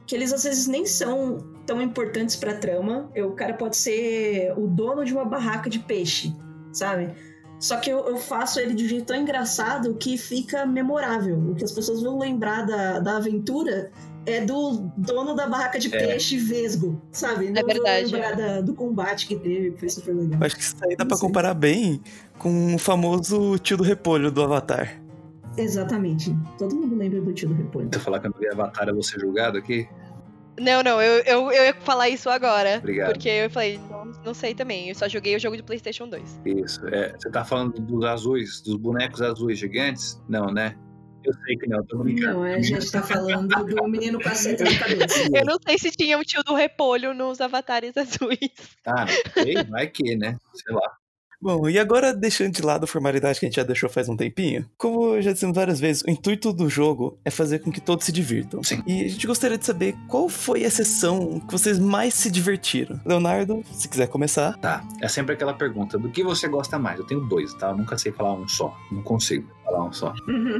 que 0.08 0.16
eles 0.16 0.34
às 0.34 0.44
vezes 0.44 0.66
nem 0.68 0.86
são 0.86 1.38
tão 1.66 1.80
importantes 1.82 2.36
pra 2.36 2.56
trama. 2.56 3.10
Eu- 3.14 3.30
O 3.30 3.34
cara 3.34 3.54
pode 3.54 3.78
ser 3.78 4.52
o 4.58 4.68
dono 4.68 5.06
de 5.06 5.14
uma 5.14 5.26
barraca 5.26 5.70
de 5.70 5.80
peixe, 5.80 6.36
sabe? 6.74 7.14
Só 7.60 7.78
que 7.78 7.90
eu, 7.90 8.00
eu 8.08 8.18
faço 8.18 8.60
ele 8.60 8.74
de 8.74 8.84
um 8.86 8.88
jeito 8.88 9.06
tão 9.06 9.16
engraçado 9.16 9.94
que 9.96 10.18
fica 10.18 10.66
memorável. 10.66 11.38
O 11.52 11.56
que 11.56 11.64
as 11.64 11.72
pessoas 11.72 12.02
vão 12.04 12.18
lembrar 12.20 12.66
da, 12.66 13.00
da 13.00 13.18
aventura 13.18 13.92
é 14.26 14.42
do 14.44 14.90
dono 14.98 15.36
da 15.36 15.48
barraca 15.48 15.78
de 15.80 15.94
É. 15.96 16.08
peixe 16.08 16.38
vesgo, 16.38 17.02
sabe? 17.12 17.50
Não 17.50 17.66
verdade. 17.66 18.12
vão 18.12 18.20
lembrar 18.22 18.36
da- 18.36 18.62
do 18.62 18.74
combate 18.74 19.28
que 19.28 19.36
teve, 19.36 19.72
que 19.72 19.80
foi 19.80 19.90
super 19.90 20.16
legal. 20.16 20.40
Acho 20.44 20.56
que 20.56 20.62
isso 20.62 20.76
aí 20.84 20.96
dá 20.96 21.06
pra 21.06 21.16
sei. 21.18 21.28
comparar 21.28 21.54
bem 21.54 22.02
com 22.40 22.76
o 22.76 22.78
famoso 22.80 23.58
tio 23.60 23.78
do 23.78 23.84
repolho 23.84 24.32
do 24.32 24.42
Avatar. 24.44 25.02
Exatamente. 25.58 26.36
Todo 26.58 26.76
mundo 26.76 26.96
lembra 26.96 27.22
do 27.22 27.34
tio 27.34 27.48
do 27.50 27.56
repolho. 27.56 27.90
Você 27.92 28.00
falar 28.00 28.20
que 28.20 28.28
eu 28.28 28.32
não 28.32 28.40
vi 28.40 28.48
Avatar, 28.50 28.88
eu 28.90 28.94
vou 28.94 29.04
ser 29.04 29.20
julgado 29.20 29.58
aqui? 29.58 29.88
Não, 30.60 30.82
não, 30.84 31.02
eu, 31.02 31.22
eu, 31.24 31.52
eu 31.52 31.64
ia 31.66 31.74
falar 31.82 32.08
isso 32.10 32.30
agora. 32.30 32.78
Obrigado. 32.78 33.12
Porque 33.12 33.28
eu 33.28 33.50
falei, 33.50 33.80
não, 33.90 34.06
não 34.26 34.34
sei 34.34 34.54
também. 34.56 34.88
Eu 34.90 34.96
só 34.96 35.08
joguei 35.08 35.36
o 35.36 35.40
jogo 35.40 35.58
de 35.58 35.64
PlayStation 35.64 36.08
2. 36.08 36.42
Isso. 36.46 36.86
É, 36.88 37.14
você 37.18 37.30
tá 37.30 37.44
falando 37.44 37.74
dos 37.82 38.06
azuis, 38.06 38.62
dos 38.62 38.76
bonecos 38.78 39.22
azuis 39.22 39.58
gigantes? 39.60 40.22
Não, 40.30 40.48
né? 40.48 40.76
Eu 41.26 41.34
sei 41.34 41.58
que 41.58 41.68
não, 41.68 41.84
tô 41.84 41.98
brincando. 41.98 42.34
Não, 42.34 42.44
a 42.44 42.62
gente 42.62 42.92
tá 42.92 43.02
falando 43.02 43.48
do 43.66 43.84
menino 43.90 44.22
com 44.22 44.30
a 44.30 44.36
seta 44.36 44.64
na 44.64 44.78
cabeça. 44.78 45.30
Eu 45.34 45.46
não 45.46 45.58
sei 45.66 45.78
se 45.78 45.92
tinha 45.92 46.18
um 46.18 46.22
tio 46.22 46.44
do 46.44 46.54
repolho 46.54 47.14
nos 47.14 47.42
avatares 47.42 47.98
azuis. 47.98 48.78
Ah, 48.86 49.06
sei, 49.34 49.64
vai 49.64 49.88
que, 49.88 50.16
né? 50.16 50.38
Sei 50.54 50.76
lá. 50.76 50.98
Bom, 51.42 51.70
e 51.70 51.78
agora 51.78 52.14
deixando 52.14 52.54
de 52.54 52.62
lado 52.62 52.84
a 52.84 52.88
formalidade 52.88 53.40
que 53.40 53.46
a 53.46 53.50
gente 53.50 53.56
já 53.56 53.64
deixou 53.64 53.90
faz 53.90 54.10
um 54.10 54.16
tempinho, 54.16 54.66
como 54.78 55.22
já 55.22 55.32
dissemos 55.32 55.56
várias 55.56 55.80
vezes, 55.80 56.04
o 56.04 56.10
intuito 56.10 56.52
do 56.54 56.70
jogo 56.70 57.20
é 57.24 57.30
fazer 57.30 57.60
com 57.60 57.72
que 57.72 57.82
todos 57.82 58.06
se 58.06 58.12
divirtam. 58.12 58.64
Sim. 58.64 58.82
E 58.86 59.06
a 59.06 59.08
gente 59.08 59.28
gostaria 59.28 59.58
de 59.58 59.66
saber 59.66 59.96
qual 60.08 60.30
foi 60.30 60.66
a 60.66 60.72
sessão 60.72 61.40
que 61.40 61.52
vocês 61.52 61.80
mais 61.80 62.14
se 62.14 62.32
divertiram. 62.32 63.00
Leonardo, 63.06 63.64
se 63.72 63.88
quiser 63.88 64.08
começar. 64.08 64.58
Tá, 64.58 64.84
é 65.02 65.08
sempre 65.08 65.34
aquela 65.34 65.54
pergunta: 65.54 65.98
do 65.98 66.10
que 66.10 66.24
você 66.24 66.48
gosta 66.48 66.80
mais? 66.80 67.00
Eu 67.00 67.06
tenho 67.06 67.22
dois, 67.22 67.54
tá? 67.54 67.70
Eu 67.70 67.78
nunca 67.78 67.98
sei 67.98 68.12
falar 68.12 68.34
um 68.34 68.48
só. 68.48 68.76
Não 68.92 69.02
consigo 69.02 69.48
falar 69.64 69.84
um 69.84 69.94
só. 69.94 70.14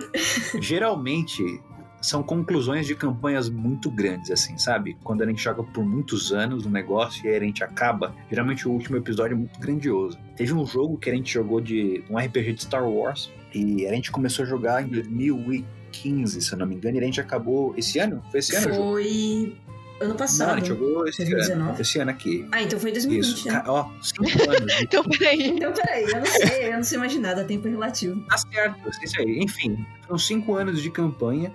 Geralmente 0.62 1.62
são 2.06 2.22
conclusões 2.22 2.86
de 2.88 2.96
campanhas 2.96 3.50
muito 3.50 3.90
grandes, 3.90 4.30
assim, 4.32 4.58
sabe? 4.58 4.96
Quando 5.04 5.24
a 5.24 5.26
gente 5.26 5.42
joga 5.42 5.64
por 5.64 5.84
muitos 5.86 6.32
anos 6.32 6.66
no 6.66 6.72
negócio 6.72 7.26
e 7.26 7.30
aí 7.30 7.38
a 7.38 7.40
gente 7.40 7.64
acaba. 7.64 8.16
Geralmente 8.30 8.68
o 8.68 8.72
último 8.72 8.98
episódio 8.98 9.34
é 9.34 9.38
muito 9.38 9.60
grandioso. 9.60 10.18
Teve 10.36 10.54
um 10.54 10.66
jogo 10.66 10.98
que 10.98 11.10
a 11.10 11.14
gente 11.14 11.34
jogou 11.34 11.60
de 11.60 12.04
um 12.10 12.18
RPG 12.18 12.54
de 12.54 12.64
Star 12.64 12.88
Wars 12.88 13.32
e 13.54 13.88
a 13.88 13.94
gente 13.94 14.12
começou 14.12 14.44
a 14.44 14.48
jogar 14.48 14.84
em 14.84 14.88
2015, 14.88 16.42
se 16.42 16.54
eu 16.54 16.58
não 16.58 16.66
me 16.66 16.76
engano, 16.76 16.98
e 16.98 17.00
a 17.00 17.04
gente 17.04 17.20
acabou 17.20 17.74
esse 17.78 18.00
ano? 18.00 18.22
Foi 18.30 18.40
esse 18.40 18.56
ano? 18.56 18.68
o 18.68 18.74
jogo? 18.74 18.92
Foi 18.92 19.58
ano 20.00 20.10
Não, 20.10 20.16
a 20.16 20.18
passado. 20.18 20.56
gente 20.58 20.68
jogou 20.68 21.08
esse 21.08 21.24
ano. 21.24 21.32
2019? 21.32 21.82
Esse 21.82 22.00
ano 22.00 22.12
aqui. 22.12 22.48
Ah, 22.52 22.62
então 22.62 22.80
foi 22.80 22.92
2020, 22.92 23.24
Isso. 23.24 23.48
né? 23.48 23.64
Ó, 23.66 23.90
cinco 24.02 24.50
anos. 24.52 24.74
Então, 24.82 25.04
peraí. 25.04 25.48
Então, 25.48 25.74
peraí, 25.74 26.04
eu 26.04 26.18
não 26.20 26.26
sei, 26.26 26.68
eu 26.68 26.74
não 26.74 26.84
sei 26.84 26.98
mais 26.98 27.16
nada, 27.18 27.44
tempo 27.46 27.68
é 27.68 27.72
relativo. 27.72 28.22
Tá 28.28 28.38
certo, 28.38 28.90
isso 29.04 29.20
aí. 29.20 29.40
Enfim, 29.40 29.86
foram 30.06 30.18
cinco 30.20 30.54
anos 30.56 30.82
de 30.82 30.92
campanha 30.92 31.52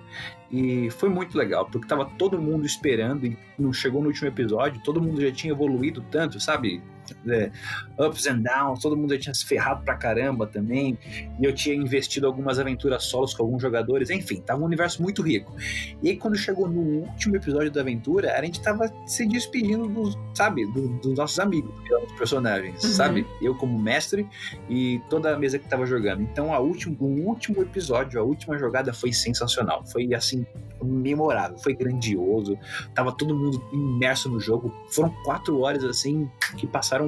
e 0.51 0.89
foi 0.91 1.09
muito 1.09 1.37
legal, 1.37 1.65
porque 1.65 1.87
tava 1.87 2.05
todo 2.05 2.39
mundo 2.39 2.65
esperando 2.65 3.25
e 3.25 3.37
não 3.57 3.71
chegou 3.71 4.01
no 4.01 4.07
último 4.07 4.27
episódio, 4.27 4.81
todo 4.83 5.01
mundo 5.01 5.21
já 5.21 5.31
tinha 5.31 5.53
evoluído 5.53 6.03
tanto, 6.11 6.39
sabe? 6.39 6.81
É, 7.27 7.51
ups 7.99 8.25
and 8.27 8.39
downs, 8.39 8.81
todo 8.81 8.95
mundo 8.97 9.13
já 9.13 9.19
tinha 9.19 9.33
se 9.33 9.45
ferrado 9.45 9.83
pra 9.83 9.95
caramba 9.95 10.47
também, 10.47 10.97
e 11.39 11.43
eu 11.45 11.53
tinha 11.53 11.75
investido 11.75 12.25
algumas 12.27 12.59
aventuras 12.59 13.03
solos 13.05 13.33
com 13.33 13.43
alguns 13.43 13.61
jogadores, 13.61 14.09
enfim, 14.09 14.41
tava 14.41 14.61
um 14.61 14.65
universo 14.65 15.01
muito 15.01 15.21
rico. 15.21 15.55
E 16.01 16.09
aí, 16.09 16.17
quando 16.17 16.35
chegou 16.37 16.67
no 16.67 16.81
último 16.81 17.35
episódio 17.35 17.71
da 17.71 17.81
aventura, 17.81 18.33
a 18.37 18.43
gente 18.43 18.61
tava 18.61 18.91
se 19.05 19.25
despedindo 19.27 19.87
dos, 19.87 20.17
sabe, 20.33 20.65
do- 20.71 20.89
dos 20.99 21.17
nossos 21.17 21.39
amigos, 21.39 21.71
dos 22.07 22.11
personagens, 22.17 22.83
Uhum. 22.83 22.89
sabe? 22.91 23.27
Eu 23.41 23.55
como 23.55 23.77
mestre 23.77 24.27
e 24.69 25.01
toda 25.09 25.33
a 25.33 25.37
mesa 25.39 25.59
que 25.59 25.67
tava 25.67 25.85
jogando. 25.85 26.21
Então, 26.21 26.53
a 26.53 26.59
último, 26.59 26.95
o 26.99 27.27
último 27.27 27.61
episódio, 27.61 28.19
a 28.19 28.23
última 28.23 28.57
jogada 28.57 28.93
foi 28.93 29.11
sensacional. 29.13 29.85
Foi 29.85 30.13
assim, 30.13 30.45
memorável, 30.83 31.57
foi 31.59 31.73
grandioso. 31.73 32.57
Tava 32.93 33.11
todo 33.11 33.35
mundo 33.35 33.63
imerso 33.71 34.29
no 34.29 34.39
jogo. 34.39 34.73
Foram 34.89 35.09
quatro 35.23 35.59
horas 35.61 35.83
assim 35.83 36.29
que 36.57 36.65
passaram 36.65 37.00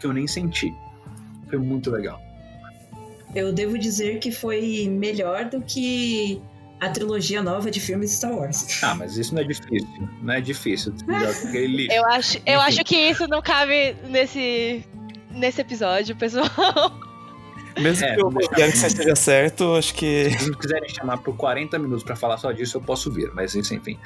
que 0.00 0.06
eu 0.06 0.12
nem 0.12 0.26
senti. 0.26 0.72
Foi 1.48 1.58
muito 1.58 1.90
legal. 1.90 2.20
Eu 3.34 3.52
devo 3.52 3.78
dizer 3.78 4.18
que 4.18 4.30
foi 4.32 4.88
melhor 4.90 5.44
do 5.46 5.60
que 5.60 6.40
a 6.80 6.88
trilogia 6.90 7.42
nova 7.42 7.70
de 7.70 7.80
filmes 7.80 8.12
Star 8.12 8.32
Wars. 8.34 8.82
Ah, 8.82 8.94
mas 8.94 9.16
isso 9.16 9.34
não 9.34 9.42
é 9.42 9.44
difícil. 9.44 9.88
Não 10.22 10.34
é 10.34 10.40
difícil. 10.40 10.94
Aquele. 11.48 11.88
Eu 11.90 12.04
acho, 12.06 12.38
eu 12.46 12.60
acho 12.60 12.84
que 12.84 12.96
isso 12.96 13.26
não 13.28 13.40
cabe 13.42 13.96
nesse, 14.08 14.84
nesse 15.30 15.60
episódio, 15.60 16.16
pessoal. 16.16 16.46
Mesmo 17.78 18.06
É, 18.06 18.14
que 18.14 18.20
o 18.20 18.24
vamos 18.30 18.38
deixar 18.38 18.56
Galaxy 18.56 18.86
assim. 18.86 19.14
certo, 19.16 19.74
acho 19.76 19.94
que. 19.94 20.30
Se 20.30 20.44
eles 20.46 20.56
quiserem 20.56 20.88
chamar 20.88 21.18
por 21.18 21.36
40 21.36 21.78
minutos 21.78 22.02
pra 22.02 22.16
falar 22.16 22.38
só 22.38 22.50
disso, 22.50 22.78
eu 22.78 22.80
posso 22.80 23.10
vir. 23.12 23.30
Mas 23.34 23.54
isso, 23.54 23.74
enfim. 23.74 23.98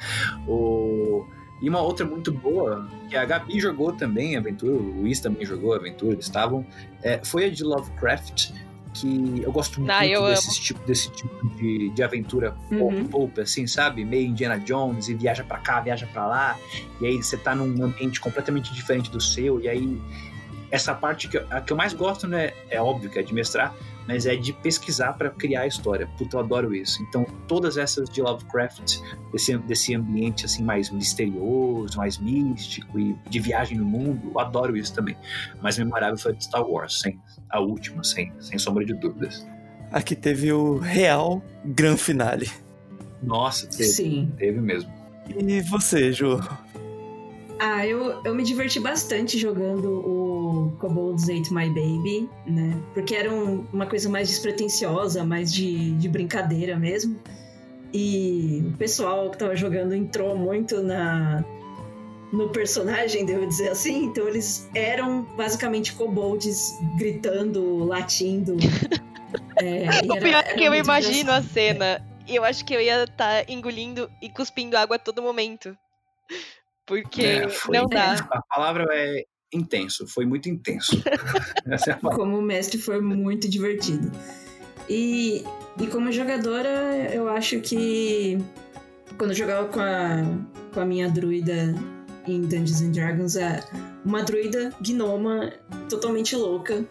O... 0.45 1.25
E 1.61 1.69
uma 1.69 1.79
outra 1.79 2.05
muito 2.05 2.31
boa, 2.31 2.87
que 3.07 3.15
a 3.15 3.23
Gabi 3.23 3.59
jogou 3.59 3.93
também, 3.93 4.35
aventura, 4.35 4.73
o 4.73 5.01
Luiz 5.01 5.19
também 5.19 5.45
jogou 5.45 5.73
a 5.73 5.77
aventura, 5.77 6.13
eles 6.13 6.25
estavam, 6.25 6.65
é, 7.03 7.19
foi 7.23 7.45
a 7.45 7.49
de 7.51 7.63
Lovecraft, 7.63 8.51
que 8.93 9.41
eu 9.43 9.51
gosto 9.51 9.79
muito 9.79 9.91
Ah, 9.91 10.05
eu 10.05 10.25
desse, 10.25 10.59
tipo, 10.59 10.85
desse 10.85 11.09
tipo 11.11 11.47
de, 11.55 11.89
de 11.91 12.03
aventura 12.03 12.55
Uhum. 12.71 13.05
pulp, 13.07 13.37
assim, 13.39 13.67
sabe? 13.67 14.03
Meio 14.03 14.27
Indiana 14.27 14.59
Jones, 14.59 15.07
e 15.07 15.13
viaja 15.13 15.43
pra 15.43 15.59
cá, 15.59 15.79
viaja 15.79 16.07
pra 16.11 16.25
lá, 16.25 16.57
e 16.99 17.05
aí 17.05 17.17
você 17.17 17.37
tá 17.37 17.53
num 17.53 17.85
ambiente 17.85 18.19
completamente 18.19 18.73
diferente 18.73 19.11
do 19.11 19.21
seu, 19.21 19.61
e 19.61 19.69
aí 19.69 20.01
essa 20.71 20.93
parte 20.95 21.27
que 21.27 21.37
eu, 21.37 21.45
a 21.51 21.61
que 21.61 21.71
eu 21.71 21.77
mais 21.77 21.93
gosto, 21.93 22.27
né, 22.27 22.53
é 22.69 22.81
óbvio 22.81 23.09
que 23.09 23.19
é 23.19 23.21
de 23.23 23.33
mestrar, 23.33 23.73
mas 24.11 24.25
é 24.25 24.35
de 24.35 24.51
pesquisar 24.51 25.13
pra 25.13 25.29
criar 25.29 25.61
a 25.61 25.67
história. 25.67 26.05
Puta, 26.17 26.35
eu 26.35 26.41
adoro 26.41 26.75
isso. 26.75 27.01
Então, 27.03 27.25
todas 27.47 27.77
essas 27.77 28.09
de 28.09 28.21
Lovecraft, 28.21 28.97
desse, 29.31 29.57
desse 29.59 29.95
ambiente 29.95 30.43
assim 30.43 30.63
mais 30.63 30.89
misterioso, 30.89 31.97
mais 31.97 32.17
místico 32.17 32.99
e 32.99 33.15
de 33.29 33.39
viagem 33.39 33.77
no 33.77 33.85
mundo, 33.85 34.31
eu 34.33 34.39
adoro 34.39 34.75
isso 34.75 34.93
também. 34.93 35.15
Mas 35.61 35.77
memorável 35.77 36.17
foi 36.17 36.33
a 36.33 36.35
de 36.35 36.43
Star 36.43 36.61
Wars, 36.61 36.99
sem, 36.99 37.21
a 37.49 37.61
última, 37.61 38.03
sem, 38.03 38.33
sem 38.41 38.59
sombra 38.59 38.83
de 38.83 38.93
dúvidas. 38.93 39.47
Aqui 39.93 40.13
teve 40.13 40.51
o 40.51 40.77
real 40.77 41.41
gran 41.63 41.95
finale. 41.95 42.49
Nossa, 43.23 43.65
teve, 43.65 43.85
Sim. 43.85 44.33
teve 44.37 44.59
mesmo. 44.59 44.91
E 45.37 45.61
você, 45.61 46.11
Ju? 46.11 46.37
Ah, 47.63 47.85
eu, 47.85 48.19
eu 48.25 48.33
me 48.33 48.41
diverti 48.43 48.79
bastante 48.79 49.37
jogando 49.37 49.91
o 49.99 50.75
Kobolds 50.79 51.25
Ate 51.29 51.53
My 51.53 51.67
Baby, 51.69 52.27
né? 52.47 52.75
Porque 52.91 53.13
era 53.15 53.31
um- 53.31 53.67
uma 53.71 53.85
coisa 53.85 54.09
mais 54.09 54.27
despretensiosa, 54.29 55.23
mais 55.23 55.53
de, 55.53 55.91
de 55.91 56.09
brincadeira 56.09 56.75
mesmo. 56.75 57.19
E 57.93 58.63
o 58.73 58.77
pessoal 58.77 59.29
que 59.29 59.37
tava 59.37 59.55
jogando 59.55 59.93
entrou 59.93 60.35
muito 60.35 60.81
na 60.81 61.45
no 62.33 62.47
personagem, 62.49 63.25
devo 63.25 63.45
dizer 63.45 63.69
assim. 63.69 64.05
Então 64.05 64.27
eles 64.27 64.67
eram 64.73 65.21
basicamente 65.37 65.93
kobolds 65.93 66.79
gritando, 66.97 67.83
latindo. 67.85 68.57
É, 69.57 69.85
e 70.03 70.09
O 70.09 70.15
era- 70.15 70.21
pior 70.25 70.43
é 70.45 70.53
que 70.55 70.63
eu 70.63 70.73
imagino 70.73 71.31
a 71.31 71.41
cena. 71.43 72.01
Eu 72.27 72.43
acho 72.43 72.65
que 72.65 72.73
eu 72.73 72.81
ia 72.81 73.03
estar 73.03 73.47
engolindo 73.49 74.09
e 74.21 74.27
cuspindo 74.29 74.75
água 74.75 74.95
a 74.95 74.99
todo 74.99 75.21
momento. 75.21 75.77
Porque 76.91 77.23
É, 77.23 77.47
foi- 77.49 77.77
não 77.77 77.85
dá. 77.85 78.15
A 78.31 78.41
palavra 78.41 78.85
é 78.91 79.23
intenso, 79.53 80.05
foi 80.07 80.25
muito 80.25 80.49
intenso. 80.49 81.01
Essa 81.65 81.91
é 81.91 81.93
a 81.93 81.97
palavra. 81.97 82.23
como 82.25 82.41
mestre 82.41 82.77
foi 82.77 82.99
muito 82.99 83.47
divertido. 83.49 84.11
E, 84.89 85.45
e 85.79 85.87
como 85.87 86.11
jogadora, 86.11 86.69
eu 87.13 87.29
acho 87.29 87.61
que 87.61 88.37
quando 89.17 89.31
eu 89.31 89.35
jogava 89.37 89.67
com 89.69 89.79
a, 89.79 90.17
com 90.73 90.79
a 90.81 90.85
minha 90.85 91.09
druida 91.09 91.73
em 92.27 92.41
Dungeons 92.41 92.81
and 92.81 92.91
Dragons. 92.91 93.35
É 93.35 93.63
uma 94.05 94.23
druida 94.23 94.71
gnoma 94.81 95.51
totalmente 95.89 96.35
louca. 96.35 96.85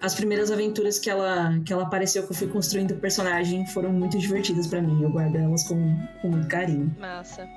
As 0.00 0.14
primeiras 0.14 0.50
aventuras 0.50 0.98
que 0.98 1.08
ela, 1.08 1.58
que 1.64 1.72
ela 1.72 1.84
apareceu, 1.84 2.24
que 2.24 2.32
eu 2.32 2.36
fui 2.36 2.48
construindo 2.48 2.92
o 2.92 2.96
personagem, 2.96 3.66
foram 3.68 3.92
muito 3.92 4.18
divertidas 4.18 4.66
para 4.66 4.82
mim. 4.82 5.02
Eu 5.02 5.10
guardo 5.10 5.36
elas 5.36 5.66
com, 5.66 5.96
com 6.20 6.28
muito 6.28 6.46
carinho. 6.48 6.94
Massa. 6.98 7.48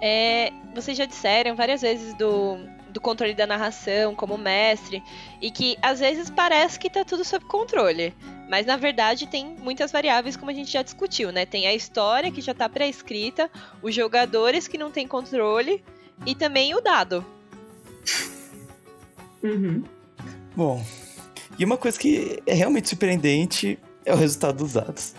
É, 0.00 0.52
vocês 0.74 0.96
já 0.96 1.04
disseram 1.04 1.54
várias 1.54 1.82
vezes 1.82 2.12
do, 2.14 2.58
do 2.90 3.00
controle 3.00 3.34
da 3.34 3.46
narração 3.46 4.14
como 4.14 4.36
mestre, 4.36 5.02
e 5.40 5.50
que 5.50 5.76
às 5.80 6.00
vezes 6.00 6.30
parece 6.30 6.78
que 6.78 6.90
tá 6.90 7.04
tudo 7.04 7.24
sob 7.24 7.44
controle. 7.46 8.14
Mas 8.48 8.66
na 8.66 8.76
verdade 8.76 9.26
tem 9.26 9.56
muitas 9.60 9.90
variáveis, 9.90 10.36
como 10.36 10.50
a 10.50 10.54
gente 10.54 10.70
já 10.70 10.82
discutiu, 10.82 11.32
né? 11.32 11.46
Tem 11.46 11.66
a 11.66 11.74
história 11.74 12.30
que 12.30 12.40
já 12.40 12.52
tá 12.52 12.68
pré-escrita, 12.68 13.50
os 13.82 13.94
jogadores 13.94 14.68
que 14.68 14.76
não 14.76 14.90
têm 14.90 15.08
controle 15.08 15.82
e 16.26 16.34
também 16.34 16.74
o 16.74 16.80
dado. 16.80 17.24
Uhum. 19.42 19.82
Bom, 20.54 20.84
e 21.58 21.64
uma 21.64 21.76
coisa 21.76 21.98
que 21.98 22.42
é 22.46 22.54
realmente 22.54 22.88
surpreendente 22.88 23.78
é 24.04 24.12
o 24.12 24.16
resultado 24.16 24.58
dos 24.58 24.72
dados. 24.72 25.14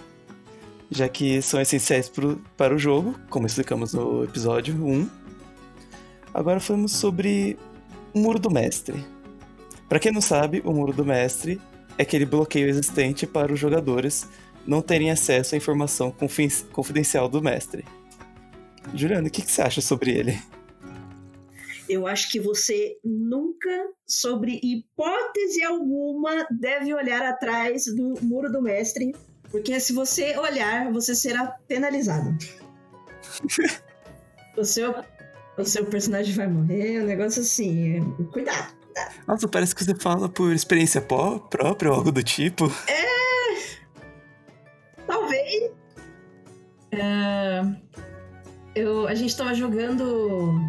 Já 0.89 1.09
que 1.09 1.41
são 1.41 1.59
essenciais 1.59 2.09
pro, 2.09 2.41
para 2.55 2.75
o 2.75 2.77
jogo, 2.77 3.15
como 3.29 3.47
explicamos 3.47 3.93
no 3.93 4.23
episódio 4.23 4.75
1. 4.75 5.09
Agora 6.33 6.59
falamos 6.59 6.91
sobre 6.91 7.57
o 8.13 8.19
Muro 8.19 8.39
do 8.39 8.51
Mestre. 8.51 9.03
Para 9.89 9.99
quem 9.99 10.11
não 10.11 10.21
sabe, 10.21 10.61
o 10.65 10.71
Muro 10.71 10.93
do 10.93 11.05
Mestre 11.05 11.59
é 11.97 12.03
aquele 12.03 12.25
bloqueio 12.25 12.67
existente 12.67 13.25
para 13.25 13.53
os 13.53 13.59
jogadores 13.59 14.27
não 14.65 14.81
terem 14.81 15.11
acesso 15.11 15.55
à 15.55 15.57
informação 15.57 16.13
confidencial 16.71 17.29
do 17.29 17.41
mestre. 17.41 17.85
Juliano, 18.93 19.27
o 19.27 19.31
que, 19.31 19.41
que 19.41 19.51
você 19.51 19.61
acha 19.61 19.81
sobre 19.81 20.11
ele? 20.11 20.39
Eu 21.87 22.07
acho 22.07 22.31
que 22.31 22.39
você 22.39 22.97
nunca, 23.03 23.69
sobre 24.07 24.59
hipótese 24.63 25.63
alguma, 25.63 26.47
deve 26.49 26.93
olhar 26.93 27.23
atrás 27.23 27.85
do 27.85 28.15
muro 28.23 28.51
do 28.51 28.61
mestre, 28.61 29.15
porque 29.51 29.79
se 29.79 29.93
você 29.93 30.37
olhar, 30.37 30.91
você 30.91 31.13
será 31.13 31.47
penalizado. 31.67 32.35
o, 34.57 34.63
seu, 34.63 34.95
o 35.57 35.63
seu 35.63 35.85
personagem 35.85 36.33
vai 36.33 36.47
morrer, 36.47 37.01
um 37.01 37.05
negócio 37.05 37.41
assim. 37.41 38.01
Cuidado, 38.31 38.75
cuidado. 38.81 39.13
Nossa, 39.27 39.47
parece 39.47 39.75
que 39.75 39.83
você 39.83 39.95
fala 39.95 40.27
por 40.27 40.51
experiência 40.51 41.01
própria 41.01 41.91
ou 41.91 41.95
algo 41.95 42.11
do 42.11 42.23
tipo. 42.23 42.65
É. 42.87 43.05
Talvez. 45.05 45.71
Uh, 46.93 47.75
eu, 48.73 49.07
a 49.07 49.13
gente 49.13 49.35
tava 49.37 49.53
jogando 49.53 50.59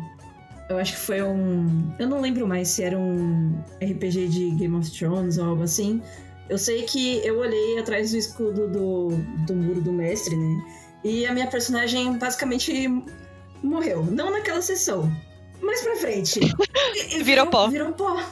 eu 0.68 0.78
acho 0.78 0.92
que 0.92 0.98
foi 0.98 1.22
um. 1.22 1.94
Eu 1.98 2.08
não 2.08 2.20
lembro 2.20 2.46
mais 2.46 2.68
se 2.68 2.82
era 2.82 2.98
um 2.98 3.56
RPG 3.80 4.28
de 4.28 4.50
Game 4.50 4.74
of 4.76 4.90
Thrones 4.90 5.38
ou 5.38 5.46
algo 5.46 5.62
assim. 5.62 6.02
Eu 6.48 6.58
sei 6.58 6.82
que 6.82 7.24
eu 7.26 7.38
olhei 7.38 7.78
atrás 7.78 8.12
do 8.12 8.16
escudo 8.16 8.68
do, 8.68 9.08
do 9.46 9.54
muro 9.54 9.80
do 9.80 9.92
mestre, 9.92 10.36
né? 10.36 10.64
E 11.04 11.26
a 11.26 11.32
minha 11.32 11.46
personagem 11.46 12.18
basicamente 12.18 12.88
morreu. 13.62 14.04
Não 14.04 14.30
naquela 14.30 14.62
sessão. 14.62 15.10
Mais 15.60 15.82
pra 15.82 15.96
frente. 15.96 16.40
E, 17.10 17.22
virou, 17.22 17.46
pó. 17.46 17.68
Virou 17.68 17.92
pó. 17.92 18.22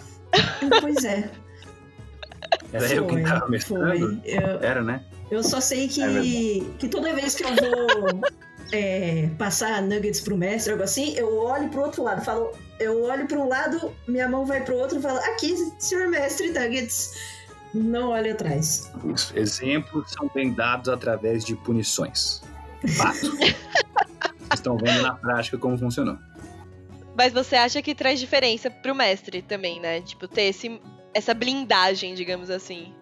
pois 0.81 1.05
é. 1.05 1.31
Era 2.73 2.89
foi, 2.89 2.99
eu 2.99 3.07
quem 3.07 3.23
tava 3.23 3.49
mestrando? 3.49 4.21
Eu, 4.25 4.61
Era, 4.61 4.83
né? 4.83 5.01
Eu 5.31 5.43
só 5.43 5.61
sei 5.61 5.89
que, 5.89 6.03
é 6.03 6.21
que 6.79 6.89
toda 6.89 7.13
vez 7.15 7.35
que 7.35 7.45
eu 7.45 7.49
vou 7.49 8.23
é, 8.75 9.31
passar 9.39 9.81
nuggets 9.81 10.21
pro 10.21 10.37
mestre, 10.37 10.73
algo 10.73 10.83
assim, 10.83 11.15
eu 11.15 11.39
olho 11.39 11.69
pro 11.69 11.83
outro 11.83 12.03
lado, 12.03 12.25
falo, 12.25 12.51
eu 12.81 13.05
olho 13.05 13.27
para 13.29 13.39
um 13.39 13.47
lado, 13.47 13.95
minha 14.09 14.29
mão 14.29 14.45
vai 14.45 14.65
pro 14.65 14.77
outro 14.77 14.99
e 14.99 15.03
falo, 15.03 15.19
aqui, 15.19 15.55
senhor 15.79 16.09
mestre 16.09 16.51
nuggets, 16.51 17.13
não 17.73 18.11
olhe 18.11 18.31
atrás. 18.31 18.91
Isso. 19.05 19.33
Exemplos 19.39 20.11
são 20.11 20.29
bem 20.35 20.53
dados 20.53 20.89
através 20.89 21.45
de 21.45 21.55
punições. 21.55 22.43
Fato. 22.97 23.31
Estão 24.53 24.77
vendo 24.77 25.03
na 25.03 25.15
prática 25.15 25.57
como 25.57 25.79
funcionou. 25.79 26.19
Mas 27.17 27.33
você 27.33 27.55
acha 27.55 27.81
que 27.81 27.95
traz 27.95 28.19
diferença 28.19 28.69
pro 28.71 28.95
mestre 28.95 29.41
também, 29.41 29.81
né? 29.81 30.01
Tipo, 30.01 30.27
ter 30.27 30.43
esse, 30.43 30.81
essa 31.13 31.33
blindagem, 31.33 32.15
digamos 32.15 32.51
assim. 32.51 32.93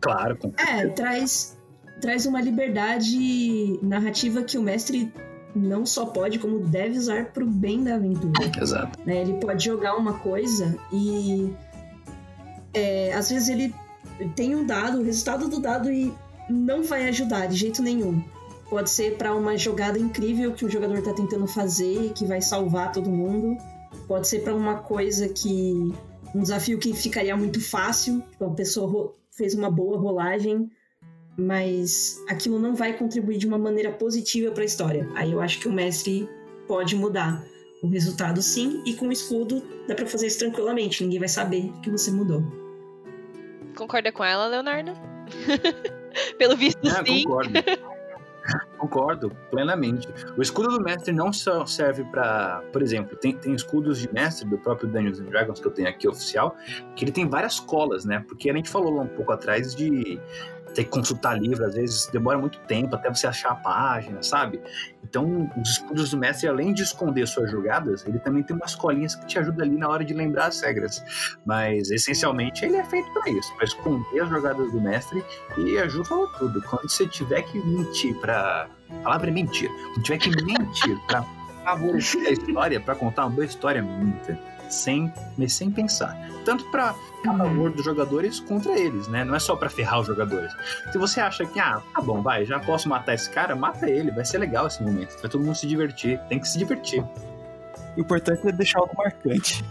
Claro. 0.00 0.36
Com 0.36 0.52
é, 0.58 0.86
traz, 0.88 1.58
traz 2.00 2.26
uma 2.26 2.40
liberdade 2.40 3.78
narrativa 3.82 4.42
que 4.42 4.58
o 4.58 4.62
mestre 4.62 5.12
não 5.54 5.86
só 5.86 6.06
pode, 6.06 6.38
como 6.38 6.58
deve 6.60 6.98
usar 6.98 7.26
pro 7.26 7.46
bem 7.46 7.84
da 7.84 7.94
aventura. 7.94 8.32
Exato. 8.60 8.98
Né? 9.06 9.22
Ele 9.22 9.34
pode 9.34 9.64
jogar 9.64 9.96
uma 9.96 10.18
coisa 10.18 10.76
e. 10.92 11.52
É, 12.72 13.12
às 13.12 13.30
vezes 13.30 13.48
ele 13.48 13.72
tem 14.34 14.54
um 14.54 14.66
dado, 14.66 15.00
o 15.00 15.04
resultado 15.04 15.48
do 15.48 15.60
dado 15.60 15.92
e 15.92 16.12
não 16.50 16.82
vai 16.82 17.08
ajudar 17.08 17.46
de 17.46 17.56
jeito 17.56 17.82
nenhum. 17.82 18.22
Pode 18.68 18.90
ser 18.90 19.16
para 19.16 19.34
uma 19.34 19.56
jogada 19.56 19.98
incrível 19.98 20.52
que 20.52 20.64
o 20.64 20.70
jogador 20.70 21.00
tá 21.02 21.12
tentando 21.12 21.46
fazer, 21.46 22.12
que 22.14 22.24
vai 22.24 22.40
salvar 22.40 22.90
todo 22.90 23.08
mundo. 23.08 23.56
Pode 24.08 24.26
ser 24.26 24.40
para 24.40 24.54
uma 24.54 24.78
coisa 24.78 25.28
que. 25.28 25.92
um 26.34 26.40
desafio 26.40 26.78
que 26.78 26.92
ficaria 26.92 27.36
muito 27.36 27.60
fácil, 27.60 28.20
tipo, 28.32 28.44
a 28.44 28.50
pessoa 28.50 29.14
fez 29.30 29.54
uma 29.54 29.70
boa 29.70 29.98
rolagem 29.98 30.68
mas 31.36 32.22
aquilo 32.28 32.58
não 32.58 32.74
vai 32.74 32.92
contribuir 32.96 33.38
de 33.38 33.46
uma 33.46 33.58
maneira 33.58 33.90
positiva 33.90 34.52
para 34.52 34.62
a 34.62 34.66
história. 34.66 35.08
Aí 35.14 35.32
eu 35.32 35.40
acho 35.40 35.60
que 35.60 35.68
o 35.68 35.72
mestre 35.72 36.28
pode 36.66 36.94
mudar 36.96 37.44
o 37.82 37.88
resultado 37.88 38.40
sim, 38.40 38.82
e 38.86 38.94
com 38.94 39.08
o 39.08 39.12
escudo 39.12 39.62
dá 39.86 39.94
para 39.94 40.06
fazer 40.06 40.26
isso 40.26 40.38
tranquilamente, 40.38 41.04
ninguém 41.04 41.18
vai 41.18 41.28
saber 41.28 41.70
que 41.82 41.90
você 41.90 42.10
mudou. 42.10 42.42
Concorda 43.76 44.10
com 44.10 44.24
ela, 44.24 44.46
Leonardo? 44.46 44.92
Pelo 46.38 46.56
visto, 46.56 46.86
é, 46.86 47.04
sim. 47.04 47.24
Concordo. 47.24 47.52
Concordo 48.78 49.30
plenamente. 49.50 50.06
O 50.36 50.42
escudo 50.42 50.68
do 50.68 50.82
mestre 50.82 51.12
não 51.12 51.32
só 51.32 51.64
serve 51.64 52.04
para, 52.04 52.62
por 52.72 52.82
exemplo, 52.82 53.16
tem, 53.16 53.34
tem 53.34 53.54
escudos 53.54 53.98
de 53.98 54.12
mestre 54.12 54.46
do 54.46 54.58
próprio 54.58 54.88
Dungeons 54.88 55.20
and 55.20 55.24
Dragons 55.24 55.60
que 55.60 55.66
eu 55.66 55.70
tenho 55.70 55.88
aqui 55.88 56.06
oficial, 56.06 56.54
que 56.94 57.04
ele 57.04 57.12
tem 57.12 57.26
várias 57.26 57.58
colas, 57.58 58.04
né? 58.04 58.22
Porque 58.28 58.50
a 58.50 58.54
gente 58.54 58.68
falou 58.68 58.94
lá 58.94 59.02
um 59.02 59.08
pouco 59.08 59.32
atrás 59.32 59.74
de 59.74 60.20
ter 60.74 60.84
que 60.84 60.90
consultar 60.90 61.38
livro, 61.38 61.64
às 61.64 61.74
vezes 61.74 62.06
demora 62.08 62.38
muito 62.38 62.58
tempo 62.60 62.94
até 62.94 63.08
você 63.08 63.26
achar 63.26 63.52
a 63.52 63.54
página, 63.54 64.22
sabe? 64.22 64.60
Então, 65.02 65.50
os 65.56 65.70
escudos 65.70 66.10
do 66.10 66.16
mestre, 66.16 66.48
além 66.48 66.74
de 66.74 66.82
esconder 66.82 67.26
suas 67.26 67.50
jogadas, 67.50 68.04
ele 68.06 68.18
também 68.18 68.42
tem 68.42 68.56
umas 68.56 68.74
colinhas 68.74 69.14
que 69.14 69.26
te 69.26 69.38
ajudam 69.38 69.64
ali 69.64 69.76
na 69.76 69.88
hora 69.88 70.04
de 70.04 70.12
lembrar 70.12 70.46
as 70.46 70.60
regras. 70.60 71.02
Mas, 71.46 71.90
essencialmente, 71.90 72.64
ele 72.64 72.76
é 72.76 72.84
feito 72.84 73.10
para 73.12 73.30
isso, 73.30 73.54
para 73.54 73.64
esconder 73.64 74.20
as 74.20 74.28
jogadas 74.28 74.72
do 74.72 74.80
mestre 74.80 75.24
e 75.56 75.78
ajuda 75.78 76.04
falou 76.04 76.28
tudo. 76.38 76.60
Quando 76.62 76.90
você 76.90 77.06
tiver 77.06 77.42
que 77.42 77.58
mentir 77.58 78.14
para 78.20 78.68
a 78.90 78.94
palavra 79.02 79.30
é 79.30 79.32
mentir. 79.32 79.70
Quando 79.70 80.02
tiver 80.02 80.18
que 80.18 80.30
mentir 80.44 80.98
para 81.06 81.22
favorecer 81.64 82.26
a 82.26 82.30
história, 82.30 82.80
para 82.80 82.94
contar 82.94 83.24
uma 83.24 83.30
boa 83.30 83.44
história, 83.44 83.82
minta 83.82 84.53
sem, 84.74 85.12
mas 85.36 85.52
sem 85.52 85.70
pensar. 85.70 86.16
Tanto 86.44 86.64
para 86.70 86.94
a 87.26 87.30
uhum. 87.30 87.38
favor 87.38 87.70
dos 87.70 87.84
jogadores 87.84 88.40
contra 88.40 88.78
eles, 88.78 89.08
né? 89.08 89.24
Não 89.24 89.34
é 89.34 89.38
só 89.38 89.56
para 89.56 89.70
ferrar 89.70 90.00
os 90.00 90.06
jogadores. 90.06 90.52
Se 90.92 90.98
você 90.98 91.20
acha 91.20 91.46
que, 91.46 91.58
ah, 91.58 91.80
tá 91.94 92.00
bom, 92.00 92.20
vai, 92.22 92.44
já 92.44 92.60
posso 92.60 92.88
matar 92.88 93.14
esse 93.14 93.30
cara, 93.30 93.56
mata 93.56 93.88
ele, 93.88 94.10
vai 94.10 94.24
ser 94.24 94.38
legal 94.38 94.66
esse 94.66 94.82
momento. 94.82 95.18
Vai 95.20 95.30
todo 95.30 95.42
mundo 95.42 95.56
se 95.56 95.66
divertir, 95.66 96.20
tem 96.28 96.38
que 96.38 96.48
se 96.48 96.58
divertir. 96.58 97.02
O 97.96 98.00
importante 98.00 98.46
é 98.46 98.52
deixar 98.52 98.80
algo 98.80 98.94
marcante. 98.96 99.64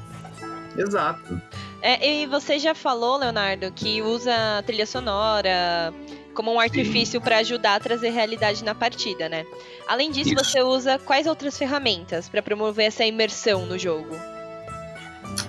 Exato. 0.76 1.42
É, 1.82 2.24
e 2.24 2.26
você 2.26 2.58
já 2.58 2.74
falou, 2.74 3.18
Leonardo, 3.18 3.72
que 3.72 4.02
usa 4.02 4.64
trilha 4.66 4.88
sonora 4.88 5.94
como 6.34 6.52
um 6.52 6.60
artifício 6.60 7.22
para 7.22 7.38
ajudar 7.38 7.76
a 7.76 7.80
trazer 7.80 8.10
realidade 8.10 8.64
na 8.64 8.74
partida, 8.74 9.30
né? 9.30 9.46
Além 9.88 10.12
disso, 10.12 10.34
Isso. 10.34 10.44
você 10.44 10.62
usa 10.62 10.98
quais 10.98 11.28
outras 11.28 11.58
ferramentas 11.58 12.28
para 12.28 12.42
promover 12.42 12.88
essa 12.88 13.06
imersão 13.06 13.66
no 13.66 13.78
jogo? 13.78 14.33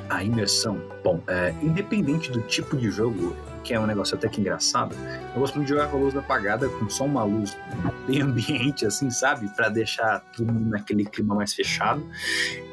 A 0.08 0.22
imersão. 0.22 0.80
Bom, 1.02 1.20
é, 1.26 1.54
independente 1.62 2.30
do 2.30 2.40
tipo 2.42 2.76
de 2.76 2.90
jogo, 2.90 3.36
que 3.62 3.72
é 3.74 3.80
um 3.80 3.86
negócio 3.86 4.16
até 4.16 4.28
que 4.28 4.40
engraçado, 4.40 4.94
eu 5.34 5.40
gosto 5.40 5.56
muito 5.56 5.68
de 5.68 5.74
jogar 5.74 5.88
com 5.90 5.96
a 5.96 6.00
luz 6.00 6.16
apagada, 6.16 6.68
com 6.68 6.88
só 6.88 7.04
uma 7.04 7.24
luz 7.24 7.56
bem 8.06 8.20
ambiente, 8.22 8.86
assim, 8.86 9.10
sabe? 9.10 9.48
para 9.48 9.68
deixar 9.68 10.20
tudo 10.36 10.52
naquele 10.52 11.04
clima 11.04 11.34
mais 11.34 11.54
fechado. 11.54 12.06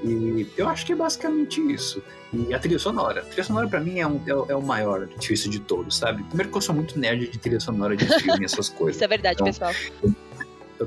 E 0.04 0.48
eu 0.58 0.68
acho 0.68 0.86
que 0.86 0.94
é 0.94 0.96
basicamente 0.96 1.62
isso. 1.72 2.04
E 2.34 2.54
a 2.54 2.60
trilha 2.60 2.80
sonora. 2.80 3.22
A 3.22 3.24
trilha 3.26 3.44
sonora, 3.44 3.68
pra 3.68 3.80
mim, 3.80 4.00
é, 4.00 4.08
um, 4.08 4.22
é, 4.26 4.52
é 4.52 4.56
o 4.56 4.62
maior 4.62 5.06
difícil 5.20 5.52
de 5.52 5.60
todos, 5.60 5.98
sabe? 5.98 6.24
Primeiro 6.24 6.50
que 6.50 6.58
eu 6.58 6.62
sou 6.62 6.76
muito 6.76 6.98
nerd 6.98 7.28
de 7.30 7.38
trilha 7.38 7.60
sonora 7.60 7.96
de 7.96 8.06
filme, 8.20 8.46
essas 8.46 8.68
coisas. 8.70 8.96
Isso 8.96 9.04
é 9.04 9.08
verdade, 9.08 9.36
então, 9.36 9.48
pessoal 9.48 9.74
eu 10.04 10.14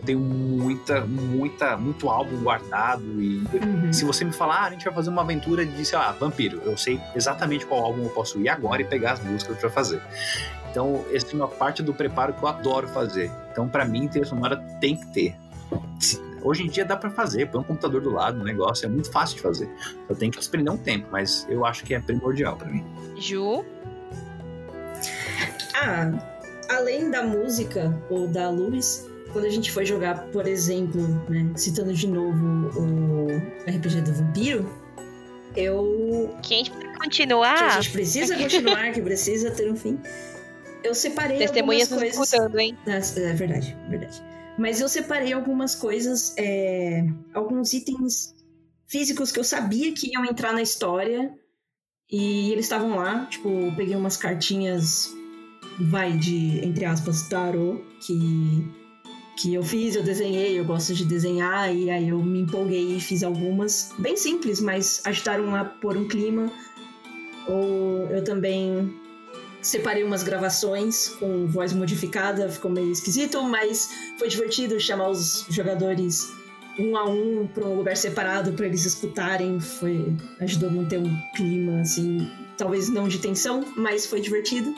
tenho 0.00 0.18
muita, 0.18 1.04
muita, 1.04 1.76
muito 1.76 2.08
álbum 2.08 2.42
guardado 2.42 3.02
e 3.20 3.38
uhum. 3.38 3.92
se 3.92 4.04
você 4.04 4.24
me 4.24 4.32
falar, 4.32 4.62
ah, 4.62 4.66
a 4.66 4.70
gente 4.70 4.84
vai 4.84 4.94
fazer 4.94 5.10
uma 5.10 5.22
aventura 5.22 5.64
de, 5.64 5.84
sei 5.84 5.98
lá, 5.98 6.12
vampiro, 6.12 6.60
eu 6.64 6.76
sei 6.76 7.00
exatamente 7.14 7.66
qual 7.66 7.84
álbum 7.84 8.02
eu 8.02 8.10
posso 8.10 8.40
ir 8.40 8.48
agora 8.48 8.82
e 8.82 8.84
pegar 8.84 9.12
as 9.12 9.22
músicas 9.22 9.58
para 9.58 9.70
fazer. 9.70 10.00
Então, 10.70 11.04
essa 11.12 11.30
é 11.32 11.34
uma 11.34 11.46
parte 11.46 11.82
do 11.82 11.94
preparo 11.94 12.32
que 12.32 12.42
eu 12.42 12.48
adoro 12.48 12.88
fazer. 12.88 13.30
Então, 13.52 13.68
para 13.68 13.84
mim, 13.84 14.08
trilha 14.08 14.26
sonora 14.26 14.56
tem 14.80 14.96
que 14.96 15.06
ter. 15.12 15.36
Hoje 16.42 16.64
em 16.64 16.68
dia 16.68 16.84
dá 16.84 16.96
pra 16.96 17.10
fazer, 17.10 17.48
põe 17.48 17.60
um 17.60 17.64
computador 17.64 18.02
do 18.02 18.10
lado, 18.10 18.40
o 18.40 18.44
negócio 18.44 18.84
é 18.84 18.88
muito 18.88 19.10
fácil 19.10 19.36
de 19.36 19.42
fazer. 19.42 19.70
Só 20.08 20.14
tem 20.14 20.30
que 20.30 20.38
desprender 20.38 20.72
um 20.72 20.76
tempo, 20.76 21.06
mas 21.10 21.46
eu 21.48 21.64
acho 21.64 21.84
que 21.84 21.94
é 21.94 22.00
primordial 22.00 22.56
pra 22.56 22.68
mim. 22.68 22.84
Ju, 23.16 23.64
Ah, 25.74 26.10
além 26.70 27.10
da 27.10 27.22
música 27.22 27.96
ou 28.10 28.26
da 28.26 28.50
luz, 28.50 29.08
quando 29.34 29.44
a 29.44 29.50
gente 29.50 29.70
foi 29.70 29.84
jogar, 29.84 30.28
por 30.28 30.46
exemplo, 30.46 31.02
né, 31.28 31.52
citando 31.56 31.92
de 31.92 32.06
novo 32.06 32.70
o 32.80 33.26
RPG 33.70 34.00
do 34.00 34.12
Vampiro, 34.14 34.66
eu 35.56 36.34
que 36.42 36.62
a 36.94 36.98
continuar? 36.98 37.74
gente 37.82 37.90
precisa 37.90 38.36
continuar, 38.36 38.92
que 38.92 39.02
precisa 39.02 39.50
ter 39.50 39.70
um 39.70 39.76
fim. 39.76 39.98
Eu 40.82 40.94
separei 40.94 41.38
Testemunhas 41.38 41.90
algumas 41.92 42.14
coisas. 42.14 42.32
escutando, 42.32 42.58
hein? 42.58 42.76
Das- 42.86 43.16
É 43.16 43.32
verdade, 43.34 43.76
verdade. 43.88 44.22
Mas 44.58 44.80
eu 44.80 44.88
separei 44.88 45.32
algumas 45.32 45.74
coisas, 45.74 46.34
é, 46.38 47.04
alguns 47.32 47.72
itens 47.72 48.34
físicos 48.86 49.32
que 49.32 49.38
eu 49.40 49.44
sabia 49.44 49.92
que 49.92 50.12
iam 50.12 50.24
entrar 50.24 50.52
na 50.52 50.62
história 50.62 51.32
e 52.10 52.52
eles 52.52 52.66
estavam 52.66 52.96
lá. 52.96 53.26
Tipo, 53.26 53.48
eu 53.48 53.72
peguei 53.74 53.96
umas 53.96 54.16
cartinhas, 54.16 55.08
vai, 55.80 56.12
de, 56.16 56.64
entre 56.64 56.84
aspas, 56.84 57.28
tarô, 57.28 57.80
que, 58.06 58.64
que 59.36 59.54
eu 59.54 59.62
fiz, 59.62 59.96
eu 59.96 60.02
desenhei, 60.02 60.58
eu 60.58 60.64
gosto 60.64 60.94
de 60.94 61.04
desenhar, 61.04 61.74
e 61.74 61.90
aí 61.90 62.08
eu 62.08 62.22
me 62.22 62.40
empolguei 62.40 62.96
e 62.96 63.00
fiz 63.00 63.22
algumas, 63.22 63.92
bem 63.98 64.16
simples, 64.16 64.60
mas 64.60 65.00
ajudaram 65.04 65.54
a 65.54 65.64
pôr 65.64 65.96
um 65.96 66.06
clima. 66.06 66.50
Ou 67.48 68.08
eu 68.10 68.22
também 68.22 68.94
separei 69.60 70.04
umas 70.04 70.22
gravações 70.22 71.08
com 71.08 71.46
voz 71.46 71.72
modificada, 71.72 72.48
ficou 72.48 72.70
meio 72.70 72.92
esquisito, 72.92 73.42
mas 73.42 73.88
foi 74.18 74.28
divertido 74.28 74.78
chamar 74.78 75.08
os 75.08 75.46
jogadores 75.50 76.32
um 76.78 76.96
a 76.96 77.04
um 77.04 77.46
para 77.46 77.64
um 77.64 77.76
lugar 77.76 77.96
separado 77.96 78.52
para 78.52 78.66
eles 78.66 78.84
escutarem, 78.84 79.60
foi 79.60 80.14
ajudou 80.40 80.68
a 80.68 80.72
manter 80.72 80.98
um 80.98 81.16
clima 81.34 81.80
assim, 81.80 82.28
talvez 82.56 82.88
não 82.88 83.08
de 83.08 83.18
tensão, 83.18 83.64
mas 83.76 84.06
foi 84.06 84.20
divertido. 84.20 84.74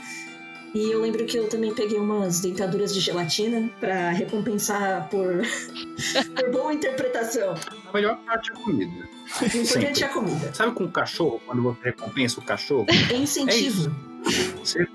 E 0.74 0.90
eu 0.90 1.00
lembro 1.00 1.24
que 1.24 1.38
eu 1.38 1.48
também 1.48 1.72
peguei 1.72 1.98
umas 1.98 2.40
dentaduras 2.40 2.92
de 2.92 3.00
gelatina 3.00 3.70
para 3.80 4.10
recompensar 4.10 5.08
por, 5.08 5.42
por 6.36 6.50
boa 6.50 6.72
interpretação. 6.74 7.54
A 7.88 7.92
melhor 7.92 8.18
parte 8.26 8.50
é 8.50 8.54
a 8.54 8.56
comida. 8.56 9.08
O 9.40 9.44
importante 9.44 10.04
é 10.04 10.06
a 10.06 10.08
comida. 10.10 10.54
Sabe 10.54 10.72
com 10.72 10.84
o 10.84 10.90
cachorro, 10.90 11.40
quando 11.46 11.62
você 11.62 11.80
recompensa 11.84 12.40
o 12.40 12.42
cachorro? 12.44 12.86
É 13.10 13.16
incentivo. 13.16 13.90
Você- 14.58 14.86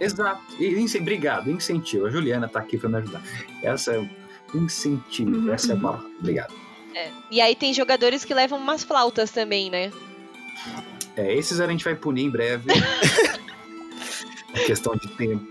Exato. 0.00 0.42
E, 0.60 0.98
Obrigado, 0.98 1.50
incentivo. 1.50 2.06
A 2.06 2.10
Juliana 2.10 2.48
tá 2.48 2.60
aqui 2.60 2.78
pra 2.78 2.88
me 2.88 2.96
ajudar. 2.98 3.22
Essa 3.62 3.92
é 3.94 3.98
o 3.98 4.08
incentivo. 4.54 5.36
Uhum, 5.36 5.52
Essa 5.52 5.68
é 5.68 5.72
a 5.72 5.74
uhum. 5.74 5.82
palavra. 5.82 6.06
Obrigado. 6.18 6.54
É. 6.94 7.10
E 7.30 7.40
aí 7.40 7.54
tem 7.54 7.72
jogadores 7.74 8.24
que 8.24 8.32
levam 8.34 8.58
umas 8.58 8.82
flautas 8.82 9.30
também, 9.30 9.70
né? 9.70 9.92
É, 11.16 11.34
esses 11.34 11.60
a 11.60 11.66
gente 11.66 11.84
vai 11.84 11.94
punir 11.94 12.24
em 12.24 12.30
breve. 12.30 12.64
questão 14.58 14.94
de 14.96 15.08
tempo. 15.08 15.46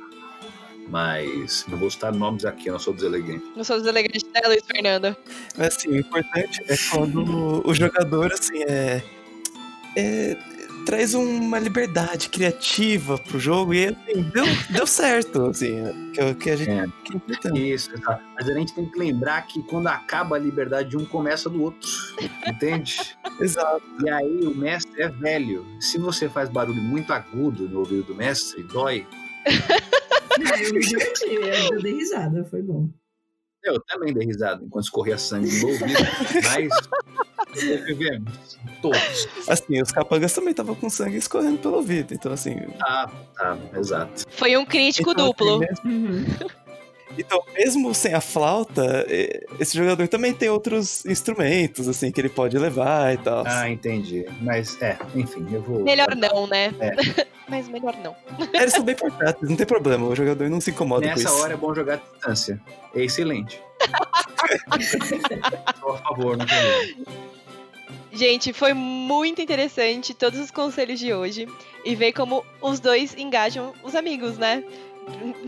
Mas 0.90 1.66
não 1.68 1.78
vou 1.78 1.92
citar 1.92 2.14
nomes 2.14 2.46
aqui, 2.46 2.68
eu 2.68 2.74
não 2.74 2.80
sou 2.80 2.94
deselegante. 2.94 3.44
Não 3.56 3.64
sou 3.64 3.78
deselegante, 3.78 4.26
né, 4.34 4.42
Luiz 4.48 4.64
Fernando? 4.66 5.16
Mas 5.58 5.76
assim, 5.76 5.90
o 5.90 5.98
importante 5.98 6.64
é 6.68 6.78
quando 6.90 7.68
o 7.68 7.74
jogador, 7.74 8.32
assim, 8.32 8.64
é. 8.64 9.04
é- 9.98 10.38
traz 10.88 11.14
uma 11.14 11.60
liberdade 11.60 12.30
criativa 12.30 13.18
pro 13.18 13.38
jogo 13.38 13.74
e 13.74 13.88
assim, 13.88 14.22
deu, 14.34 14.46
deu 14.70 14.88
certo, 14.88 15.48
assim, 15.48 15.84
que, 16.14 16.22
é 16.22 16.34
que 16.34 16.50
a 16.50 16.56
gente 16.56 16.70
É. 16.70 16.86
que 17.04 17.48
é. 17.50 17.60
Isso, 17.60 17.94
exato. 17.94 18.24
Mas 18.34 18.48
a 18.48 18.54
gente 18.54 18.74
tem 18.74 18.86
que 18.90 18.98
lembrar 18.98 19.42
que 19.48 19.62
quando 19.64 19.88
acaba 19.88 20.38
a 20.38 20.40
liberdade 20.40 20.92
de 20.92 20.98
um, 20.98 21.04
começa 21.04 21.50
do 21.50 21.62
outro. 21.62 21.90
Entende? 22.48 22.96
Exato. 23.42 23.84
E 24.02 24.10
aí 24.10 24.48
o 24.48 24.56
mestre 24.56 25.02
é 25.02 25.10
velho. 25.10 25.66
Se 25.82 25.98
você 25.98 26.30
faz 26.30 26.48
barulho 26.48 26.82
muito 26.82 27.12
agudo 27.12 27.68
no 27.68 27.80
ouvido 27.80 28.04
do 28.04 28.16
mestre, 28.16 28.64
dói. 28.64 29.06
Ah, 30.40 30.62
eu 30.62 30.72
me 30.72 30.80
diverti, 30.82 31.34
eu 31.72 31.82
dei 31.82 31.96
risada, 31.96 32.46
foi 32.46 32.62
bom. 32.62 32.88
Eu 33.68 33.80
também 33.82 34.14
dei 34.14 34.26
risada 34.26 34.64
enquanto 34.64 34.86
escorria 34.86 35.18
sangue 35.18 35.52
no 35.60 35.68
ouvido, 35.68 35.88
mas 36.44 36.70
sobrevivemos. 37.60 38.58
Todos. 38.82 39.28
Assim, 39.48 39.82
os 39.82 39.92
capangas 39.92 40.34
também 40.34 40.52
estavam 40.52 40.76
com 40.76 40.90
sangue 40.90 41.18
escorrendo 41.18 41.58
pelo 41.58 41.76
ouvido, 41.76 42.14
então 42.14 42.32
assim. 42.32 42.56
Tá, 42.80 43.12
tá, 43.36 43.58
exato. 43.76 44.24
Foi 44.30 44.56
um 44.58 44.66
crítico 44.66 45.12
então, 45.12 45.28
duplo. 45.28 45.64
assim, 45.64 45.88
mesmo- 45.90 46.08
Uhum. 46.08 46.26
Então, 47.18 47.44
mesmo 47.54 47.94
sem 47.94 48.14
a 48.14 48.22
flauta, 48.22 49.06
esse 49.60 49.78
jogador 49.78 50.08
também 50.08 50.34
tem 50.34 50.50
outros 50.50 51.06
instrumentos, 51.06 51.88
assim, 51.88 52.12
que 52.12 52.22
ele 52.22 52.30
pode 52.30 52.58
levar 52.58 53.14
e 53.14 53.18
tal. 53.18 53.44
Ah, 53.46 53.70
entendi. 53.70 54.26
Mas, 54.42 54.80
é, 54.82 54.98
enfim, 55.16 55.46
eu 55.52 55.62
vou. 55.62 55.84
Melhor 55.84 56.16
não, 56.16 56.48
né? 56.48 56.74
É. 56.80 57.28
Mas 57.50 57.70
melhor 57.70 57.96
não. 58.04 58.14
Eles 58.54 58.74
são 58.74 58.84
bem 58.84 58.96
portáteis, 58.96 59.50
não 59.50 59.56
tem 59.56 59.66
problema, 59.66 60.06
o 60.06 60.16
jogador 60.16 60.50
não 60.50 60.60
se 60.60 60.72
incomoda 60.72 61.04
com 61.04 61.10
Nessa 61.10 61.30
isso. 61.30 61.42
hora 61.42 61.54
é 61.54 61.58
bom 61.58 61.74
jogar 61.74 61.94
à 61.94 61.98
distância. 61.98 62.62
É 62.94 63.04
excelente. 63.04 63.62
A 64.70 65.98
favor, 66.04 66.36
não 66.36 66.46
tem 66.46 67.06
Gente, 68.12 68.52
foi 68.52 68.74
muito 68.74 69.42
interessante 69.42 70.14
todos 70.14 70.40
os 70.40 70.50
conselhos 70.50 71.00
de 71.00 71.14
hoje 71.14 71.48
e 71.86 71.94
ver 71.94 72.14
como 72.14 72.44
os 72.60 72.80
dois 72.80 73.16
engajam 73.16 73.74
os 73.84 73.94
amigos, 73.94 74.38
né? 74.40 74.64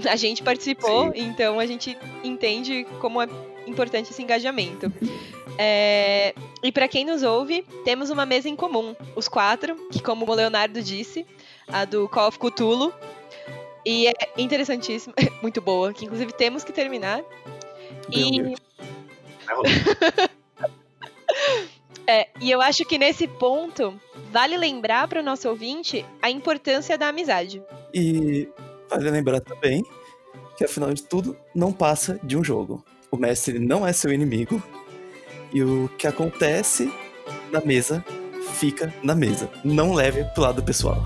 A 0.10 0.16
gente 0.16 0.42
participou, 0.42 1.12
então 1.16 1.60
a 1.60 1.66
gente 1.66 1.98
entende 2.24 2.86
como 3.00 3.22
é 3.22 3.28
importante 3.68 4.12
esse 4.12 4.22
engajamento. 4.22 4.92
É, 5.58 6.34
E 6.64 6.72
para 6.72 6.88
quem 6.88 7.04
nos 7.06 7.22
ouve, 7.22 7.66
temos 7.84 8.10
uma 8.10 8.26
mesa 8.26 8.48
em 8.48 8.56
comum, 8.56 8.96
os 9.16 9.28
quatro, 9.28 9.76
que 9.92 10.02
como 10.02 10.26
o 10.26 10.34
Leonardo 10.34 10.82
disse, 10.82 11.26
a 11.68 11.86
do 11.86 12.08
Call 12.08 12.30
of 12.30 12.40
Cthulhu. 12.40 12.94
E 13.86 14.08
é 14.08 14.14
interessantíssima, 14.38 15.14
muito 15.42 15.62
boa, 15.62 15.94
que 15.94 16.06
inclusive 16.06 16.32
temos 16.34 16.64
que 16.64 16.72
terminar. 16.72 17.22
E. 18.12 18.56
É, 22.08 22.28
e 22.42 22.50
eu 22.50 22.60
acho 22.60 22.84
que 22.86 22.98
nesse 22.98 23.28
ponto 23.28 23.94
vale 24.32 24.58
lembrar 24.58 25.08
para 25.08 25.20
o 25.20 25.24
nosso 25.24 25.48
ouvinte 25.48 26.04
a 26.20 26.32
importância 26.32 26.98
da 26.98 27.10
amizade. 27.10 27.62
E 27.94 28.48
vale 28.90 29.10
lembrar 29.10 29.40
também 29.40 29.84
que, 30.58 30.66
afinal 30.66 30.94
de 30.94 31.04
tudo, 31.04 31.38
não 31.56 31.72
passa 31.72 32.20
de 32.24 32.36
um 32.36 32.44
jogo. 32.44 32.84
O 33.12 33.18
mestre 33.18 33.60
não 33.60 33.86
é 33.86 33.94
seu 33.94 34.12
inimigo. 34.12 34.62
E 35.54 35.64
o 35.64 35.90
que 35.98 36.06
acontece 36.06 36.92
na 37.52 37.62
mesa 37.62 38.04
fica 38.54 38.94
na 39.02 39.16
mesa. 39.16 39.50
Não 39.64 39.94
leve 39.94 40.24
pro 40.34 40.44
lado 40.44 40.62
pessoal. 40.62 41.04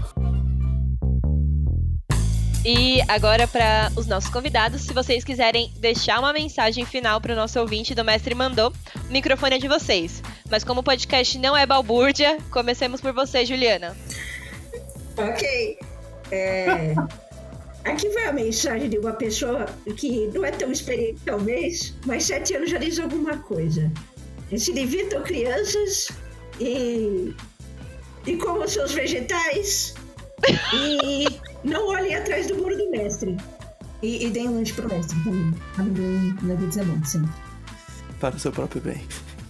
E 2.65 3.01
agora 3.09 3.45
para 3.45 3.91
os 3.95 4.07
nossos 4.07 4.29
convidados, 4.29 4.84
se 4.84 4.93
vocês 4.93 5.23
quiserem 5.23 5.69
deixar 5.79 6.19
uma 6.19 6.31
mensagem 6.31 6.86
final 6.86 7.19
para 7.19 7.34
o 7.34 7.36
nosso 7.36 7.59
ouvinte 7.59 7.93
do 7.93 8.05
Mestre 8.05 8.34
Mandou, 8.34 8.71
o 9.09 9.11
microfone 9.11 9.55
é 9.55 9.59
de 9.59 9.67
vocês. 9.67 10.23
Mas 10.49 10.63
como 10.63 10.79
o 10.79 10.84
podcast 10.84 11.38
não 11.38 11.57
é 11.57 11.65
balbúrdia, 11.65 12.38
comecemos 12.49 13.01
por 13.01 13.11
você, 13.11 13.45
Juliana. 13.45 13.95
Ok. 15.17 15.77
É, 16.31 16.95
Aqui 17.86 18.09
vai 18.09 18.25
a 18.27 18.34
mensagem 18.34 18.89
de 18.89 18.97
uma 18.97 19.13
pessoa 19.13 19.65
que 19.97 20.27
não 20.27 20.45
é 20.45 20.51
tão 20.51 20.71
experiente, 20.71 21.19
talvez, 21.25 21.93
mas 22.05 22.23
sete 22.23 22.55
anos 22.55 22.69
já 22.69 22.77
diz 22.77 22.97
alguma 22.97 23.38
coisa. 23.39 23.91
Se 24.55 24.71
divirtam 24.73 25.21
crianças 25.23 26.09
e. 26.59 27.34
e 28.25 28.38
comam 28.38 28.67
seus 28.67 28.93
vegetais 28.93 29.95
e 30.73 31.27
não 31.63 31.88
olhem 31.88 32.15
atrás 32.15 32.47
do 32.47 32.55
muro 32.55 32.77
do 32.77 32.89
mestre. 32.89 33.36
E, 34.01 34.25
e 34.25 34.29
deem 34.29 34.49
lanche 34.49 34.73
pro 34.73 34.88
mestre 34.88 35.17
também. 35.23 35.53
Amendoim, 35.77 36.38
nuggets 36.41 36.77
é 36.77 36.84
bom, 36.84 37.03
sim. 37.05 37.23
Para 38.19 38.36
o 38.36 38.39
seu 38.39 38.51
próprio 38.51 38.81
bem. 38.81 39.01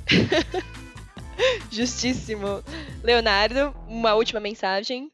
Justíssimo. 1.71 2.63
Leonardo, 3.03 3.75
uma 3.87 4.13
última 4.13 4.39
mensagem. 4.39 5.11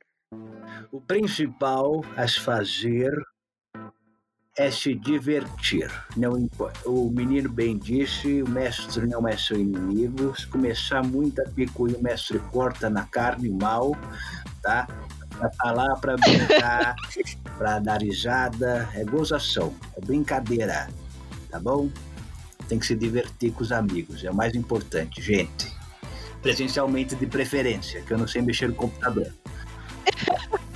O 0.92 1.00
principal 1.00 2.04
a 2.18 2.28
se 2.28 2.40
fazer 2.40 3.12
é 4.58 4.72
se 4.72 4.96
divertir. 4.96 5.88
Não 6.18 6.36
importa. 6.36 6.90
O 6.90 7.12
menino 7.12 7.48
bem 7.48 7.78
disse, 7.78 8.42
o 8.42 8.50
mestre 8.50 9.06
não 9.06 9.28
é 9.28 9.38
seu 9.38 9.58
inimigo. 9.60 10.36
Se 10.36 10.48
começar 10.48 11.04
muita 11.04 11.44
picuinha, 11.52 11.96
o 11.96 12.02
mestre 12.02 12.40
corta 12.52 12.90
na 12.90 13.06
carne 13.06 13.50
mal, 13.50 13.96
tá? 14.64 14.88
Pra 15.38 15.52
falar, 15.62 15.96
pra 15.98 16.16
brincar, 16.18 16.96
pra 17.56 17.78
dar 17.78 18.02
risada, 18.02 18.90
é 18.96 19.04
gozação, 19.06 19.74
é 19.96 20.02
brincadeira, 20.02 20.90
tá 21.52 21.60
bom? 21.60 21.88
Tem 22.68 22.80
que 22.80 22.86
se 22.88 22.96
divertir 22.96 23.54
com 23.54 23.62
os 23.62 23.72
amigos, 23.72 24.24
é 24.24 24.32
o 24.32 24.36
mais 24.36 24.56
importante, 24.56 25.22
gente. 25.22 25.72
Presencialmente 26.42 27.16
de 27.16 27.28
preferência, 27.28 28.02
que 28.02 28.12
eu 28.12 28.18
não 28.18 28.28
sei 28.28 28.42
mexer 28.42 28.68
no 28.68 28.76
computador. 28.76 29.32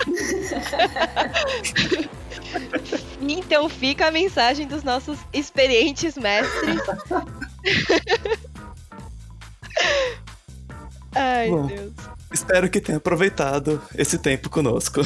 Então 3.22 3.70
fica 3.70 4.08
a 4.08 4.12
mensagem 4.12 4.68
dos 4.68 4.84
nossos 4.84 5.18
experientes 5.32 6.16
mestres. 6.18 6.82
Ai, 11.16 11.50
Bom. 11.50 11.68
Deus. 11.68 11.94
Espero 12.32 12.70
que 12.70 12.82
tenha 12.82 12.98
aproveitado 12.98 13.82
esse 13.96 14.18
tempo 14.18 14.50
conosco. 14.50 15.02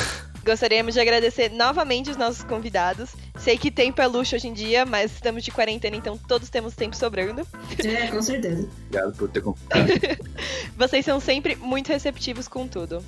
Gostaríamos 0.46 0.94
de 0.94 1.02
agradecer 1.02 1.52
novamente 1.52 2.10
os 2.10 2.16
nossos 2.16 2.42
convidados. 2.42 3.10
Sei 3.38 3.58
que 3.58 3.70
tempo 3.70 4.02
é 4.02 4.08
luxo 4.08 4.34
hoje 4.38 4.48
em 4.48 4.54
dia, 4.54 4.86
mas 4.86 5.12
estamos 5.12 5.44
de 5.44 5.52
quarentena, 5.52 5.98
então 5.98 6.18
todos 6.18 6.50
temos 6.50 6.74
tempo 6.74 6.96
sobrando. 6.96 7.46
É, 7.84 8.08
com 8.08 8.22
certeza. 8.22 8.66
Obrigado 8.86 9.14
por 9.18 9.30
ter 9.30 9.42
convidado. 9.44 9.92
Vocês 10.78 11.04
são 11.04 11.20
sempre 11.20 11.58
muito 11.58 11.90
receptivos 11.90 12.48
com 12.48 12.66
tudo. 12.66 13.04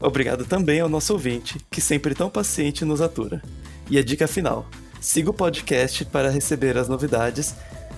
Obrigado 0.00 0.44
também 0.44 0.80
ao 0.80 0.88
nosso 0.88 1.12
ouvinte, 1.12 1.58
que 1.70 1.80
sempre 1.80 2.14
tão 2.14 2.28
paciente 2.28 2.84
nos 2.84 3.00
atura. 3.00 3.42
E 3.90 3.98
a 3.98 4.02
dica 4.02 4.26
final: 4.26 4.66
siga 5.00 5.30
o 5.30 5.34
podcast 5.34 6.04
para 6.06 6.30
receber 6.30 6.76
as 6.76 6.88
novidades, 6.88 7.54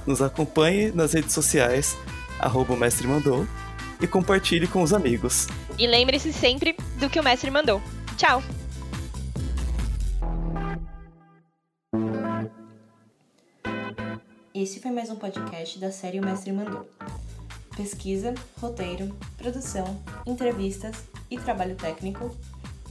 nos 0.07 0.23
acompanhe 0.23 0.91
nas 0.93 1.13
redes 1.13 1.33
sociais, 1.33 1.97
arroba 2.39 2.75
o 2.75 2.77
Mestre 2.77 3.07
Mandou, 3.07 3.47
e 4.01 4.07
compartilhe 4.07 4.67
com 4.67 4.83
os 4.83 4.93
amigos. 4.93 5.47
E 5.79 5.87
lembre-se 5.87 6.33
sempre 6.33 6.77
do 6.99 7.09
que 7.09 7.19
o 7.21 7.23
mestre 7.23 7.51
mandou. 7.51 7.83
Tchau! 8.17 8.43
Esse 14.55 14.81
foi 14.81 14.91
mais 14.91 15.11
um 15.11 15.17
podcast 15.17 15.79
da 15.79 15.93
série 15.93 16.19
O 16.19 16.25
Mestre 16.25 16.51
Mandou. 16.51 16.89
Pesquisa, 17.77 18.35
roteiro, 18.59 19.15
produção, 19.37 20.03
entrevistas 20.25 20.97
e 21.31 21.39
trabalho 21.39 21.77
técnico, 21.77 22.35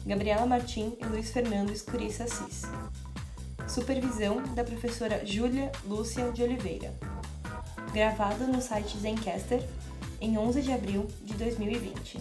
Gabriela 0.06 0.46
Martim 0.46 0.96
e 1.02 1.06
Luiz 1.06 1.32
Fernando 1.32 1.72
Escuriça 1.72 2.26
Assis. 2.26 2.62
Supervisão 3.68 4.44
da 4.54 4.64
professora 4.64 5.26
Júlia 5.26 5.72
Lúcia 5.86 6.32
de 6.32 6.44
Oliveira. 6.44 6.94
Gravado 7.92 8.46
no 8.46 8.62
site 8.62 8.96
Zencaster 9.00 9.68
em 10.22 10.38
11 10.38 10.62
de 10.62 10.72
abril 10.72 11.08
de 11.24 11.34
2020. 11.34 12.20